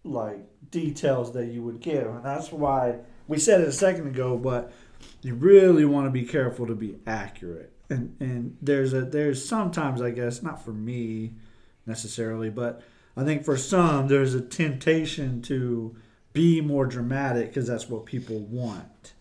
like 0.05 0.39
details 0.71 1.33
that 1.35 1.47
you 1.47 1.63
would 1.63 1.81
give, 1.81 2.07
and 2.07 2.25
that's 2.25 2.51
why 2.53 3.01
we 3.29 3.39
said 3.39 3.61
it 3.61 3.69
a 3.69 3.73
second 3.73 4.07
ago. 4.07 4.39
But 4.39 4.73
you 5.23 5.35
really 5.35 5.85
want 5.85 6.07
to 6.07 6.11
be 6.11 6.25
careful 6.25 6.67
to 6.67 6.75
be 6.75 6.97
accurate, 7.07 7.73
and 7.91 8.17
and 8.21 8.57
there's 8.63 8.93
a 8.93 9.03
there's 9.03 9.47
sometimes 9.47 10.01
I 10.01 10.11
guess 10.11 10.43
not 10.43 10.65
for 10.65 10.73
me 10.73 11.35
necessarily, 11.87 12.51
but 12.51 12.83
I 13.17 13.25
think 13.25 13.45
for 13.45 13.57
some 13.57 14.09
there's 14.09 14.35
a 14.35 14.41
temptation 14.41 15.43
to 15.43 15.97
be 16.33 16.61
more 16.61 16.87
dramatic 16.87 17.49
because 17.49 17.67
that's 17.67 17.89
what 17.89 18.07
people 18.07 18.39
want, 18.39 19.13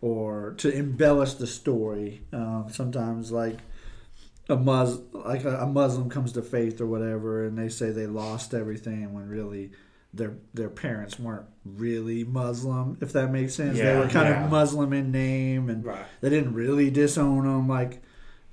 or 0.00 0.54
to 0.58 0.70
embellish 0.70 1.34
the 1.34 1.46
story. 1.46 2.22
Um, 2.32 2.66
sometimes 2.70 3.30
like 3.30 3.58
a 4.48 4.56
Mus 4.56 4.98
like 5.12 5.44
a, 5.44 5.58
a 5.58 5.66
Muslim 5.66 6.10
comes 6.10 6.32
to 6.32 6.42
faith 6.42 6.80
or 6.80 6.86
whatever, 6.86 7.46
and 7.46 7.56
they 7.56 7.68
say 7.68 7.90
they 7.90 8.06
lost 8.06 8.54
everything 8.54 9.12
when 9.14 9.28
really 9.28 9.70
their 10.14 10.34
their 10.52 10.68
parents 10.68 11.18
weren't 11.18 11.46
really 11.64 12.24
Muslim, 12.24 12.98
if 13.00 13.12
that 13.12 13.30
makes 13.30 13.54
sense. 13.54 13.78
they 13.78 13.96
were 13.96 14.08
kind 14.08 14.28
yeah. 14.28 14.44
of 14.44 14.50
Muslim 14.50 14.92
in 14.92 15.10
name, 15.10 15.70
and 15.70 15.84
Right. 15.84 16.04
they 16.20 16.28
didn't 16.30 16.54
really 16.54 16.90
disown 16.90 17.44
them 17.44 17.68
like 17.68 18.02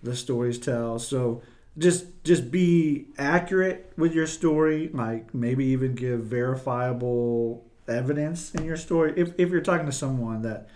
the 0.01 0.15
stories 0.15 0.57
tell. 0.57 0.99
So 0.99 1.41
just 1.77 2.05
just 2.23 2.51
be 2.51 3.07
accurate 3.17 3.91
with 3.97 4.13
your 4.13 4.27
story. 4.27 4.89
Like 4.93 5.33
maybe 5.33 5.65
even 5.65 5.95
give 5.95 6.21
verifiable 6.21 7.65
evidence 7.87 8.53
in 8.55 8.63
your 8.65 8.77
story. 8.77 9.13
If 9.17 9.33
if 9.37 9.49
you're 9.49 9.61
talking 9.61 9.85
to 9.85 9.91
someone 9.91 10.41
that 10.43 10.69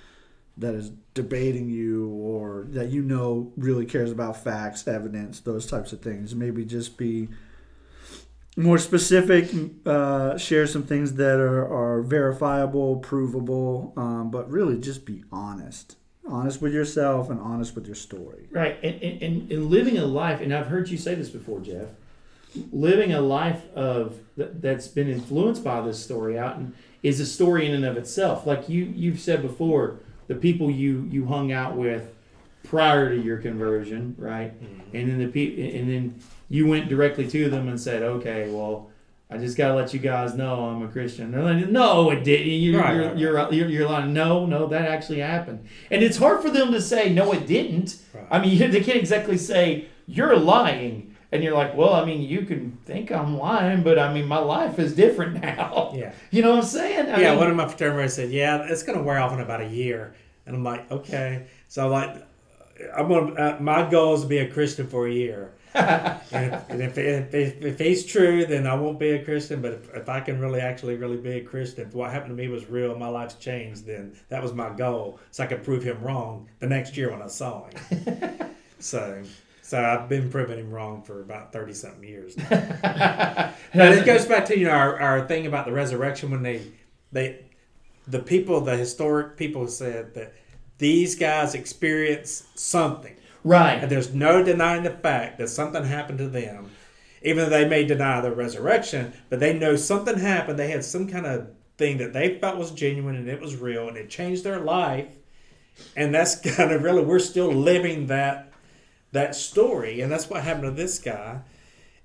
that 0.57 0.75
is 0.75 0.91
debating 1.13 1.69
you 1.69 2.09
or 2.09 2.65
that 2.69 2.89
you 2.89 3.01
know 3.01 3.51
really 3.57 3.85
cares 3.85 4.11
about 4.11 4.43
facts, 4.43 4.87
evidence, 4.87 5.39
those 5.39 5.65
types 5.65 5.93
of 5.93 6.01
things. 6.01 6.35
Maybe 6.35 6.63
just 6.65 6.97
be 6.97 7.29
more 8.55 8.77
specific, 8.77 9.49
uh, 9.85 10.37
share 10.37 10.67
some 10.67 10.83
things 10.83 11.13
that 11.13 11.39
are, 11.39 11.65
are 11.65 12.01
verifiable, 12.01 12.97
provable, 12.97 13.93
um, 13.97 14.29
but 14.29 14.49
really 14.49 14.79
just 14.79 15.05
be 15.05 15.23
honest. 15.31 15.97
Honest 16.27 16.61
with 16.61 16.73
yourself 16.73 17.29
and 17.29 17.39
honest 17.39 17.75
with 17.75 17.85
your 17.85 17.95
story. 17.95 18.47
Right, 18.51 18.77
and, 18.83 19.01
and, 19.01 19.21
and, 19.21 19.51
and 19.51 19.65
living 19.69 19.97
a 19.97 20.05
life, 20.05 20.39
and 20.39 20.53
I've 20.53 20.67
heard 20.67 20.89
you 20.89 20.97
say 20.97 21.15
this 21.15 21.29
before, 21.29 21.59
Jeff. 21.59 21.89
Living 22.71 23.11
a 23.13 23.19
life 23.19 23.63
of 23.73 24.19
that, 24.37 24.61
that's 24.61 24.87
been 24.87 25.09
influenced 25.09 25.63
by 25.63 25.81
this 25.81 26.01
story 26.01 26.37
out 26.37 26.57
and 26.57 26.73
is 27.01 27.19
a 27.19 27.25
story 27.25 27.65
in 27.65 27.73
and 27.73 27.83
of 27.83 27.97
itself. 27.97 28.45
Like 28.45 28.69
you 28.69 28.85
you've 28.85 29.19
said 29.19 29.41
before, 29.41 29.99
the 30.27 30.35
people 30.35 30.69
you 30.69 31.07
you 31.09 31.25
hung 31.25 31.51
out 31.51 31.75
with 31.75 32.13
prior 32.63 33.09
to 33.09 33.19
your 33.19 33.37
conversion, 33.37 34.15
right? 34.19 34.53
And 34.93 35.09
then 35.09 35.17
the 35.17 35.27
people, 35.27 35.63
and 35.63 35.89
then 35.89 36.19
you 36.53 36.67
went 36.67 36.87
directly 36.87 37.27
to 37.27 37.49
them 37.49 37.67
and 37.67 37.81
said, 37.81 38.03
"Okay, 38.03 38.47
well, 38.47 38.91
I 39.27 39.39
just 39.39 39.57
gotta 39.57 39.73
let 39.73 39.91
you 39.91 39.99
guys 39.99 40.35
know 40.35 40.65
I'm 40.65 40.83
a 40.83 40.87
Christian." 40.87 41.31
They're 41.31 41.41
like, 41.41 41.67
"No, 41.67 42.11
it 42.11 42.23
didn't. 42.23 42.47
You're 42.47 42.79
Right, 42.79 43.17
you're, 43.17 43.33
right, 43.33 43.51
you're, 43.51 43.67
you're 43.67 43.69
you're 43.69 43.89
like, 43.89 44.05
no, 44.05 44.45
no, 44.45 44.67
that 44.67 44.85
actually 44.87 45.19
happened." 45.19 45.65
And 45.89 46.03
it's 46.03 46.17
hard 46.17 46.43
for 46.43 46.51
them 46.51 46.71
to 46.71 46.79
say, 46.79 47.11
"No, 47.11 47.33
it 47.33 47.47
didn't." 47.47 47.97
Right. 48.13 48.27
I 48.29 48.39
mean, 48.39 48.69
they 48.71 48.81
can't 48.81 48.99
exactly 48.99 49.37
say 49.37 49.87
you're 50.05 50.37
lying. 50.37 51.09
And 51.31 51.43
you're 51.43 51.55
like, 51.55 51.75
well, 51.75 51.95
I 51.95 52.05
mean, 52.05 52.21
you 52.21 52.43
can 52.45 52.77
think 52.85 53.11
I'm 53.11 53.39
lying, 53.39 53.81
but 53.81 53.97
I 53.97 54.13
mean, 54.13 54.27
my 54.27 54.37
life 54.37 54.77
is 54.77 54.93
different 54.93 55.41
now. 55.41 55.91
Yeah. 55.95 56.11
You 56.29 56.43
know 56.43 56.51
what 56.51 56.59
I'm 56.59 56.65
saying? 56.65 57.09
I 57.09 57.19
yeah, 57.21 57.31
mean, 57.31 57.39
one 57.39 57.49
of 57.49 57.55
my 57.55 57.67
fraternities 57.67 58.13
said, 58.13 58.29
"Yeah, 58.29 58.67
it's 58.69 58.83
going 58.83 58.99
to 58.99 59.03
wear 59.03 59.17
off 59.17 59.33
in 59.33 59.39
about 59.39 59.61
a 59.61 59.67
year," 59.67 60.13
and 60.45 60.55
I'm 60.55 60.63
like, 60.63 60.91
"Okay." 60.91 61.47
So 61.67 61.85
I'm 61.85 61.91
like, 61.91 62.27
"I'm 62.95 63.09
to 63.09 63.33
Uh, 63.33 63.57
my 63.59 63.89
goal 63.89 64.13
is 64.13 64.21
to 64.21 64.27
be 64.27 64.37
a 64.37 64.47
Christian 64.47 64.85
for 64.85 65.07
a 65.07 65.11
year." 65.11 65.53
And 65.73 66.21
if, 66.31 66.69
and 66.69 66.81
if, 66.81 66.97
if, 66.97 67.33
if, 67.33 67.61
if 67.63 67.79
he's 67.79 68.05
true, 68.05 68.45
then 68.45 68.67
I 68.67 68.75
won't 68.75 68.99
be 68.99 69.11
a 69.11 69.23
Christian. 69.23 69.61
But 69.61 69.73
if, 69.73 69.93
if 69.95 70.09
I 70.09 70.19
can 70.19 70.39
really, 70.39 70.59
actually, 70.59 70.95
really 70.95 71.17
be 71.17 71.37
a 71.37 71.43
Christian, 71.43 71.87
if 71.87 71.93
what 71.93 72.11
happened 72.11 72.37
to 72.37 72.41
me 72.41 72.47
was 72.47 72.69
real, 72.69 72.97
my 72.97 73.07
life's 73.07 73.35
changed, 73.35 73.85
then 73.85 74.15
that 74.29 74.41
was 74.41 74.53
my 74.53 74.69
goal, 74.69 75.19
so 75.31 75.43
I 75.43 75.47
could 75.47 75.63
prove 75.63 75.83
him 75.83 76.01
wrong 76.01 76.47
the 76.59 76.67
next 76.67 76.95
year 76.97 77.11
when 77.11 77.21
I 77.21 77.27
saw 77.27 77.65
him. 77.65 78.55
so, 78.79 79.23
so 79.61 79.83
I've 79.83 80.09
been 80.09 80.29
proving 80.29 80.59
him 80.59 80.71
wrong 80.71 81.01
for 81.03 81.21
about 81.21 81.51
thirty 81.51 81.73
something 81.73 82.03
years. 82.03 82.37
Now. 82.37 83.53
But 83.75 83.97
it 83.97 84.05
goes 84.05 84.25
back 84.25 84.45
to 84.45 84.57
you 84.57 84.65
know 84.65 84.71
our, 84.71 84.99
our 84.99 85.27
thing 85.27 85.47
about 85.47 85.65
the 85.65 85.71
resurrection 85.71 86.29
when 86.29 86.43
they 86.43 86.71
they 87.11 87.43
the 88.07 88.19
people 88.19 88.61
the 88.61 88.77
historic 88.77 89.35
people 89.35 89.67
said 89.67 90.13
that 90.13 90.33
these 90.77 91.15
guys 91.15 91.55
experienced 91.55 92.59
something 92.59 93.15
right. 93.43 93.81
and 93.81 93.91
there's 93.91 94.13
no 94.13 94.43
denying 94.43 94.83
the 94.83 94.89
fact 94.91 95.37
that 95.37 95.49
something 95.49 95.83
happened 95.83 96.19
to 96.19 96.27
them. 96.27 96.71
Even 97.21 97.45
though 97.45 97.57
they 97.57 97.67
may 97.67 97.85
deny 97.85 98.19
the 98.19 98.31
resurrection 98.31 99.13
but 99.29 99.39
they 99.39 99.57
know 99.57 99.75
something 99.75 100.19
happened. 100.19 100.59
They 100.59 100.71
had 100.71 100.83
some 100.83 101.07
kind 101.07 101.25
of 101.25 101.47
thing 101.77 101.97
that 101.97 102.13
they 102.13 102.37
felt 102.39 102.57
was 102.57 102.71
genuine 102.71 103.15
and 103.15 103.29
it 103.29 103.41
was 103.41 103.55
real 103.55 103.87
and 103.87 103.97
it 103.97 104.09
changed 104.09 104.43
their 104.43 104.59
life. 104.59 105.07
And 105.95 106.13
that's 106.13 106.35
kind 106.55 106.71
of 106.71 106.83
really 106.83 107.03
we're 107.03 107.19
still 107.19 107.51
living 107.51 108.07
that 108.07 108.51
that 109.11 109.35
story. 109.35 110.01
And 110.01 110.11
that's 110.11 110.29
what 110.29 110.43
happened 110.43 110.63
to 110.63 110.71
this 110.71 110.99
guy. 110.99 111.41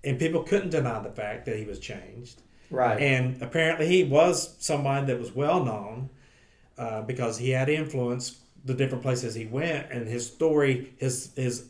And 0.05 0.19
people 0.19 0.43
couldn't 0.43 0.71
deny 0.71 1.01
the 1.01 1.11
fact 1.11 1.47
that 1.47 1.57
he 1.57 1.65
was 1.65 1.79
changed. 1.79 2.43
Right. 2.71 3.01
and 3.01 3.41
apparently 3.41 3.87
he 3.87 4.05
was 4.05 4.55
somebody 4.59 5.07
that 5.07 5.19
was 5.19 5.33
well 5.33 5.65
known 5.65 6.11
uh, 6.77 7.01
because 7.03 7.39
he 7.39 7.51
had 7.51 7.71
influence 7.71 8.41
the 8.69 8.75
different 8.75 9.03
places 9.03 9.35
he 9.35 9.47
went, 9.47 9.91
and 9.91 10.07
his 10.07 10.27
story, 10.27 10.93
his 10.99 11.33
his 11.35 11.67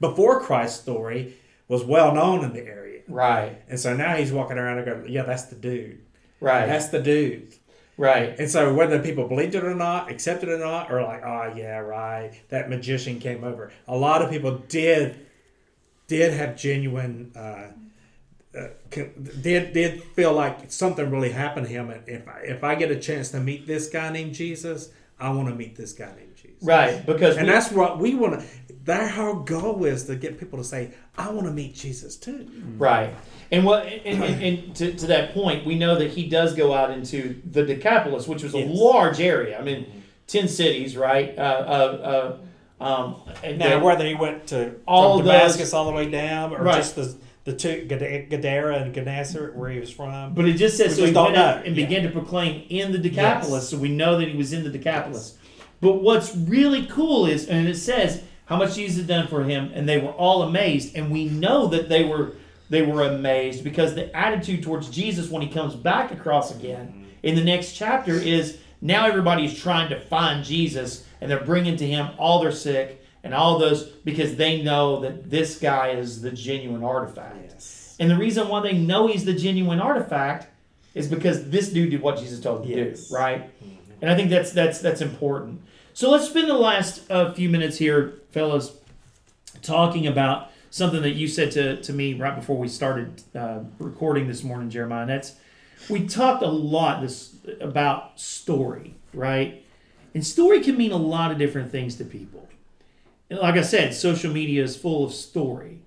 before 0.00 0.40
Christ 0.40 0.80
story, 0.82 1.34
was 1.68 1.84
well 1.84 2.12
known 2.12 2.42
in 2.44 2.52
the 2.52 2.64
area. 2.64 3.02
right. 3.06 3.62
And 3.68 3.78
so 3.78 3.94
now 3.94 4.16
he's 4.16 4.32
walking 4.32 4.58
around 4.58 4.78
and 4.78 4.86
going, 4.86 5.12
"Yeah, 5.12 5.22
that's 5.22 5.44
the 5.44 5.56
dude. 5.56 6.00
Right. 6.40 6.66
That's 6.66 6.88
the 6.88 7.00
dude." 7.00 7.54
right. 7.98 8.38
And 8.38 8.50
so 8.50 8.72
whether 8.72 8.98
people 9.00 9.28
believed 9.28 9.54
it 9.54 9.64
or 9.64 9.74
not, 9.74 10.10
accepted 10.10 10.48
it 10.48 10.52
or 10.52 10.58
not, 10.58 10.90
or 10.90 11.02
like, 11.02 11.22
"Oh 11.24 11.52
yeah, 11.54 11.78
right, 11.78 12.32
that 12.48 12.70
magician 12.70 13.20
came 13.20 13.44
over." 13.44 13.70
A 13.86 13.96
lot 13.96 14.22
of 14.22 14.30
people 14.30 14.58
did 14.68 15.26
did 16.06 16.32
have 16.32 16.56
genuine. 16.56 17.30
Uh, 17.36 17.72
uh, 18.58 18.68
did 18.90 19.74
did 19.74 20.02
feel 20.02 20.32
like 20.32 20.72
something 20.72 21.10
really 21.10 21.30
happened 21.30 21.66
to 21.66 21.72
him, 21.72 21.90
and 21.90 22.02
if 22.08 22.26
I, 22.26 22.40
if 22.40 22.64
I 22.64 22.74
get 22.74 22.90
a 22.90 22.96
chance 22.96 23.30
to 23.32 23.40
meet 23.40 23.66
this 23.66 23.88
guy 23.88 24.10
named 24.10 24.32
Jesus, 24.32 24.90
I 25.20 25.30
want 25.30 25.48
to 25.48 25.54
meet 25.54 25.76
this 25.76 25.92
guy 25.92 26.10
named 26.16 26.27
Jesus. 26.58 26.66
Right. 26.68 27.04
Because 27.06 27.36
And 27.36 27.46
we- 27.46 27.52
that's 27.52 27.70
what 27.72 27.98
we 27.98 28.14
want 28.14 28.40
to. 28.40 28.46
their 28.84 29.08
whole 29.08 29.34
goal 29.40 29.84
is 29.84 30.04
to 30.04 30.16
get 30.16 30.38
people 30.38 30.58
to 30.58 30.64
say, 30.64 30.90
"I 31.16 31.30
want 31.30 31.46
to 31.46 31.52
meet 31.52 31.74
Jesus 31.74 32.16
too." 32.16 32.46
Right. 32.78 33.14
And 33.50 33.64
what 33.64 33.84
and, 33.86 34.22
and, 34.24 34.42
and 34.42 34.76
to, 34.76 34.92
to 34.94 35.06
that 35.08 35.34
point, 35.34 35.66
we 35.66 35.74
know 35.78 35.96
that 35.96 36.10
he 36.10 36.26
does 36.28 36.54
go 36.54 36.72
out 36.74 36.90
into 36.90 37.40
the 37.50 37.64
Decapolis, 37.64 38.26
which 38.26 38.42
was 38.42 38.54
a 38.54 38.60
Yes. 38.60 38.70
large 38.72 39.20
area. 39.20 39.58
I 39.58 39.62
mean, 39.62 39.86
ten 40.26 40.48
cities, 40.48 40.96
right? 40.96 41.36
Uh, 41.38 41.42
uh, 41.42 42.36
uh, 42.80 42.84
um, 42.84 43.16
and 43.44 43.58
Now, 43.58 43.68
then- 43.70 43.82
whether 43.82 44.06
he 44.06 44.14
went 44.14 44.46
to 44.48 44.74
All 44.86 45.18
from 45.18 45.26
those- 45.26 45.34
Damascus 45.34 45.74
all 45.74 45.84
the 45.86 45.92
way 45.92 46.10
down, 46.10 46.52
or 46.54 46.62
Right. 46.62 46.76
just 46.76 46.96
the 46.96 47.14
the 47.44 47.54
two 47.54 47.86
Gadara 47.86 48.76
and 48.82 48.92
Gennesaret 48.94 49.56
where 49.56 49.70
he 49.70 49.80
was 49.80 49.90
from, 49.90 50.34
but 50.34 50.46
it 50.46 50.54
just 50.58 50.76
says 50.76 50.98
We 51.00 51.06
so 51.06 51.06
he 51.06 51.14
went 51.14 51.36
out 51.38 51.64
and 51.64 51.74
Yeah. 51.74 51.86
began 51.86 52.02
to 52.02 52.10
proclaim 52.10 52.62
in 52.68 52.92
the 52.92 52.98
Decapolis, 52.98 53.50
Yes. 53.62 53.68
so 53.70 53.78
we 53.78 53.88
know 53.88 54.18
that 54.18 54.28
he 54.28 54.36
was 54.36 54.52
in 54.52 54.64
the 54.64 54.68
Decapolis. 54.70 55.38
But 55.80 56.02
what's 56.02 56.34
really 56.36 56.86
cool 56.86 57.26
is, 57.26 57.46
and 57.46 57.68
it 57.68 57.76
says 57.76 58.22
how 58.46 58.56
much 58.56 58.74
Jesus 58.74 58.98
had 58.98 59.06
done 59.06 59.28
for 59.28 59.44
him, 59.44 59.70
and 59.74 59.88
they 59.88 59.98
were 59.98 60.10
all 60.10 60.42
amazed, 60.42 60.96
and 60.96 61.10
we 61.10 61.26
know 61.26 61.66
that 61.68 61.88
they 61.88 62.04
were 62.04 62.32
they 62.70 62.82
were 62.82 63.02
amazed 63.02 63.64
because 63.64 63.94
the 63.94 64.14
attitude 64.14 64.62
towards 64.62 64.90
Jesus 64.90 65.30
when 65.30 65.40
he 65.40 65.48
comes 65.48 65.74
back 65.74 66.12
across 66.12 66.54
again 66.54 67.06
in 67.22 67.34
the 67.34 67.44
next 67.44 67.72
chapter 67.72 68.12
is 68.12 68.58
now 68.80 69.06
everybody's 69.06 69.58
trying 69.58 69.88
to 69.90 70.00
find 70.00 70.44
Jesus, 70.44 71.04
and 71.20 71.30
they're 71.30 71.44
bringing 71.44 71.76
to 71.76 71.86
him 71.86 72.10
all 72.18 72.40
their 72.40 72.52
sick 72.52 73.02
and 73.24 73.34
all 73.34 73.58
those 73.58 73.84
because 73.84 74.36
they 74.36 74.62
know 74.62 75.00
that 75.00 75.28
this 75.28 75.58
guy 75.58 75.90
is 75.90 76.20
the 76.22 76.30
genuine 76.30 76.84
artifact. 76.84 77.36
yes, 77.42 77.96
And 77.98 78.10
the 78.10 78.16
reason 78.16 78.48
why 78.48 78.60
they 78.60 78.78
know 78.78 79.08
he's 79.08 79.24
the 79.24 79.34
genuine 79.34 79.80
artifact 79.80 80.48
is 80.94 81.08
because 81.08 81.50
this 81.50 81.70
dude 81.70 81.90
did 81.90 82.00
what 82.00 82.18
Jesus 82.18 82.40
told 82.40 82.64
him 82.64 82.76
to 82.76 82.94
do, 82.94 83.14
right? 83.14 83.42
Mm-hmm. 83.64 83.74
And 84.00 84.10
I 84.10 84.14
think 84.14 84.30
that's 84.30 84.52
that's 84.52 84.80
that's 84.80 85.00
important. 85.00 85.60
So 85.98 86.08
let's 86.10 86.28
spend 86.28 86.48
the 86.48 86.54
last 86.54 87.10
uh, 87.10 87.32
few 87.32 87.48
minutes 87.48 87.76
here, 87.76 88.20
fellas, 88.30 88.70
talking 89.62 90.06
about 90.06 90.52
something 90.70 91.02
that 91.02 91.14
you 91.14 91.26
said 91.26 91.50
to, 91.50 91.82
to 91.82 91.92
me 91.92 92.14
right 92.14 92.36
before 92.36 92.56
we 92.56 92.68
started 92.68 93.20
uh, 93.34 93.62
recording 93.80 94.28
this 94.28 94.44
morning, 94.44 94.70
Jeremiah. 94.70 95.00
And 95.00 95.10
that's 95.10 95.34
we 95.90 96.06
talked 96.06 96.44
a 96.44 96.46
lot 96.46 97.02
this 97.02 97.34
about 97.60 98.20
story, 98.20 98.94
right? 99.12 99.66
And 100.14 100.24
story 100.24 100.60
can 100.60 100.76
mean 100.76 100.92
a 100.92 100.96
lot 100.96 101.32
of 101.32 101.38
different 101.38 101.72
things 101.72 101.96
to 101.96 102.04
people. 102.04 102.48
And 103.28 103.40
like 103.40 103.56
I 103.56 103.62
said, 103.62 103.92
social 103.92 104.32
media 104.32 104.62
is 104.62 104.76
full 104.76 105.04
of 105.04 105.12
story. 105.12 105.80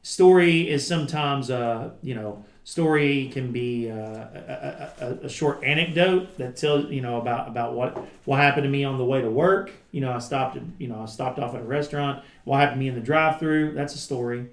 Story 0.00 0.66
is 0.66 0.86
sometimes, 0.86 1.50
uh, 1.50 1.90
you 2.02 2.14
know, 2.14 2.42
story 2.68 3.30
can 3.32 3.50
be 3.50 3.90
uh, 3.90 3.94
a, 3.94 4.92
a, 5.00 5.18
a, 5.22 5.28
short 5.28 5.64
anecdote 5.64 6.36
that 6.36 6.54
tells 6.54 6.90
you 6.90 7.00
know 7.00 7.18
about 7.18 7.48
about 7.48 7.72
what 7.72 7.96
what 8.26 8.38
happened 8.38 8.64
to 8.64 8.68
me 8.68 8.84
on 8.84 8.98
the 8.98 9.04
way 9.04 9.22
to 9.22 9.30
work. 9.30 9.72
You 9.90 10.02
know, 10.02 10.12
I 10.12 10.18
stopped 10.18 10.58
you 10.76 10.86
know 10.86 11.00
I 11.00 11.06
stopped 11.06 11.38
off 11.38 11.54
at 11.54 11.62
a 11.62 11.64
restaurant. 11.64 12.22
What 12.44 12.60
happened 12.60 12.76
to 12.76 12.80
me 12.80 12.88
in 12.88 12.94
the 12.94 13.00
drive-through? 13.00 13.72
That's 13.72 13.94
a 13.94 13.98
story. 13.98 14.48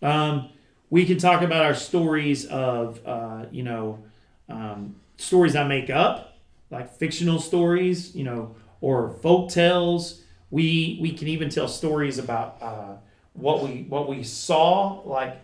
Um, 0.00 0.48
we 0.88 1.04
can 1.04 1.18
talk 1.18 1.42
about 1.42 1.62
our 1.62 1.74
stories 1.74 2.46
of 2.46 3.06
uh, 3.06 3.44
you 3.50 3.64
know 3.64 4.02
um, 4.48 4.96
stories 5.18 5.54
I 5.54 5.64
make 5.64 5.90
up, 5.90 6.38
like 6.70 6.90
fictional 6.96 7.38
stories, 7.38 8.16
you 8.16 8.24
know, 8.24 8.56
or 8.80 9.10
folk 9.20 9.50
tales. 9.50 10.22
We 10.50 10.98
we 11.02 11.12
can 11.12 11.28
even 11.28 11.50
tell 11.50 11.68
stories 11.68 12.16
about 12.16 12.56
uh, 12.62 12.94
what 13.34 13.62
we 13.62 13.82
what 13.90 14.08
we 14.08 14.22
saw, 14.22 15.02
like 15.04 15.38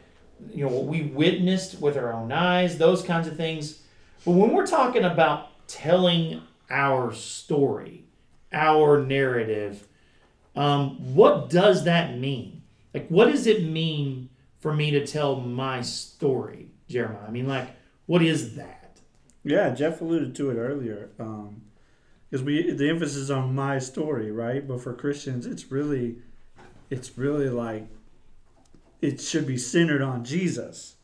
you 0.52 0.64
know 0.64 0.72
what 0.72 0.84
we 0.84 1.02
witnessed 1.02 1.80
with 1.80 1.96
our 1.96 2.12
own 2.12 2.32
eyes, 2.32 2.78
those 2.78 3.02
kinds 3.02 3.26
of 3.28 3.36
things. 3.36 3.82
But 4.24 4.32
when 4.32 4.52
we're 4.52 4.66
talking 4.66 5.04
about 5.04 5.66
telling 5.68 6.42
our 6.70 7.12
story, 7.12 8.04
our 8.52 9.02
narrative, 9.04 9.86
um, 10.56 11.14
what 11.14 11.50
does 11.50 11.84
that 11.84 12.18
mean? 12.18 12.62
Like, 12.94 13.08
what 13.08 13.26
does 13.26 13.46
it 13.46 13.64
mean 13.64 14.28
for 14.58 14.72
me 14.74 14.90
to 14.90 15.06
tell 15.06 15.36
my 15.36 15.82
story, 15.82 16.70
Jeremiah? 16.88 17.28
I 17.28 17.30
mean, 17.30 17.46
like, 17.46 17.68
what 18.06 18.22
is 18.22 18.56
that? 18.56 18.98
Yeah, 19.44 19.70
Jeff 19.70 20.00
alluded 20.00 20.34
to 20.36 20.50
it 20.50 20.56
earlier. 20.56 21.10
Because 21.16 22.44
we 22.44 22.72
the 22.72 22.88
emphasis 22.88 23.16
is 23.16 23.30
on 23.30 23.54
my 23.54 23.78
story, 23.78 24.30
right? 24.30 24.66
But 24.66 24.80
for 24.80 24.92
Christians, 24.94 25.46
it's 25.46 25.70
really, 25.70 26.16
it's 26.90 27.16
really 27.16 27.48
like, 27.48 27.88
it 29.00 29.20
should 29.20 29.46
be 29.46 29.58
centered 29.58 30.02
on 30.02 30.24
Jesus. 30.24 30.96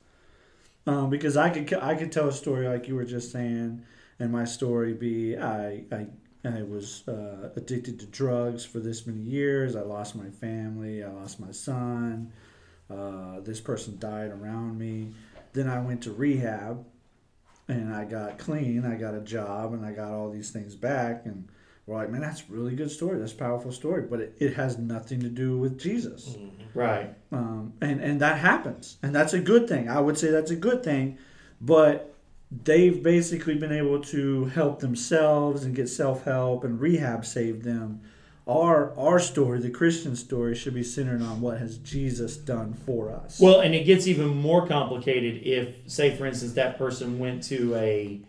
Um, 0.86 1.09
because 1.09 1.36
I 1.36 1.49
could 1.51 1.72
I 1.74 1.95
could 1.95 2.12
tell 2.12 2.28
a 2.28 2.32
story 2.32 2.68
like 2.68 2.88
you 2.88 2.95
were 2.95 3.05
just 3.05 3.32
saying, 3.32 3.82
and 4.18 4.30
my 4.30 4.45
story 4.45 4.92
be 4.92 5.36
I 5.36 5.84
I 5.90 6.07
I 6.45 6.62
was 6.62 7.09
uh, 7.09 7.51
addicted 7.57 7.99
to 8.01 8.07
drugs 8.07 8.66
for 8.66 8.78
this 8.78 9.07
many 9.07 9.20
years. 9.20 9.76
I 9.76 9.80
lost 9.80 10.14
my 10.14 10.28
family. 10.28 11.03
I 11.03 11.09
lost 11.09 11.40
my 11.40 11.53
son. 11.53 12.32
Uh, 12.90 13.40
this 13.40 13.61
person 13.61 13.99
died 13.99 14.30
around 14.30 14.78
me. 14.78 15.12
Then 15.55 15.68
I 15.68 15.80
went 15.80 16.03
to 16.03 16.12
rehab 16.12 16.84
and 17.66 17.95
I 17.95 18.05
got 18.05 18.38
clean. 18.38 18.84
I 18.84 18.97
got 18.97 19.14
a 19.14 19.20
job 19.20 19.72
and 19.72 19.86
I 19.86 19.92
got 19.92 20.12
all 20.12 20.30
these 20.30 20.51
things 20.51 20.74
back. 20.74 21.24
And 21.24 21.49
we're 21.87 21.97
like, 21.97 22.11
man, 22.11 22.22
that's 22.22 22.41
a 22.41 22.45
really 22.53 22.74
good 22.74 22.91
story. 22.91 23.18
That's 23.18 23.32
a 23.32 23.37
powerful 23.37 23.70
story. 23.72 24.03
But 24.03 24.20
it, 24.20 24.37
it 24.39 24.55
has 24.55 24.78
nothing 24.78 25.20
to 25.20 25.28
do 25.28 25.59
with 25.59 25.78
Jesus. 25.78 26.37
Right. 26.72 27.14
Um, 27.30 27.74
and, 27.80 28.01
and 28.01 28.20
that 28.20 28.39
happens. 28.39 28.97
And 29.03 29.14
that's 29.14 29.35
a 29.35 29.41
good 29.41 29.68
thing. 29.68 29.89
I 29.89 30.01
would 30.01 30.16
say 30.16 30.30
that's 30.30 30.51
a 30.51 30.57
good 30.57 30.82
thing. 30.82 31.18
But 31.61 32.14
they've 32.64 33.03
basically 33.03 33.57
been 33.57 33.72
able 33.72 34.01
to 34.01 34.47
help 34.47 34.80
themselves 34.80 35.64
and 35.64 35.74
get 35.74 35.89
self 35.89 36.24
help, 36.24 36.64
and 36.64 36.80
rehab 36.80 37.24
saved 37.26 37.64
them. 37.64 38.01
Our, 38.47 38.97
our 38.99 39.18
story, 39.18 39.61
the 39.61 39.70
Christian 39.70 40.16
story, 40.16 40.55
should 40.55 40.74
be 40.74 40.82
centered 40.82 41.22
on 41.22 41.41
what 41.41 41.59
has 41.59 41.78
Jesus 41.78 42.37
done 42.37 42.74
for 42.74 43.11
us. 43.11 43.41
Well, 43.41 43.61
and 43.61 43.74
it 43.74 43.85
gets 43.85 44.07
even 44.07 44.28
more 44.28 44.66
complicated 44.66 45.43
if, 45.45 45.76
say, 45.87 46.14
for 46.14 46.26
instance, 46.26 46.53
that 46.53 46.76
person 46.76 47.18
went 47.18 47.43
to 47.45 47.74
a 47.74 48.20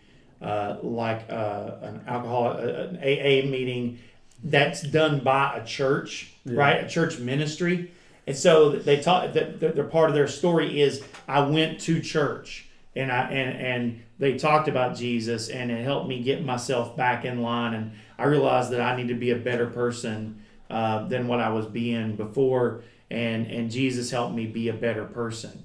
uh, 0.41 0.77
like 0.83 1.29
uh, 1.29 1.71
an 1.81 2.01
alcohol 2.07 2.51
an 2.51 2.97
AA 2.97 3.45
meeting 3.49 3.99
that's 4.43 4.81
done 4.81 5.19
by 5.23 5.57
a 5.57 5.65
church, 5.65 6.31
Yeah. 6.45 6.59
right? 6.59 6.83
A 6.83 6.87
church 6.87 7.17
ministry, 7.19 7.91
and 8.27 8.35
so 8.35 8.71
they 8.71 8.97
taught 9.01 9.33
that 9.33 9.59
that- 9.59 9.75
they're 9.75 9.83
part 9.85 10.09
of 10.09 10.15
their 10.15 10.27
story 10.27 10.81
is 10.81 11.03
I 11.27 11.41
went 11.47 11.79
to 11.81 11.99
church 12.01 12.67
and 12.95 13.11
I 13.11 13.29
and 13.31 13.57
and 13.61 14.01
they 14.19 14.37
talked 14.37 14.67
about 14.67 14.95
Jesus 14.95 15.49
and 15.49 15.69
it 15.71 15.83
helped 15.83 16.07
me 16.07 16.21
get 16.21 16.43
myself 16.45 16.95
back 16.95 17.25
in 17.25 17.41
line 17.41 17.73
and 17.73 17.91
I 18.17 18.25
realized 18.25 18.71
that 18.71 18.81
I 18.81 18.95
need 18.95 19.09
to 19.09 19.13
be 19.15 19.31
a 19.31 19.35
better 19.35 19.67
person 19.67 20.41
uh, 20.69 21.05
than 21.07 21.27
what 21.27 21.39
I 21.41 21.49
was 21.49 21.65
being 21.65 22.15
before 22.15 22.81
and 23.11 23.47
and 23.47 23.69
Jesus 23.71 24.11
helped 24.11 24.35
me 24.35 24.45
be 24.45 24.69
a 24.69 24.73
better 24.73 25.05
person. 25.05 25.63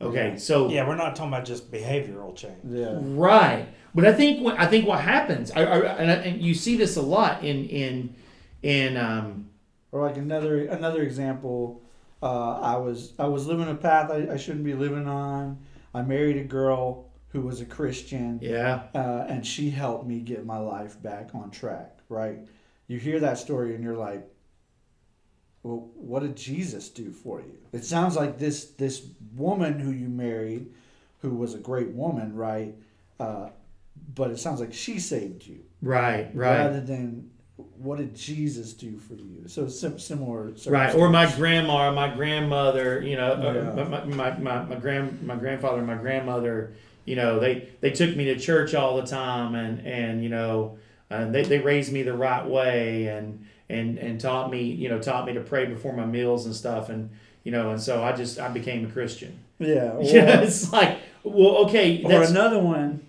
Okay, 0.00 0.36
so 0.36 0.68
yeah, 0.68 0.86
we're 0.86 0.96
not 0.96 1.14
talking 1.14 1.32
about 1.32 1.44
just 1.44 1.70
behavioral 1.70 2.34
change. 2.34 2.56
yeah. 2.68 2.98
Right, 3.00 3.66
but 3.94 4.06
I 4.06 4.12
think 4.12 4.42
what 4.42 4.58
I 4.58 4.66
think 4.66 4.86
what 4.86 5.00
happens, 5.00 5.50
I, 5.50 5.64
I, 5.64 5.78
and, 5.96 6.10
I, 6.10 6.14
and 6.14 6.42
you 6.42 6.54
see 6.54 6.76
this 6.76 6.96
a 6.96 7.02
lot 7.02 7.44
in 7.44 7.66
in 7.66 8.14
in 8.62 8.96
um, 8.96 9.50
Or 9.90 10.06
like 10.06 10.16
another 10.16 10.66
another 10.66 11.02
example, 11.02 11.82
uh, 12.22 12.60
I 12.60 12.76
was 12.76 13.12
I 13.18 13.26
was 13.26 13.46
living 13.46 13.68
a 13.68 13.74
path 13.74 14.10
I, 14.10 14.32
I 14.32 14.36
shouldn't 14.36 14.64
be 14.64 14.74
living 14.74 15.06
on. 15.06 15.58
I 15.94 16.02
married 16.02 16.38
a 16.38 16.44
girl 16.44 17.10
who 17.28 17.42
was 17.42 17.60
a 17.60 17.66
Christian, 17.66 18.38
yeah, 18.42 18.84
uh, 18.94 19.26
and 19.28 19.46
she 19.46 19.70
helped 19.70 20.06
me 20.06 20.20
get 20.20 20.46
my 20.46 20.58
life 20.58 21.00
back 21.02 21.34
on 21.34 21.50
track. 21.50 21.98
Right? 22.08 22.38
You 22.88 22.98
hear 22.98 23.20
that 23.20 23.38
story 23.38 23.74
and 23.74 23.82
you're 23.82 23.96
like, 23.96 24.26
well, 25.62 25.90
what 25.94 26.20
did 26.20 26.36
Jesus 26.36 26.88
do 26.88 27.10
for 27.10 27.40
you? 27.40 27.58
It 27.72 27.84
sounds 27.84 28.16
like 28.16 28.38
this 28.38 28.64
this 28.72 29.06
woman 29.34 29.78
who 29.78 29.92
you 29.92 30.08
married, 30.08 30.72
who 31.20 31.30
was 31.30 31.54
a 31.54 31.58
great 31.58 31.88
woman, 31.88 32.34
right? 32.34 32.74
Uh, 33.20 33.50
but 34.14 34.30
it 34.30 34.38
sounds 34.38 34.60
like 34.60 34.72
she 34.72 34.98
saved 34.98 35.46
you 35.46 35.60
right, 35.80 36.30
right, 36.34 36.58
rather 36.58 36.80
than 36.80 37.30
what 37.78 37.98
did 37.98 38.14
Jesus 38.14 38.72
do 38.72 38.96
for 38.98 39.14
you? 39.14 39.44
So 39.46 39.68
sim- 39.68 39.98
similar. 39.98 40.52
right. 40.66 40.94
Or 40.94 41.08
my 41.10 41.30
grandma, 41.34 41.88
or 41.88 41.92
my 41.92 42.14
grandmother, 42.14 43.02
you 43.02 43.16
know, 43.16 43.32
uh, 43.32 43.74
Yeah. 43.76 43.84
my, 43.84 44.04
my, 44.04 44.38
my, 44.38 44.64
my 44.64 44.74
grand 44.76 45.22
my 45.22 45.36
grandfather, 45.36 45.78
and 45.78 45.86
my 45.86 45.96
grandmother, 45.96 46.72
you 47.04 47.16
know, 47.16 47.38
they 47.40 47.68
they 47.80 47.90
took 47.90 48.16
me 48.16 48.24
to 48.26 48.38
church 48.38 48.74
all 48.74 48.96
the 49.00 49.06
time, 49.06 49.54
and 49.54 49.84
and 49.86 50.22
you 50.22 50.28
know, 50.28 50.78
uh, 51.10 51.26
they 51.30 51.42
they 51.42 51.58
raised 51.58 51.92
me 51.92 52.02
the 52.02 52.14
right 52.14 52.46
way, 52.46 53.06
and 53.06 53.44
and 53.68 53.98
and 53.98 54.20
taught 54.20 54.50
me, 54.50 54.62
you 54.62 54.88
know, 54.88 54.98
taught 55.00 55.26
me 55.26 55.32
to 55.34 55.40
pray 55.40 55.66
before 55.66 55.92
my 55.92 56.06
meals 56.06 56.46
and 56.46 56.54
stuff, 56.54 56.88
and 56.88 57.10
you 57.44 57.50
know, 57.52 57.70
and 57.70 57.80
so 57.80 58.02
I 58.02 58.12
just 58.12 58.38
I 58.38 58.48
became 58.48 58.86
a 58.86 58.90
Christian. 58.90 59.38
Yeah. 59.58 59.92
Or, 59.96 60.02
Yeah, 60.02 60.40
it's 60.40 60.72
like, 60.72 60.98
well, 61.24 61.66
okay, 61.66 62.02
or 62.04 62.22
another 62.22 62.58
one. 62.58 63.06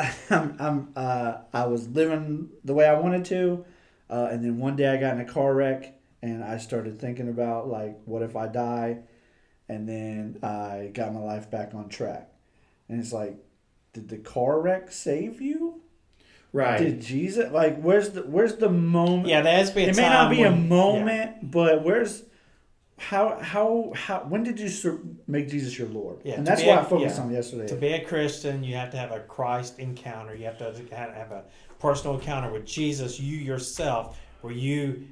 I'm, 0.30 0.56
I'm 0.58 0.92
uh, 0.96 1.38
I 1.52 1.66
was 1.66 1.88
living 1.88 2.50
the 2.64 2.74
way 2.74 2.86
I 2.86 2.98
wanted 2.98 3.24
to, 3.26 3.64
uh, 4.08 4.28
and 4.30 4.44
then 4.44 4.58
one 4.58 4.76
day 4.76 4.88
I 4.88 4.96
got 4.96 5.14
in 5.14 5.20
a 5.20 5.24
car 5.24 5.54
wreck, 5.54 5.94
and 6.22 6.42
I 6.42 6.58
started 6.58 7.00
thinking 7.00 7.28
about 7.28 7.68
like, 7.68 7.98
what 8.04 8.22
if 8.22 8.36
I 8.36 8.46
die, 8.48 8.98
and 9.68 9.88
then 9.88 10.38
I 10.42 10.90
got 10.92 11.12
my 11.12 11.20
life 11.20 11.50
back 11.50 11.74
on 11.74 11.88
track, 11.88 12.30
and 12.88 13.00
it's 13.00 13.12
like, 13.12 13.36
did 13.92 14.08
the 14.08 14.18
car 14.18 14.60
wreck 14.60 14.90
save 14.90 15.40
you? 15.40 15.80
right. 16.52 16.78
Did 16.78 17.00
Jesus 17.00 17.52
like? 17.52 17.80
Where's 17.80 18.10
the 18.10 18.22
Where's 18.22 18.56
the 18.56 18.68
moment? 18.68 19.28
Yeah, 19.28 19.42
there 19.42 19.56
has 19.56 19.70
to 19.70 19.74
be 19.76 19.84
a 19.84 19.86
time. 19.86 19.94
it 19.94 20.02
may 20.02 20.08
not 20.08 20.30
be 20.30 20.42
a 20.42 20.50
moment, 20.50 21.50
but 21.50 21.84
where's 21.84 22.22
how 23.08 23.38
how 23.40 23.92
how 23.96 24.18
when 24.28 24.42
did 24.42 24.60
you 24.60 24.68
make 25.26 25.48
Jesus 25.48 25.78
your 25.78 25.88
Lord? 25.88 26.18
Yeah, 26.22 26.34
and 26.34 26.46
that's 26.46 26.62
why 26.62 26.74
a- 26.74 26.80
I 26.80 26.84
focused 26.84 27.16
yeah. 27.16 27.22
on 27.22 27.32
yesterday. 27.32 27.66
To 27.68 27.74
be 27.74 27.88
a 27.94 28.04
Christian, 28.04 28.62
you 28.62 28.74
have 28.76 28.90
to 28.90 28.98
have 28.98 29.10
a 29.10 29.20
Christ 29.20 29.78
encounter. 29.78 30.34
You 30.34 30.44
have 30.44 30.58
to 30.58 30.64
have 30.94 31.14
have 31.14 31.32
a 31.32 31.44
personal 31.78 32.18
encounter 32.18 32.50
with 32.52 32.66
Jesus, 32.66 33.18
you 33.18 33.38
yourself, 33.38 34.20
where 34.42 34.52
you, 34.52 35.08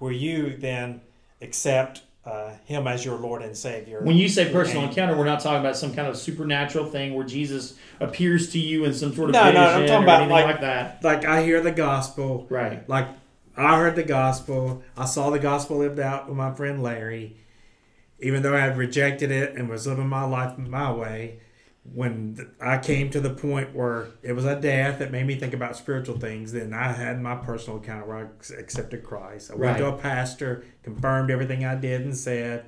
where 0.00 0.12
you 0.12 0.54
then 0.58 1.00
accept 1.40 2.02
uh, 2.26 2.50
Him 2.66 2.86
as 2.86 3.06
your 3.06 3.16
Lord 3.16 3.40
and 3.40 3.56
Savior. 3.56 4.00
When 4.02 4.16
you 4.16 4.28
say 4.28 4.52
personal 4.52 4.82
And- 4.82 4.90
encounter, 4.90 5.16
we're 5.16 5.24
not 5.24 5.40
talking 5.40 5.60
about 5.60 5.78
some 5.78 5.94
kind 5.94 6.08
of 6.08 6.18
supernatural 6.18 6.84
thing 6.84 7.14
where 7.14 7.24
Jesus 7.24 7.72
appears 8.00 8.52
to 8.52 8.58
you 8.58 8.84
in 8.84 8.92
some 8.92 9.14
sort 9.14 9.30
of 9.30 9.32
No, 9.32 9.44
no, 9.44 9.46
vision 9.52 9.62
I'm 9.64 9.72
talking 9.86 9.94
or 9.94 10.02
about 10.02 10.16
anything 10.20 10.30
like- 10.30 10.44
like 10.44 10.60
that. 10.60 11.02
like 11.02 11.24
I 11.24 11.42
hear 11.42 11.62
the 11.62 11.72
gospel, 11.72 12.46
Right. 12.50 12.86
like 12.86 13.08
I 13.56 13.76
heard 13.78 13.96
the 13.96 14.02
gospel. 14.02 14.82
I 14.96 15.04
saw 15.04 15.30
the 15.30 15.38
gospel 15.38 15.78
lived 15.78 15.98
out 15.98 16.28
with 16.28 16.36
my 16.36 16.54
friend 16.54 16.82
Larry, 16.82 17.36
even 18.18 18.42
though 18.42 18.54
I 18.54 18.60
had 18.60 18.76
rejected 18.78 19.30
it 19.30 19.54
and 19.54 19.68
was 19.68 19.86
living 19.86 20.08
my 20.08 20.24
life 20.24 20.56
my 20.58 20.92
way. 20.92 21.40
When 21.92 22.52
I 22.60 22.76
came 22.76 23.10
to 23.10 23.20
the 23.20 23.30
point 23.30 23.74
where 23.74 24.08
it 24.22 24.32
was 24.32 24.44
a 24.44 24.60
death 24.60 24.98
that 24.98 25.10
made 25.10 25.26
me 25.26 25.36
think 25.36 25.54
about 25.54 25.76
spiritual 25.76 26.18
things, 26.18 26.52
then 26.52 26.74
I 26.74 26.92
had 26.92 27.20
my 27.22 27.36
personal 27.36 27.78
encounter 27.78 28.04
where 28.04 28.18
I 28.18 28.60
accepted 28.60 29.02
Christ. 29.02 29.50
I 29.50 29.54
went 29.54 29.78
to 29.78 29.86
a 29.88 29.96
pastor, 29.96 30.64
confirmed 30.82 31.30
everything 31.30 31.64
I 31.64 31.74
did 31.76 32.02
and 32.02 32.16
said, 32.16 32.66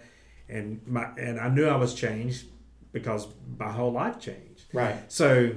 and 0.48 0.80
my 0.86 1.08
and 1.18 1.38
I 1.38 1.48
knew 1.48 1.66
I 1.66 1.76
was 1.76 1.94
changed 1.94 2.46
because 2.92 3.26
my 3.58 3.70
whole 3.70 3.92
life 3.92 4.18
changed. 4.18 4.64
Right. 4.72 4.96
So, 5.08 5.52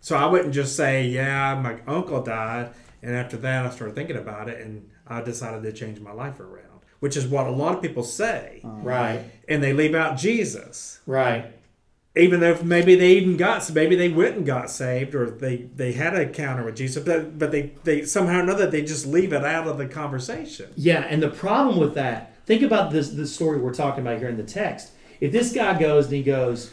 so 0.00 0.16
I 0.16 0.26
wouldn't 0.26 0.54
just 0.54 0.76
say, 0.76 1.06
"Yeah, 1.06 1.58
my 1.60 1.80
uncle 1.86 2.22
died," 2.22 2.70
and 3.02 3.14
after 3.14 3.36
that, 3.38 3.66
I 3.66 3.70
started 3.70 3.94
thinking 3.94 4.16
about 4.16 4.48
it, 4.48 4.60
and 4.60 4.88
I 5.06 5.22
decided 5.22 5.62
to 5.62 5.72
change 5.72 6.00
my 6.00 6.12
life 6.12 6.40
around, 6.40 6.80
which 7.00 7.16
is 7.16 7.26
what 7.26 7.46
a 7.46 7.50
lot 7.50 7.74
of 7.76 7.82
people 7.82 8.02
say, 8.04 8.60
uh-huh. 8.64 8.76
Right. 8.82 9.24
and 9.48 9.62
they 9.62 9.72
leave 9.72 9.94
out 9.94 10.16
Jesus, 10.18 11.00
Right. 11.06 11.52
even 12.16 12.40
though 12.40 12.58
maybe 12.62 12.94
they 12.96 13.12
even 13.12 13.36
got, 13.36 13.70
maybe 13.72 13.96
they 13.96 14.08
went 14.08 14.36
and 14.36 14.46
got 14.46 14.70
saved, 14.70 15.14
or 15.14 15.30
they 15.30 15.68
they 15.74 15.92
had 15.92 16.14
an 16.14 16.22
encounter 16.22 16.64
with 16.64 16.76
Jesus, 16.76 17.02
but 17.04 17.38
but 17.38 17.50
they 17.52 17.72
they 17.84 18.04
somehow 18.04 18.38
or 18.38 18.42
another 18.42 18.66
they 18.66 18.82
just 18.82 19.06
leave 19.06 19.32
it 19.32 19.44
out 19.44 19.66
of 19.66 19.78
the 19.78 19.86
conversation. 19.86 20.70
Yeah, 20.76 21.00
and 21.08 21.22
the 21.22 21.30
problem 21.30 21.78
with 21.78 21.94
that, 21.94 22.34
think 22.46 22.62
about 22.62 22.90
this 22.90 23.10
the 23.10 23.26
story 23.26 23.58
we're 23.58 23.74
talking 23.74 24.02
about 24.06 24.18
here 24.18 24.28
in 24.28 24.36
the 24.36 24.42
text. 24.42 24.90
If 25.20 25.32
this 25.32 25.52
guy 25.52 25.78
goes 25.78 26.06
and 26.06 26.14
he 26.14 26.22
goes 26.22 26.72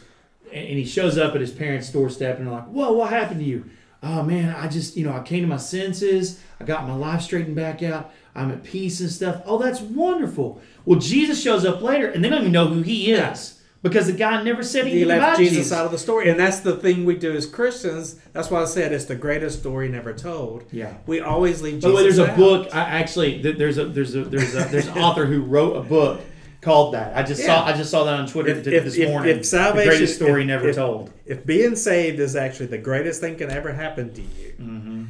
and 0.52 0.68
and 0.68 0.78
he 0.78 0.86
shows 0.86 1.18
up 1.18 1.36
at 1.36 1.42
his 1.42 1.52
parents' 1.52 1.92
doorstep 1.92 2.38
and 2.38 2.48
they're 2.48 2.54
like, 2.54 2.68
Whoa, 2.68 2.94
what 2.94 3.10
happened 3.10 3.42
to 3.42 3.46
you? 3.46 3.66
Oh 4.04 4.24
man, 4.24 4.56
I 4.56 4.68
just, 4.68 4.96
you 4.96 5.06
know, 5.06 5.14
I 5.14 5.22
came 5.22 5.42
to 5.42 5.48
my 5.48 5.58
senses, 5.58 6.40
I 6.60 6.66
got 6.66 6.88
my 6.88 6.96
life 6.96 7.22
straightened 7.22 7.56
back 7.56 7.82
out, 7.82 8.12
I'm 8.36 8.52
at 8.52 8.64
peace 8.64 9.00
and 9.00 9.10
stuff. 9.12 9.42
Oh, 9.46 9.58
that's 9.58 9.82
wonderful. 9.82 10.62
Well, 10.86 11.00
Jesus 11.00 11.42
shows 11.42 11.66
up 11.66 11.82
later 11.82 12.08
and 12.08 12.24
they 12.24 12.30
don't 12.30 12.42
even 12.42 12.52
know 12.52 12.68
who 12.68 12.82
he 12.82 13.12
is. 13.12 13.56
Because 13.84 14.08
the 14.08 14.14
guy 14.14 14.42
never 14.42 14.64
said 14.64 14.86
He 14.86 14.92
anything 14.92 15.08
left 15.10 15.22
about 15.22 15.38
Jesus, 15.38 15.58
Jesus. 15.58 15.72
out 15.72 15.86
of 15.86 15.92
the 15.92 16.00
story, 16.00 16.30
and 16.30 16.40
that's 16.40 16.62
the 16.62 16.76
thing 16.78 17.06
we 17.06 17.16
do 17.16 17.36
as 17.36 17.46
Christians. 17.46 18.16
That's 18.34 18.50
why 18.50 18.64
I 18.64 18.66
said 18.66 18.92
it's 18.92 19.06
the 19.06 19.16
greatest 19.16 19.60
story 19.60 19.88
never 19.88 20.14
told. 20.14 20.64
Yeah. 20.72 20.96
we 21.06 21.20
always 21.22 21.62
leave. 21.62 21.82
By 21.82 21.90
the 21.90 21.96
way, 21.96 22.02
there's 22.02 22.18
Jesus 22.18 22.34
a 22.34 22.36
book. 22.36 22.74
I 22.74 22.80
actually 22.80 23.40
there's 23.40 23.78
a 23.78 23.86
there's 23.86 24.16
a 24.16 24.24
there's 24.24 24.56
a 24.56 24.64
there's 24.66 24.88
an 24.88 24.98
author 24.98 25.28
who 25.28 25.42
wrote 25.42 25.76
a 25.78 25.84
book 25.84 26.22
called 26.68 26.94
that. 26.94 27.16
I 27.16 27.24
just 27.24 27.44
saw 27.44 27.66
I 27.66 27.74
just 27.74 27.90
saw 27.92 28.04
that 28.04 28.20
on 28.20 28.28
Twitter 28.28 28.50
If- 28.52 28.68
if- 28.68 28.84
this 28.86 28.98
morning. 29.10 29.38
if 29.40 29.46
salvation- 29.46 29.90
the 29.90 29.98
greatest 29.98 30.16
story 30.16 30.44
never 30.46 30.74
told. 30.74 31.12
if 31.26 31.46
being 31.46 31.76
saved 31.76 32.20
is 32.20 32.36
actually 32.36 32.68
the 32.68 32.78
greatest 32.90 33.22
thing 33.22 33.36
can 33.36 33.50
ever 33.50 33.72
happen 33.74 34.14
to 34.14 34.22
you, 34.22 34.54
Mm-hmm. 34.62 35.04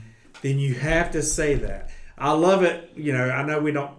then 0.43 0.59
you 0.59 0.73
have 0.75 1.11
to 1.11 1.21
say 1.21 1.55
that. 1.55 1.89
I 2.17 2.31
love 2.31 2.63
it. 2.63 2.91
You 2.95 3.13
know, 3.13 3.29
I 3.29 3.43
know 3.45 3.59
we 3.59 3.71
don't 3.71 3.91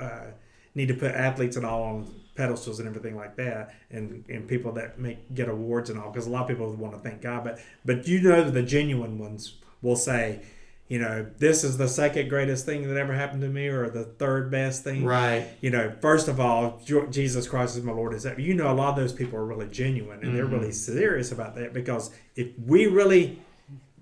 uh, 0.00 0.26
need 0.74 0.88
to 0.88 0.94
put 0.94 1.12
athletes 1.12 1.56
and 1.56 1.66
all 1.66 1.82
on 1.82 2.14
pedestals 2.36 2.78
and 2.78 2.86
everything 2.88 3.16
like 3.16 3.34
that, 3.36 3.74
and, 3.90 4.24
and 4.28 4.46
people 4.46 4.70
that 4.72 4.98
make 5.00 5.18
get 5.34 5.48
awards 5.48 5.90
and 5.90 5.98
all, 5.98 6.10
because 6.10 6.26
a 6.26 6.30
lot 6.30 6.42
of 6.42 6.48
people 6.48 6.72
want 6.74 6.94
to 6.94 7.00
thank 7.00 7.20
God, 7.20 7.42
but 7.44 7.58
but 7.84 8.06
you 8.06 8.20
know 8.22 8.48
the 8.48 8.62
genuine 8.62 9.18
ones 9.18 9.54
will 9.82 9.96
say, 9.96 10.40
you 10.88 10.98
know, 10.98 11.26
this 11.38 11.64
is 11.64 11.76
the 11.76 11.86
second 11.88 12.28
greatest 12.28 12.64
thing 12.64 12.88
that 12.88 12.96
ever 12.96 13.12
happened 13.12 13.42
to 13.42 13.48
me, 13.48 13.66
or 13.68 13.90
the 13.90 14.04
third 14.04 14.50
best 14.50 14.84
thing, 14.84 15.04
Right. 15.04 15.46
you 15.60 15.70
know, 15.70 15.92
first 16.00 16.28
of 16.28 16.40
all, 16.40 16.80
Jesus 17.10 17.46
Christ 17.46 17.76
is 17.76 17.82
my 17.84 17.92
Lord 17.92 18.12
and 18.14 18.22
Savior. 18.22 18.44
You 18.44 18.54
know, 18.54 18.70
a 18.70 18.74
lot 18.74 18.90
of 18.90 18.96
those 18.96 19.12
people 19.12 19.38
are 19.38 19.44
really 19.44 19.68
genuine 19.68 20.20
and 20.24 20.34
they're 20.34 20.44
Mm-hmm. 20.46 20.54
really 20.54 20.72
serious 20.72 21.30
about 21.30 21.54
that 21.56 21.72
because 21.74 22.10
if 22.36 22.48
we 22.66 22.86
really 22.86 23.38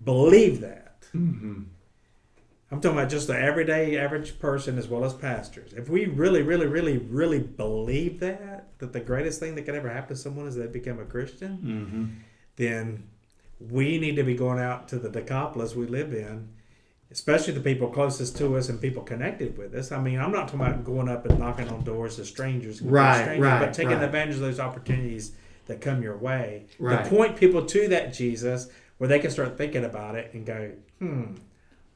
believe 0.05 0.61
that, 0.61 0.82
Mm-hmm. 1.14 1.62
I'm 2.70 2.80
talking 2.80 2.99
about 2.99 3.11
just 3.11 3.28
the 3.28 3.39
everyday 3.39 3.97
average 3.97 4.41
person 4.41 4.76
as 4.76 4.89
well 4.89 5.05
as 5.05 5.14
pastors. 5.14 5.72
If 5.72 5.89
we 5.89 6.07
really, 6.07 6.43
really, 6.43 6.66
really, 6.66 6.99
really 6.99 7.39
believe 7.39 8.18
that, 8.20 8.68
that 8.78 8.93
the 8.93 8.99
greatest 9.01 9.39
thing 9.39 9.55
that 9.55 9.62
could 9.62 9.76
ever 9.76 9.89
happen 9.89 10.09
to 10.09 10.16
someone 10.20 10.49
is 10.49 10.57
they 10.57 10.66
become 10.66 10.99
a 10.99 11.05
Christian, 11.05 11.59
Mm-hmm. 11.59 12.05
then 12.57 13.05
we 13.61 13.99
need 13.99 14.16
to 14.16 14.24
be 14.24 14.34
going 14.34 14.59
out 14.59 14.89
to 14.89 14.99
the 14.99 15.09
Decapolis 15.09 15.74
we 15.76 15.87
live 15.87 16.12
in, 16.12 16.49
especially 17.11 17.55
the 17.55 17.61
people 17.61 17.89
closest 17.89 18.37
to 18.39 18.57
us 18.57 18.69
and 18.69 18.81
people 18.81 19.03
connected 19.03 19.57
with 19.57 19.75
us. 19.75 19.93
I 19.93 20.01
mean, 20.01 20.19
I'm 20.19 20.33
not 20.33 20.49
talking 20.49 20.61
about 20.61 20.85
going 20.85 21.09
up 21.09 21.25
and 21.27 21.39
knocking 21.39 21.69
on 21.69 21.85
doors 21.85 22.17
to 22.17 22.25
strangers, 22.25 22.83
Right, 22.83 23.23
strangers, 23.23 23.45
right, 23.45 23.61
but 23.61 23.73
taking 23.75 23.93
right. 23.95 24.03
advantage 24.03 24.35
of 24.37 24.41
those 24.41 24.59
opportunities 24.61 25.33
that 25.67 25.81
come 25.81 26.03
your 26.03 26.17
way 26.17 26.65
Right. 26.79 27.05
to 27.05 27.11
point 27.11 27.37
people 27.37 27.65
to 27.67 27.89
that 27.89 28.13
Jesus 28.13 28.69
where 28.99 29.09
they 29.09 29.19
can 29.19 29.31
start 29.31 29.57
thinking 29.59 29.85
about 29.85 30.15
it 30.15 30.33
and 30.35 30.45
go, 30.47 30.71
hmm, 30.99 31.35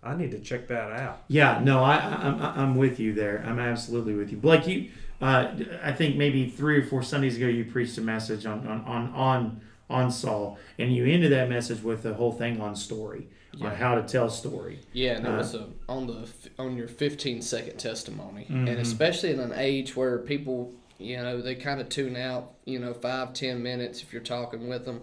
I 0.02 0.14
need 0.16 0.30
to 0.30 0.38
check 0.40 0.68
that 0.68 0.92
out. 0.92 1.24
Yeah. 1.28 1.60
No, 1.62 1.82
I, 1.82 1.96
I'm 1.98 2.40
I'm 2.42 2.74
with 2.76 2.98
you 2.98 3.12
there. 3.12 3.44
I'm 3.46 3.58
absolutely 3.58 4.14
with 4.14 4.30
you. 4.30 4.38
Blake, 4.38 4.66
you. 4.66 4.90
Uh, 5.20 5.52
I 5.82 5.92
think 5.92 6.16
maybe 6.16 6.48
three 6.48 6.78
or 6.78 6.82
four 6.82 7.02
Sundays 7.02 7.36
ago 7.36 7.46
you 7.46 7.66
preached 7.66 7.98
a 7.98 8.00
message 8.00 8.46
on 8.46 8.66
on 8.66 8.80
on 8.86 9.12
on, 9.14 9.60
on 9.90 10.10
Saul, 10.10 10.58
and 10.78 10.94
you 10.94 11.04
ended 11.04 11.32
that 11.32 11.50
message 11.50 11.82
with 11.82 12.02
the 12.02 12.14
whole 12.14 12.32
thing 12.32 12.60
on 12.62 12.74
story, 12.74 13.28
on 13.60 13.74
how 13.74 13.94
to 13.96 14.02
tell 14.02 14.26
a 14.26 14.30
story. 14.30 14.80
Yeah, 14.92 15.16
and 15.16 15.26
it 15.26 15.30
Uh, 15.30 15.36
was 15.38 15.54
a, 15.54 15.66
on 15.88 16.06
the 16.06 16.28
on 16.58 16.76
your 16.76 16.88
15 16.88 17.42
second 17.42 17.78
testimony, 17.78 18.46
Mhm. 18.48 18.68
and 18.68 18.78
especially 18.78 19.30
in 19.30 19.40
an 19.40 19.52
age 19.54 19.96
where 19.96 20.18
people, 20.18 20.72
you 20.98 21.16
know, 21.16 21.40
they 21.40 21.54
kind 21.54 21.80
of 21.80 21.88
tune 21.88 22.16
out, 22.16 22.54
you 22.64 22.78
know, 22.78 22.94
five 22.94 23.32
ten 23.32 23.62
minutes 23.62 24.02
if 24.02 24.12
you're 24.12 24.22
talking 24.22 24.68
with 24.68 24.84
them. 24.84 25.02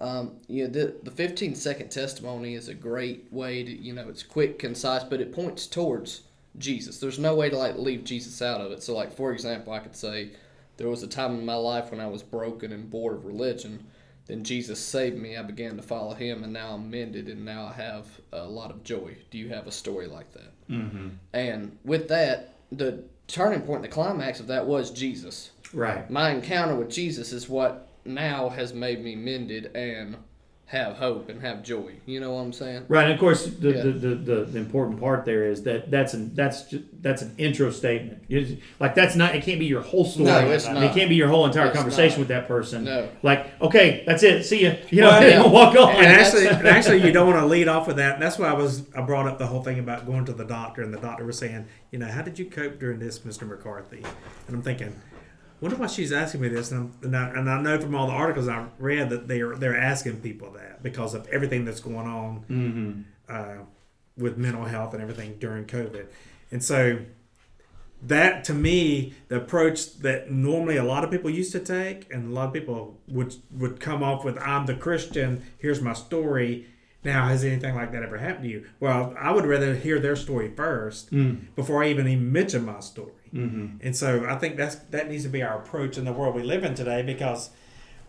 Um, 0.00 0.36
you 0.48 0.64
know, 0.64 0.70
the 0.70 0.94
the 1.02 1.10
15 1.10 1.54
second 1.54 1.90
testimony 1.90 2.54
is 2.54 2.68
a 2.68 2.74
great 2.74 3.32
way 3.32 3.62
to, 3.62 3.70
you 3.70 3.92
know, 3.92 4.08
it's 4.08 4.22
quick, 4.22 4.58
concise, 4.58 5.04
but 5.04 5.20
it 5.20 5.32
points 5.32 5.66
towards 5.66 6.22
Jesus. 6.58 6.98
There's 6.98 7.18
no 7.18 7.34
way 7.34 7.50
to 7.50 7.56
like 7.56 7.76
leave 7.78 8.04
Jesus 8.04 8.40
out 8.42 8.60
of 8.60 8.72
it. 8.72 8.82
So, 8.82 8.94
like 8.94 9.12
for 9.12 9.32
example, 9.32 9.72
I 9.72 9.78
could 9.80 9.96
say 9.96 10.30
there 10.76 10.88
was 10.88 11.02
a 11.02 11.06
time 11.06 11.38
in 11.38 11.44
my 11.46 11.54
life 11.54 11.90
when 11.90 12.00
I 12.00 12.06
was 12.08 12.22
broken 12.22 12.72
and 12.72 12.90
bored 12.90 13.14
of 13.14 13.24
religion. 13.24 13.86
Then 14.26 14.42
Jesus 14.42 14.80
saved 14.80 15.18
me. 15.18 15.36
I 15.36 15.42
began 15.42 15.76
to 15.76 15.82
follow 15.82 16.14
Him, 16.14 16.44
and 16.44 16.52
now 16.52 16.74
I'm 16.74 16.90
mended, 16.90 17.28
and 17.28 17.44
now 17.44 17.66
I 17.66 17.72
have 17.74 18.06
a 18.32 18.44
lot 18.44 18.70
of 18.70 18.82
joy. 18.82 19.16
Do 19.30 19.38
you 19.38 19.50
have 19.50 19.66
a 19.66 19.72
story 19.72 20.06
like 20.06 20.32
that? 20.32 20.68
Mm-hmm. 20.70 21.08
And 21.32 21.78
with 21.84 22.08
that, 22.08 22.54
the 22.72 23.04
turning 23.26 23.62
point, 23.62 23.82
the 23.82 23.88
climax 23.88 24.40
of 24.40 24.46
that 24.46 24.66
was 24.66 24.90
Jesus. 24.90 25.50
Right. 25.72 26.08
My 26.08 26.30
encounter 26.30 26.74
with 26.74 26.90
Jesus 26.90 27.32
is 27.32 27.48
what 27.48 27.88
now 28.04 28.48
has 28.48 28.72
made 28.72 29.02
me 29.02 29.16
mended 29.16 29.74
and 29.74 30.16
have 30.66 30.96
hope 30.96 31.28
and 31.28 31.40
have 31.42 31.62
joy. 31.62 31.92
You 32.06 32.20
know 32.20 32.32
what 32.32 32.40
I'm 32.40 32.52
saying? 32.52 32.86
Right, 32.88 33.04
and 33.04 33.12
of 33.12 33.20
course, 33.20 33.44
the, 33.46 33.70
Yeah. 33.70 33.82
the, 33.82 33.90
the, 33.92 34.14
the, 34.14 34.44
the 34.46 34.58
important 34.58 34.98
part 34.98 35.24
there 35.26 35.44
is 35.44 35.62
that 35.64 35.90
that's 35.90 36.14
an 36.14 36.34
that's 36.34 36.62
just, 36.70 36.84
that's 37.02 37.20
an 37.22 37.34
intro 37.38 37.70
statement. 37.70 38.22
It's- 38.30 38.56
like 38.80 38.94
that's 38.94 39.14
not 39.14 39.34
it 39.36 39.44
can't 39.44 39.60
be 39.60 39.66
your 39.66 39.82
whole 39.82 40.04
story. 40.06 40.24
No, 40.26 40.50
it's 40.50 40.64
And 40.64 40.76
not. 40.76 40.84
It 40.84 40.94
can't 40.94 41.10
be 41.10 41.16
your 41.16 41.28
whole 41.28 41.44
entire 41.46 41.66
It's 41.66 41.76
conversation 41.76 42.16
not. 42.16 42.18
with 42.20 42.28
that 42.28 42.48
person. 42.48 42.84
No. 42.84 43.08
Like, 43.22 43.60
okay, 43.60 44.02
that's 44.06 44.22
it. 44.22 44.42
See 44.44 44.64
ya. 44.64 44.74
You 44.90 45.02
know, 45.02 45.08
Well, 45.10 45.22
yeah. 45.28 45.46
walk 45.46 45.76
on. 45.76 45.90
And 45.96 46.06
actually, 46.06 46.46
and 46.48 46.66
actually, 46.66 47.02
you 47.04 47.12
don't 47.12 47.26
want 47.28 47.38
to 47.40 47.46
lead 47.46 47.68
off 47.68 47.86
with 47.86 47.96
that. 47.96 48.14
And 48.14 48.22
that's 48.22 48.38
why 48.38 48.48
I 48.48 48.54
was 48.54 48.84
I 48.96 49.02
brought 49.02 49.26
up 49.28 49.38
the 49.38 49.46
whole 49.46 49.62
thing 49.62 49.78
about 49.78 50.06
going 50.06 50.24
to 50.24 50.32
the 50.32 50.44
doctor, 50.46 50.82
and 50.82 50.92
the 50.94 50.98
doctor 50.98 51.24
was 51.26 51.36
saying, 51.38 51.66
you 51.90 51.98
know, 51.98 52.06
how 52.08 52.22
did 52.22 52.38
you 52.38 52.46
cope 52.46 52.80
during 52.80 52.98
this, 52.98 53.22
Mister 53.24 53.44
McCarthy? 53.44 54.02
And 54.48 54.56
I'm 54.56 54.62
thinking, 54.62 54.96
wonder 55.64 55.78
why 55.78 55.86
she's 55.86 56.12
asking 56.12 56.42
me 56.42 56.48
this. 56.48 56.70
And, 56.70 56.92
I'm, 57.02 57.04
and, 57.04 57.16
I, 57.16 57.28
and 57.30 57.50
I 57.50 57.60
know 57.62 57.80
from 57.80 57.94
all 57.94 58.06
the 58.06 58.12
articles 58.12 58.48
I've 58.48 58.68
read 58.78 59.08
that 59.10 59.28
they're 59.28 59.56
they're 59.56 59.76
asking 59.76 60.20
people 60.20 60.52
that 60.52 60.82
because 60.82 61.14
of 61.14 61.26
everything 61.28 61.64
that's 61.64 61.80
going 61.80 62.06
on 62.06 62.44
mm-hmm. 62.50 63.00
uh, 63.28 63.64
with 64.16 64.36
mental 64.36 64.64
health 64.64 64.92
and 64.92 65.02
everything 65.02 65.38
during 65.38 65.64
COVID. 65.64 66.06
And 66.50 66.62
so 66.62 66.98
that 68.02 68.44
to 68.44 68.52
me, 68.52 69.14
the 69.28 69.36
approach 69.36 69.96
that 70.00 70.30
normally 70.30 70.76
a 70.76 70.84
lot 70.84 71.02
of 71.02 71.10
people 71.10 71.30
used 71.30 71.52
to 71.52 71.60
take, 71.60 72.12
and 72.12 72.30
a 72.30 72.34
lot 72.34 72.48
of 72.48 72.52
people 72.52 73.00
would 73.08 73.34
would 73.50 73.80
come 73.80 74.02
off 74.02 74.22
with, 74.22 74.38
"I'm 74.38 74.66
the 74.66 74.74
Christian. 74.74 75.42
Here's 75.58 75.80
my 75.80 75.94
story." 75.94 76.66
Now, 77.02 77.28
has 77.28 77.44
anything 77.44 77.74
like 77.74 77.92
that 77.92 78.02
ever 78.02 78.16
happened 78.18 78.44
to 78.44 78.50
you? 78.50 78.64
Well, 78.80 79.14
I 79.18 79.30
would 79.30 79.44
rather 79.44 79.74
hear 79.74 79.98
their 79.98 80.16
story 80.16 80.50
first 80.56 81.10
Mm. 81.12 81.54
before 81.54 81.82
I 81.82 81.88
even 81.88 82.08
even 82.08 82.32
mention 82.32 82.64
my 82.64 82.80
story. 82.80 83.12
Mm-hmm. 83.34 83.78
And 83.86 83.96
so 83.96 84.26
I 84.28 84.36
think 84.36 84.56
that's 84.56 84.76
that 84.76 85.08
needs 85.10 85.24
to 85.24 85.28
be 85.28 85.42
our 85.42 85.58
approach 85.58 85.98
in 85.98 86.04
the 86.04 86.12
world 86.12 86.34
we 86.34 86.42
live 86.42 86.62
in 86.64 86.74
today 86.74 87.02
because 87.02 87.50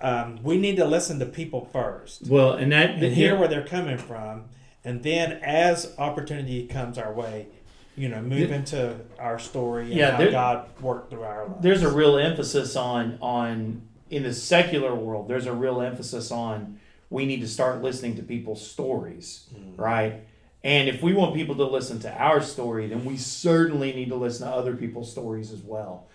um, 0.01 0.39
we 0.43 0.57
need 0.57 0.75
to 0.77 0.85
listen 0.85 1.19
to 1.19 1.25
people 1.25 1.65
first. 1.71 2.27
Well, 2.27 2.53
and 2.53 2.71
that 2.71 2.91
and 2.91 3.13
hear 3.13 3.35
where 3.37 3.47
they're 3.47 3.65
coming 3.65 3.97
from, 3.97 4.45
and 4.83 5.01
then 5.03 5.33
as 5.41 5.93
opportunity 5.97 6.67
comes 6.67 6.97
our 6.97 7.11
way, 7.13 7.47
you 7.95 8.09
know, 8.09 8.21
move 8.21 8.51
into 8.51 8.97
our 9.17 9.39
story 9.39 9.85
and 9.85 9.93
Yeah, 9.93 10.11
how 10.11 10.17
there- 10.17 10.31
God 10.31 10.69
worked 10.81 11.09
through 11.09 11.23
our 11.23 11.47
lives. 11.47 11.61
there's 11.63 11.83
a 11.83 11.89
real 11.91 12.17
emphasis 12.17 12.75
on 12.75 13.17
on 13.21 13.81
in 14.09 14.21
the 14.23 14.33
secular 14.33 14.93
world 14.93 15.27
there's 15.27 15.47
a 15.47 15.53
real 15.53 15.81
emphasis 15.81 16.31
on 16.31 16.79
we 17.09 17.25
need 17.25 17.41
to 17.41 17.47
start 17.47 17.81
listening 17.81 18.15
to 18.15 18.21
people's 18.21 18.65
stories 18.65 19.47
right 19.77 20.21
and 20.65 20.89
if 20.89 21.01
we 21.01 21.13
want 21.13 21.35
people 21.35 21.55
to 21.55 21.63
listen 21.63 21.99
to 21.99 22.11
our 22.21 22.41
story 22.41 22.87
then 22.87 23.05
we 23.05 23.15
certainly 23.15 23.93
need 23.93 24.09
to 24.09 24.15
listen 24.15 24.45
to 24.47 24.53
other 24.53 24.75
people's 24.75 25.09
stories 25.11 25.51
as 25.51 25.61
well. 25.61 26.07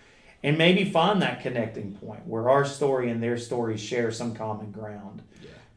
And 0.43 0.57
maybe 0.57 0.85
find 0.85 1.21
that 1.21 1.41
connecting 1.41 1.93
point 1.93 2.27
where 2.27 2.49
our 2.49 2.65
story 2.65 3.09
and 3.11 3.21
their 3.23 3.37
story 3.37 3.77
share 3.77 4.11
some 4.11 4.33
common 4.35 4.71
ground. 4.71 5.21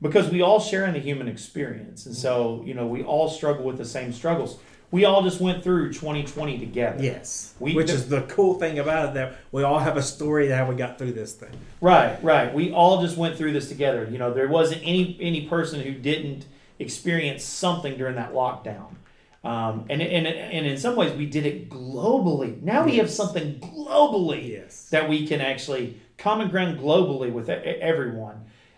Because 0.03 0.31
we 0.31 0.41
all 0.43 0.59
share 0.59 0.87
in 0.87 0.95
the 0.95 1.01
human 1.01 1.29
experience. 1.29 2.05
And 2.07 2.15
so 2.15 2.63
you 2.67 2.75
know 2.75 2.87
we 2.87 3.03
all 3.03 3.29
struggle 3.31 3.65
with 3.65 3.79
the 3.79 3.85
same 3.85 4.13
struggles. 4.13 4.59
We 4.91 5.05
all 5.05 5.23
just 5.23 5.41
went 5.41 5.65
through 5.65 5.93
2020 5.93 6.59
together. 6.59 7.03
Yes, 7.03 7.55
We- 7.59 7.75
which 7.75 7.91
is 7.91 8.09
the 8.09 8.23
cool 8.23 8.55
thing 8.55 8.79
about 8.79 9.09
it 9.09 9.15
that 9.15 9.35
we 9.51 9.63
all 9.65 9.81
have 9.81 9.97
a 9.97 10.03
story 10.03 10.47
that 10.49 10.57
how 10.57 10.69
we 10.69 10.77
got 10.77 10.99
through 10.99 11.13
this 11.13 11.33
thing. 11.33 11.51
Right, 11.81 12.17
right. 12.23 12.55
We 12.55 12.71
all 12.73 13.03
just 13.03 13.17
went 13.17 13.37
through 13.37 13.53
this 13.55 13.69
together. 13.69 14.07
You 14.11 14.19
know, 14.19 14.33
there 14.33 14.49
wasn't 14.49 14.83
any 14.85 15.17
any 15.21 15.43
person 15.49 15.81
who 15.81 15.93
didn't 15.93 16.47
experience 16.85 17.43
something 17.43 17.97
during 17.97 18.15
that 18.17 18.33
lockdown. 18.33 18.95
Um, 19.43 19.85
and, 19.91 20.01
and 20.01 20.27
and 20.27 20.67
in 20.67 20.79
some 20.79 20.97
ways, 20.97 21.13
we 21.13 21.27
did 21.27 21.45
it 21.45 21.69
globally. 21.69 22.63
Now 22.63 22.85
we 22.87 22.97
have 22.97 23.11
something 23.11 23.61
globally 23.61 24.49
Yes. 24.53 24.89
that 24.89 25.09
we 25.09 25.27
can 25.27 25.41
actually 25.43 26.01
common 26.17 26.49
ground 26.49 26.79
globally 26.79 27.31
with 27.31 27.51
everyone, 27.51 28.37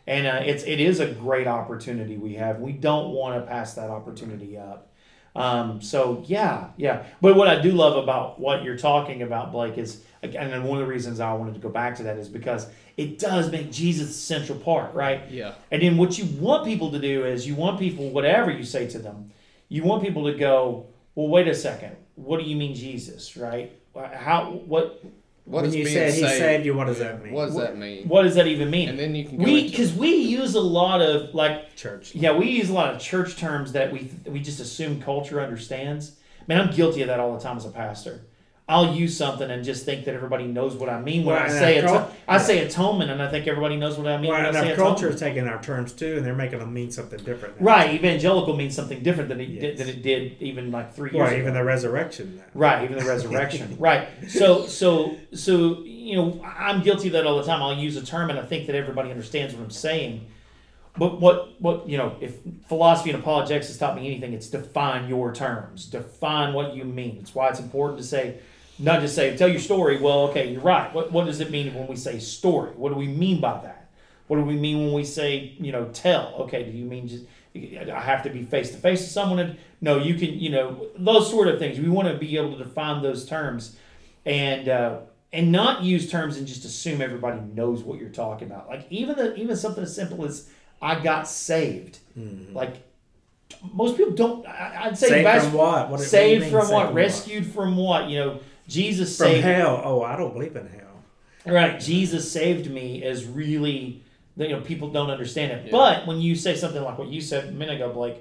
and 0.09 0.27
uh, 0.27 0.41
it's 0.45 0.65
it 0.65 0.81
is 0.81 0.99
a 0.99 1.07
great 1.07 1.47
opportunity 1.47 2.17
we 2.17 2.35
have. 2.35 2.59
We 2.61 2.73
don't 2.73 3.11
want 3.13 3.41
to 3.41 3.47
pass 3.47 3.75
that 3.75 3.91
opportunity 3.91 4.59
up. 4.59 4.91
Um, 5.37 5.83
so 5.83 6.25
yeah, 6.27 6.69
yeah. 6.77 7.05
But 7.21 7.37
what 7.37 7.47
I 7.47 7.61
do 7.61 7.73
love 7.73 8.03
about 8.03 8.41
what 8.41 8.65
you're 8.65 8.79
talking 8.79 9.23
about, 9.23 9.53
Blake, 9.53 9.77
is 9.79 10.03
and 10.23 10.65
one 10.65 10.81
of 10.81 10.87
the 10.87 10.93
reasons 10.93 11.21
I 11.21 11.33
wanted 11.35 11.55
to 11.55 11.61
go 11.61 11.69
back 11.69 11.97
to 11.97 12.03
that 12.05 12.17
is 12.17 12.29
because 12.29 12.69
it 12.97 13.19
does 13.19 13.53
make 13.53 13.71
Jesus 13.71 14.09
the 14.09 14.15
central 14.15 14.59
part, 14.59 14.95
right? 14.95 15.23
Yeah. 15.31 15.55
And 15.71 15.83
then 15.83 15.97
what 15.97 16.19
you 16.19 16.25
want 16.41 16.65
people 16.65 16.91
to 16.93 16.99
do 16.99 17.25
is 17.25 17.47
you 17.47 17.55
want 17.55 17.79
people, 17.79 18.11
whatever 18.11 18.51
you 18.51 18.65
say 18.65 18.89
to 18.89 18.99
them, 18.99 19.31
you 19.69 19.83
want 19.83 20.03
people 20.03 20.25
to 20.25 20.35
go, 20.35 20.87
well, 21.15 21.29
wait 21.29 21.49
a 21.49 21.55
second, 21.55 21.97
what 22.15 22.41
do 22.41 22.47
you 22.47 22.57
mean 22.57 22.75
Jesus, 22.75 23.37
right? 23.37 23.73
How 23.95 24.51
what 24.67 25.03
What 25.47 25.63
when 25.63 25.71
is 25.71 25.77
you 25.77 25.85
being 25.85 25.95
said 25.97 26.13
he 26.13 26.21
saved? 26.21 26.39
saved 26.39 26.67
you, 26.67 26.75
what 26.75 26.89
does 26.89 26.99
that 26.99 27.23
mean? 27.23 27.33
What 27.33 27.47
does 27.47 27.57
that 27.57 27.79
mean? 27.79 28.09
what 28.09 28.23
does 28.25 28.35
that 28.35 28.49
even 28.49 28.69
mean? 28.69 28.89
And 28.89 28.99
then 28.99 29.15
you 29.15 29.25
can 29.25 29.39
go 29.39 29.45
we 29.45 29.61
into- 29.61 29.71
because 29.71 29.93
we 29.95 30.15
use 30.17 30.55
a 30.57 30.61
lot 30.61 31.01
of 31.01 31.35
like 31.35 31.77
Church. 31.77 32.15
yeah 32.15 32.33
we 32.33 32.47
use 32.51 32.69
a 32.69 32.75
lot 32.75 32.93
of 32.93 33.01
church 33.01 33.37
terms 33.37 33.73
that 33.73 33.93
we 33.93 34.11
we 34.27 34.41
just 34.41 34.59
assume 34.61 35.01
culture 35.01 35.41
understands. 35.41 36.17
Man, 36.49 36.61
I'm 36.61 36.75
guilty 36.75 37.03
of 37.03 37.09
that 37.09 37.19
all 37.21 37.33
the 37.35 37.41
time 37.41 37.57
as 37.57 37.65
a 37.65 37.71
pastor. 37.71 38.23
I'll 38.69 38.95
use 38.97 39.17
something 39.17 39.49
and 39.49 39.63
just 39.65 39.85
think 39.85 40.07
that 40.07 40.15
everybody 40.17 40.45
knows 40.49 40.75
what 40.75 40.89
I 40.89 41.01
mean 41.01 41.25
when 41.25 41.37
Well, 41.37 41.45
I 41.45 41.49
say 41.49 41.77
it. 41.77 41.85
cul- 41.85 42.11
I 42.27 42.39
say 42.39 42.67
atonement, 42.67 43.13
and 43.13 43.23
I 43.23 43.31
think 43.31 43.47
everybody 43.47 43.77
knows 43.77 43.97
what 43.97 44.09
I 44.09 44.17
mean 44.17 44.29
Well, 44.31 44.39
when 44.41 44.47
and 44.49 44.57
I 44.57 44.61
say 44.61 44.67
our 44.71 44.73
atonement. 44.73 44.99
culture 44.99 45.09
is 45.15 45.21
taking 45.21 45.47
our 45.47 45.63
terms 45.63 45.93
too, 45.93 46.17
and 46.17 46.27
they're 46.27 46.35
making 46.35 46.59
them 46.59 46.75
mean 46.75 46.91
something 46.91 47.21
different. 47.21 47.61
now. 47.61 47.65
Right, 47.67 47.95
evangelical 47.95 48.57
means 48.57 48.75
something 48.75 49.05
different 49.05 49.29
than 49.29 49.41
it 49.41 49.61
did, 49.61 49.77
than 49.79 49.89
it 49.89 50.03
did 50.03 50.37
even 50.41 50.73
like 50.73 50.93
three 50.95 51.11
years 51.11 51.21
Well, 51.21 51.29
ago. 51.29 51.37
even 51.39 51.55
the 51.55 51.63
resurrection. 51.63 52.39
Now. 52.39 52.43
Right, 52.55 52.83
even 52.83 52.99
the 52.99 53.05
resurrection. 53.05 53.77
right. 53.79 54.09
So 54.29 54.67
so 54.67 55.15
so 55.33 55.83
you 55.85 56.17
know, 56.17 56.45
I'm 56.45 56.83
guilty 56.83 57.07
of 57.07 57.13
that 57.13 57.25
all 57.25 57.37
the 57.37 57.45
time. 57.45 57.63
I'll 57.63 57.73
use 57.77 57.97
a 57.97 58.05
term 58.05 58.31
and 58.31 58.39
I 58.39 58.43
think 58.43 58.67
that 58.67 58.75
everybody 58.75 59.11
understands 59.13 59.55
what 59.55 59.63
I'm 59.63 59.71
saying. 59.71 60.27
But 60.99 61.21
what 61.21 61.61
what 61.61 61.89
you 61.89 61.99
know, 61.99 62.17
if 62.21 62.35
philosophy 62.67 63.11
and 63.11 63.21
apologetics 63.21 63.69
has 63.69 63.79
taught 63.79 63.95
me 63.95 64.07
anything, 64.09 64.33
it's 64.33 64.49
define 64.49 65.09
your 65.09 65.33
terms. 65.33 65.87
Define 65.87 66.53
what 66.53 66.75
you 66.75 66.83
mean. 66.83 67.19
It's 67.21 67.33
why 67.33 67.49
it's 67.51 67.61
important 67.61 67.99
to 68.01 68.05
say 68.05 68.39
not 68.79 69.01
just 69.01 69.15
say 69.15 69.37
tell 69.37 69.49
your 69.49 69.61
story. 69.61 69.99
Well, 69.99 70.29
okay, 70.29 70.51
you're 70.53 70.61
right. 70.61 70.93
What 70.95 71.13
what 71.13 71.27
does 71.27 71.41
it 71.41 71.51
mean 71.51 71.73
when 71.75 71.87
we 71.87 71.97
say 71.97 72.19
story? 72.19 72.73
What 72.77 72.91
do 72.91 72.95
we 72.97 73.07
mean 73.09 73.41
by 73.41 73.61
that? 73.63 73.89
What 74.29 74.37
do 74.37 74.43
we 74.43 74.57
mean 74.57 74.79
when 74.85 74.93
we 74.93 75.05
say, 75.05 75.55
you 75.61 75.71
know, 75.73 75.87
tell? 75.93 76.35
Okay, 76.41 76.65
do 76.65 76.71
you 76.77 76.85
mean 76.85 77.07
just 77.09 77.25
I 77.55 78.01
have 78.01 78.23
to 78.25 78.31
be 78.31 78.43
face 78.43 78.71
to 78.73 78.77
face 78.77 79.01
with 79.01 79.11
someone? 79.11 79.39
And, 79.39 79.57
no, 79.81 79.97
you 79.99 80.15
can, 80.15 80.39
you 80.39 80.51
know, 80.51 80.89
those 80.99 81.31
sort 81.31 81.49
of 81.49 81.59
things. 81.59 81.79
We 81.81 81.89
want 81.89 82.09
to 82.09 82.17
be 82.19 82.37
able 82.37 82.53
to 82.59 82.65
define 82.65 83.03
those 83.03 83.25
terms, 83.27 83.77
and 84.27 84.69
uh, 84.69 84.99
and 85.33 85.53
not 85.53 85.83
use 85.83 86.11
terms 86.11 86.37
and 86.37 86.47
just 86.47 86.65
assume 86.65 87.01
everybody 87.01 87.41
knows 87.55 87.83
what 87.83 87.99
you're 87.99 88.09
talking 88.11 88.49
about. 88.51 88.69
Like 88.69 88.87
even 88.91 89.17
the 89.17 89.35
even 89.37 89.57
something 89.57 89.85
as 89.85 89.95
simple 89.95 90.25
as 90.27 90.51
I 90.83 91.01
got 91.03 91.29
saved. 91.29 91.99
Like 92.53 92.77
most 93.73 93.97
people 93.97 94.13
don't. 94.15 94.47
I, 94.47 94.87
I'd 94.87 94.99
say 94.99 95.09
Saved 95.25 95.45
from 95.45 95.53
what? 95.53 95.73
What- 95.83 95.91
what 95.93 96.01
saved 96.01 96.43
mean, 96.43 96.51
from 96.51 96.59
what? 96.61 96.67
from 96.69 96.75
what? 96.87 96.95
Rescued 96.95 97.47
from 97.47 97.77
what? 97.77 98.09
You 98.11 98.19
know, 98.19 98.41
Jesus 98.69 99.17
From 99.17 99.27
saved 99.27 99.45
hell. 99.45 99.81
Oh, 99.85 100.03
I 100.03 100.17
don't 100.17 100.33
believe 100.33 100.57
in 100.57 100.67
hell. 100.67 100.83
Right, 101.47 101.79
Jesus 101.79 102.31
saved 102.31 102.71
me 102.71 103.03
is 103.05 103.25
really, 103.25 104.03
you 104.37 104.49
know, 104.49 104.61
people 104.61 104.91
don't 104.91 105.11
understand 105.11 105.53
it. 105.53 105.67
Yeah. 105.67 105.71
But 105.71 106.07
when 106.07 106.21
you 106.21 106.35
say 106.35 106.57
something 106.57 106.83
like 106.83 106.99
what 106.99 107.09
you 107.09 107.21
said 107.21 107.49
a 107.49 107.53
minute 107.53 107.77
ago, 107.77 107.93
Blake, 107.93 108.17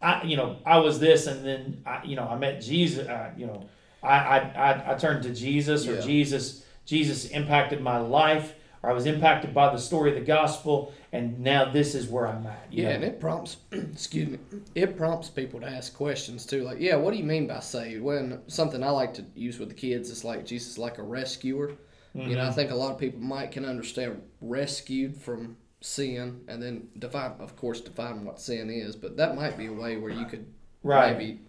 I, 0.00 0.22
you 0.22 0.36
know, 0.36 0.56
I 0.64 0.78
was 0.78 1.00
this, 1.00 1.26
and 1.26 1.44
then 1.44 1.82
I, 1.84 2.04
you 2.04 2.16
know, 2.16 2.26
I 2.26 2.36
met 2.36 2.62
Jesus. 2.62 3.08
Uh, 3.08 3.32
you 3.36 3.46
know, 3.46 3.68
I, 4.02 4.08
I, 4.08 4.38
I, 4.38 4.92
I 4.92 4.94
turned 4.94 5.24
to 5.24 5.34
Jesus, 5.34 5.86
or 5.86 5.94
Yeah. 5.96 6.00
Jesus, 6.00 6.64
Jesus 6.86 7.26
impacted 7.26 7.80
my 7.82 7.98
life, 7.98 8.46
or 8.46 8.56
I 8.82 8.92
was 8.92 9.04
impacted 9.06 9.52
by 9.52 9.70
the 9.70 9.78
story 9.78 10.10
of 10.10 10.16
the 10.16 10.24
gospel, 10.24 10.92
and 11.12 11.38
now 11.40 11.70
this 11.70 11.94
is 11.94 12.08
where 12.08 12.26
I'm 12.26 12.46
at. 12.46 12.66
Yeah, 12.70 12.88
know? 12.88 12.94
and 12.94 13.04
it 13.04 13.20
prompts, 13.20 13.58
excuse 13.72 14.28
me, 14.30 14.38
it 14.74 14.96
prompts 14.96 15.28
people 15.28 15.60
to 15.60 15.66
ask 15.66 15.94
questions 15.94 16.46
too. 16.46 16.62
Like, 16.62 16.80
yeah, 16.80 16.96
what 16.96 17.10
do 17.12 17.18
you 17.18 17.24
mean 17.24 17.46
by 17.46 17.60
saved? 17.60 18.02
When 18.02 18.40
something 18.46 18.82
I 18.82 18.88
like 18.90 19.12
to 19.14 19.24
use 19.34 19.58
with 19.58 19.68
the 19.68 19.74
kids 19.74 20.08
is 20.08 20.24
like 20.24 20.46
Jesus, 20.46 20.78
like 20.78 20.98
a 20.98 21.02
rescuer. 21.02 21.70
You 22.14 22.22
Mm-hmm. 22.22 22.34
know, 22.34 22.48
I 22.48 22.50
think 22.50 22.72
a 22.72 22.74
lot 22.74 22.90
of 22.90 22.98
people 22.98 23.20
might 23.20 23.52
can 23.52 23.64
understand 23.64 24.20
rescued 24.40 25.16
from 25.16 25.56
sin, 25.80 26.40
and 26.48 26.60
then 26.60 26.88
define, 26.98 27.32
of 27.38 27.54
course, 27.56 27.80
define 27.80 28.24
what 28.24 28.40
sin 28.40 28.68
is. 28.68 28.96
But 28.96 29.16
that 29.18 29.36
might 29.36 29.56
be 29.56 29.66
a 29.66 29.72
way 29.72 29.96
where 29.96 30.10
you 30.10 30.24
could 30.26 30.46
Right. 30.82 31.16
maybe 31.16 31.40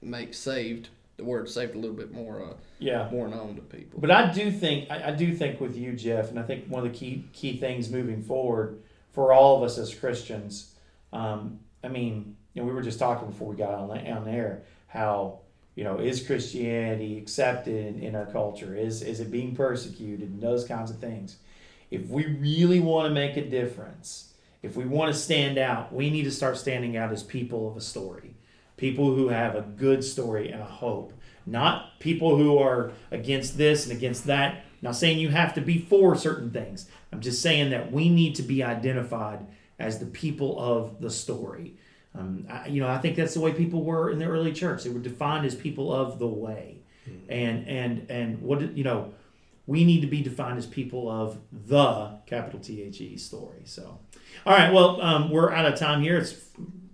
make 0.00 0.32
saved 0.32 0.88
the 1.16 1.24
word 1.24 1.48
saved 1.48 1.74
a 1.74 1.78
little 1.78 1.96
bit 1.96 2.12
more 2.12 2.42
uh, 2.42 2.54
yeah. 2.78 3.08
more 3.10 3.28
known 3.28 3.56
to 3.56 3.62
people. 3.62 4.00
But 4.00 4.10
I 4.10 4.32
do 4.32 4.50
think 4.50 4.90
I, 4.90 5.08
I 5.08 5.10
do 5.12 5.34
think 5.34 5.60
with 5.60 5.76
you, 5.76 5.92
Jeff, 5.92 6.30
and 6.30 6.38
I 6.38 6.42
think 6.42 6.66
one 6.66 6.84
of 6.84 6.92
the 6.92 6.98
key 6.98 7.24
key 7.32 7.56
things 7.56 7.90
moving 7.90 8.22
forward 8.22 8.82
for 9.12 9.32
all 9.32 9.56
of 9.56 9.62
us 9.62 9.78
as 9.78 9.94
Christians. 9.94 10.74
Um, 11.12 11.60
I 11.82 11.88
mean, 11.88 12.36
you 12.52 12.62
know, 12.62 12.68
we 12.68 12.74
were 12.74 12.82
just 12.82 12.98
talking 12.98 13.28
before 13.28 13.48
we 13.48 13.56
got 13.56 13.74
on 13.74 13.90
on 13.90 14.28
air 14.28 14.62
how 14.88 15.40
you 15.74 15.84
know 15.84 15.98
is 15.98 16.26
Christianity 16.26 17.18
accepted 17.18 17.74
in, 17.74 18.02
in 18.02 18.14
our 18.14 18.26
culture? 18.26 18.74
Is 18.74 19.02
is 19.02 19.20
it 19.20 19.30
being 19.30 19.54
persecuted? 19.54 20.28
And 20.28 20.40
those 20.40 20.64
kinds 20.64 20.90
of 20.90 20.98
things. 20.98 21.36
If 21.90 22.08
we 22.08 22.26
really 22.26 22.80
want 22.80 23.08
to 23.08 23.14
make 23.14 23.36
a 23.36 23.48
difference, 23.48 24.34
if 24.62 24.76
we 24.76 24.84
want 24.84 25.14
to 25.14 25.18
stand 25.18 25.56
out, 25.56 25.92
we 25.92 26.10
need 26.10 26.24
to 26.24 26.32
start 26.32 26.56
standing 26.56 26.96
out 26.96 27.12
as 27.12 27.22
people 27.22 27.70
of 27.70 27.76
a 27.76 27.80
story. 27.80 28.34
People 28.76 29.14
who 29.14 29.28
have 29.28 29.54
a 29.54 29.62
good 29.62 30.04
story 30.04 30.50
and 30.50 30.60
a 30.60 30.66
hope, 30.66 31.12
not 31.46 31.98
people 31.98 32.36
who 32.36 32.58
are 32.58 32.92
against 33.10 33.56
this 33.56 33.86
and 33.86 33.96
against 33.96 34.26
that. 34.26 34.64
Not 34.82 34.94
saying 34.94 35.18
you 35.18 35.30
have 35.30 35.54
to 35.54 35.60
be 35.60 35.78
for 35.78 36.14
certain 36.14 36.50
things. 36.50 36.86
I'm 37.10 37.20
just 37.20 37.40
saying 37.40 37.70
that 37.70 37.90
we 37.90 38.10
need 38.10 38.34
to 38.36 38.42
be 38.42 38.62
identified 38.62 39.46
as 39.78 39.98
the 39.98 40.06
people 40.06 40.60
of 40.60 41.00
the 41.00 41.10
story. 41.10 41.74
Um, 42.14 42.46
I, 42.50 42.66
you 42.68 42.80
know, 42.80 42.88
I 42.88 42.98
think 42.98 43.16
that's 43.16 43.34
the 43.34 43.40
way 43.40 43.52
people 43.52 43.82
were 43.82 44.10
in 44.10 44.18
the 44.18 44.26
early 44.26 44.52
church. 44.52 44.84
They 44.84 44.90
were 44.90 45.00
defined 45.00 45.46
as 45.46 45.54
people 45.54 45.92
of 45.92 46.18
the 46.18 46.26
way, 46.26 46.78
and 47.28 47.66
and 47.68 48.10
and 48.10 48.42
what 48.42 48.76
you 48.76 48.84
know, 48.84 49.12
we 49.66 49.84
need 49.84 50.00
to 50.02 50.06
be 50.06 50.22
defined 50.22 50.58
as 50.58 50.66
people 50.66 51.10
of 51.10 51.38
the 51.52 52.18
capital 52.26 52.60
T 52.60 52.82
H 52.82 53.00
E 53.00 53.16
story. 53.16 53.62
So, 53.64 53.98
all 54.44 54.52
right, 54.52 54.72
well, 54.72 55.00
um, 55.00 55.30
we're 55.30 55.52
out 55.52 55.66
of 55.66 55.78
time 55.78 56.02
here. 56.02 56.18
It's 56.18 56.34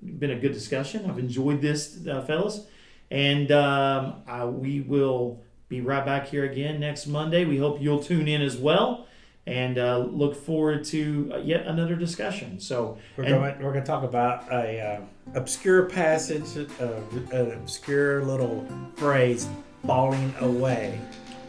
been 0.03 0.31
a 0.31 0.39
good 0.39 0.53
discussion. 0.53 1.09
I've 1.09 1.19
enjoyed 1.19 1.61
this, 1.61 2.07
uh, 2.07 2.23
fellas, 2.23 2.67
and 3.11 3.51
um, 3.53 4.23
I, 4.27 4.45
we 4.45 4.81
will 4.81 5.43
be 5.69 5.81
right 5.81 6.05
back 6.05 6.29
here 6.29 6.45
again 6.45 6.81
next 6.81 7.07
Monday. 7.07 7.45
We 7.45 7.57
hope 7.59 7.81
you'll 7.81 8.03
tune 8.03 8.29
in 8.29 8.43
as 8.43 8.57
well. 8.57 9.07
And 9.45 9.77
uh, 9.77 9.99
look 9.99 10.37
forward 10.37 10.85
to 10.85 11.33
uh, 11.35 11.39
yet 11.39 11.67
another 11.67 11.97
discussion. 11.97 12.61
So, 12.61 12.99
We're 13.17 13.25
and- 13.25 13.35
going. 13.35 13.55
We're 13.61 13.73
going 13.73 13.83
to 13.83 13.91
talk 13.91 14.05
about 14.05 14.49
a 14.53 14.81
uh, 14.81 15.01
obscure 15.35 15.87
passage, 15.87 16.45
uh, 16.81 17.01
an 17.33 17.51
obscure 17.51 18.23
little 18.25 18.65
phrase, 18.95 19.49
"falling 19.85 20.33
away." 20.39 21.01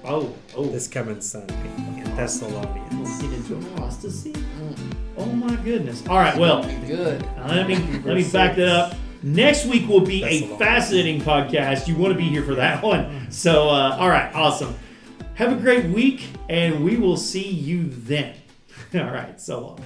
Oh, 0.05 0.33
oh, 0.55 0.65
This 0.65 0.87
coming 0.87 1.21
Sunday 1.21 1.53
in 1.77 2.15
Thessalonians. 2.15 2.93
We'll 2.93 3.21
get 3.21 3.39
into 3.39 3.55
apostasy. 3.55 4.33
Oh 5.17 5.25
my 5.25 5.55
goodness! 5.57 6.05
All 6.07 6.17
right, 6.17 6.37
well, 6.37 6.63
good. 6.87 7.23
uh, 7.37 7.47
let 7.47 7.67
me 7.67 7.75
let 8.03 8.15
me 8.15 8.29
back 8.31 8.55
that 8.55 8.67
up. 8.67 8.95
Next 9.21 9.65
week 9.65 9.87
will 9.87 10.01
be 10.01 10.23
a 10.23 10.27
a 10.53 10.57
fascinating 10.57 11.21
podcast. 11.21 11.87
You 11.87 11.95
want 11.95 12.13
to 12.13 12.17
be 12.17 12.27
here 12.27 12.43
for 12.43 12.55
that 12.55 12.83
one. 12.83 13.31
So, 13.31 13.69
uh, 13.69 13.97
all 13.99 14.09
right, 14.09 14.33
awesome. 14.35 14.75
Have 15.35 15.51
a 15.53 15.55
great 15.55 15.85
week, 15.85 16.27
and 16.49 16.83
we 16.83 16.97
will 16.97 17.17
see 17.17 17.47
you 17.49 17.85
then. 17.89 18.35
All 18.93 19.05
right, 19.05 19.41
so 19.41 19.61
long. 19.61 19.79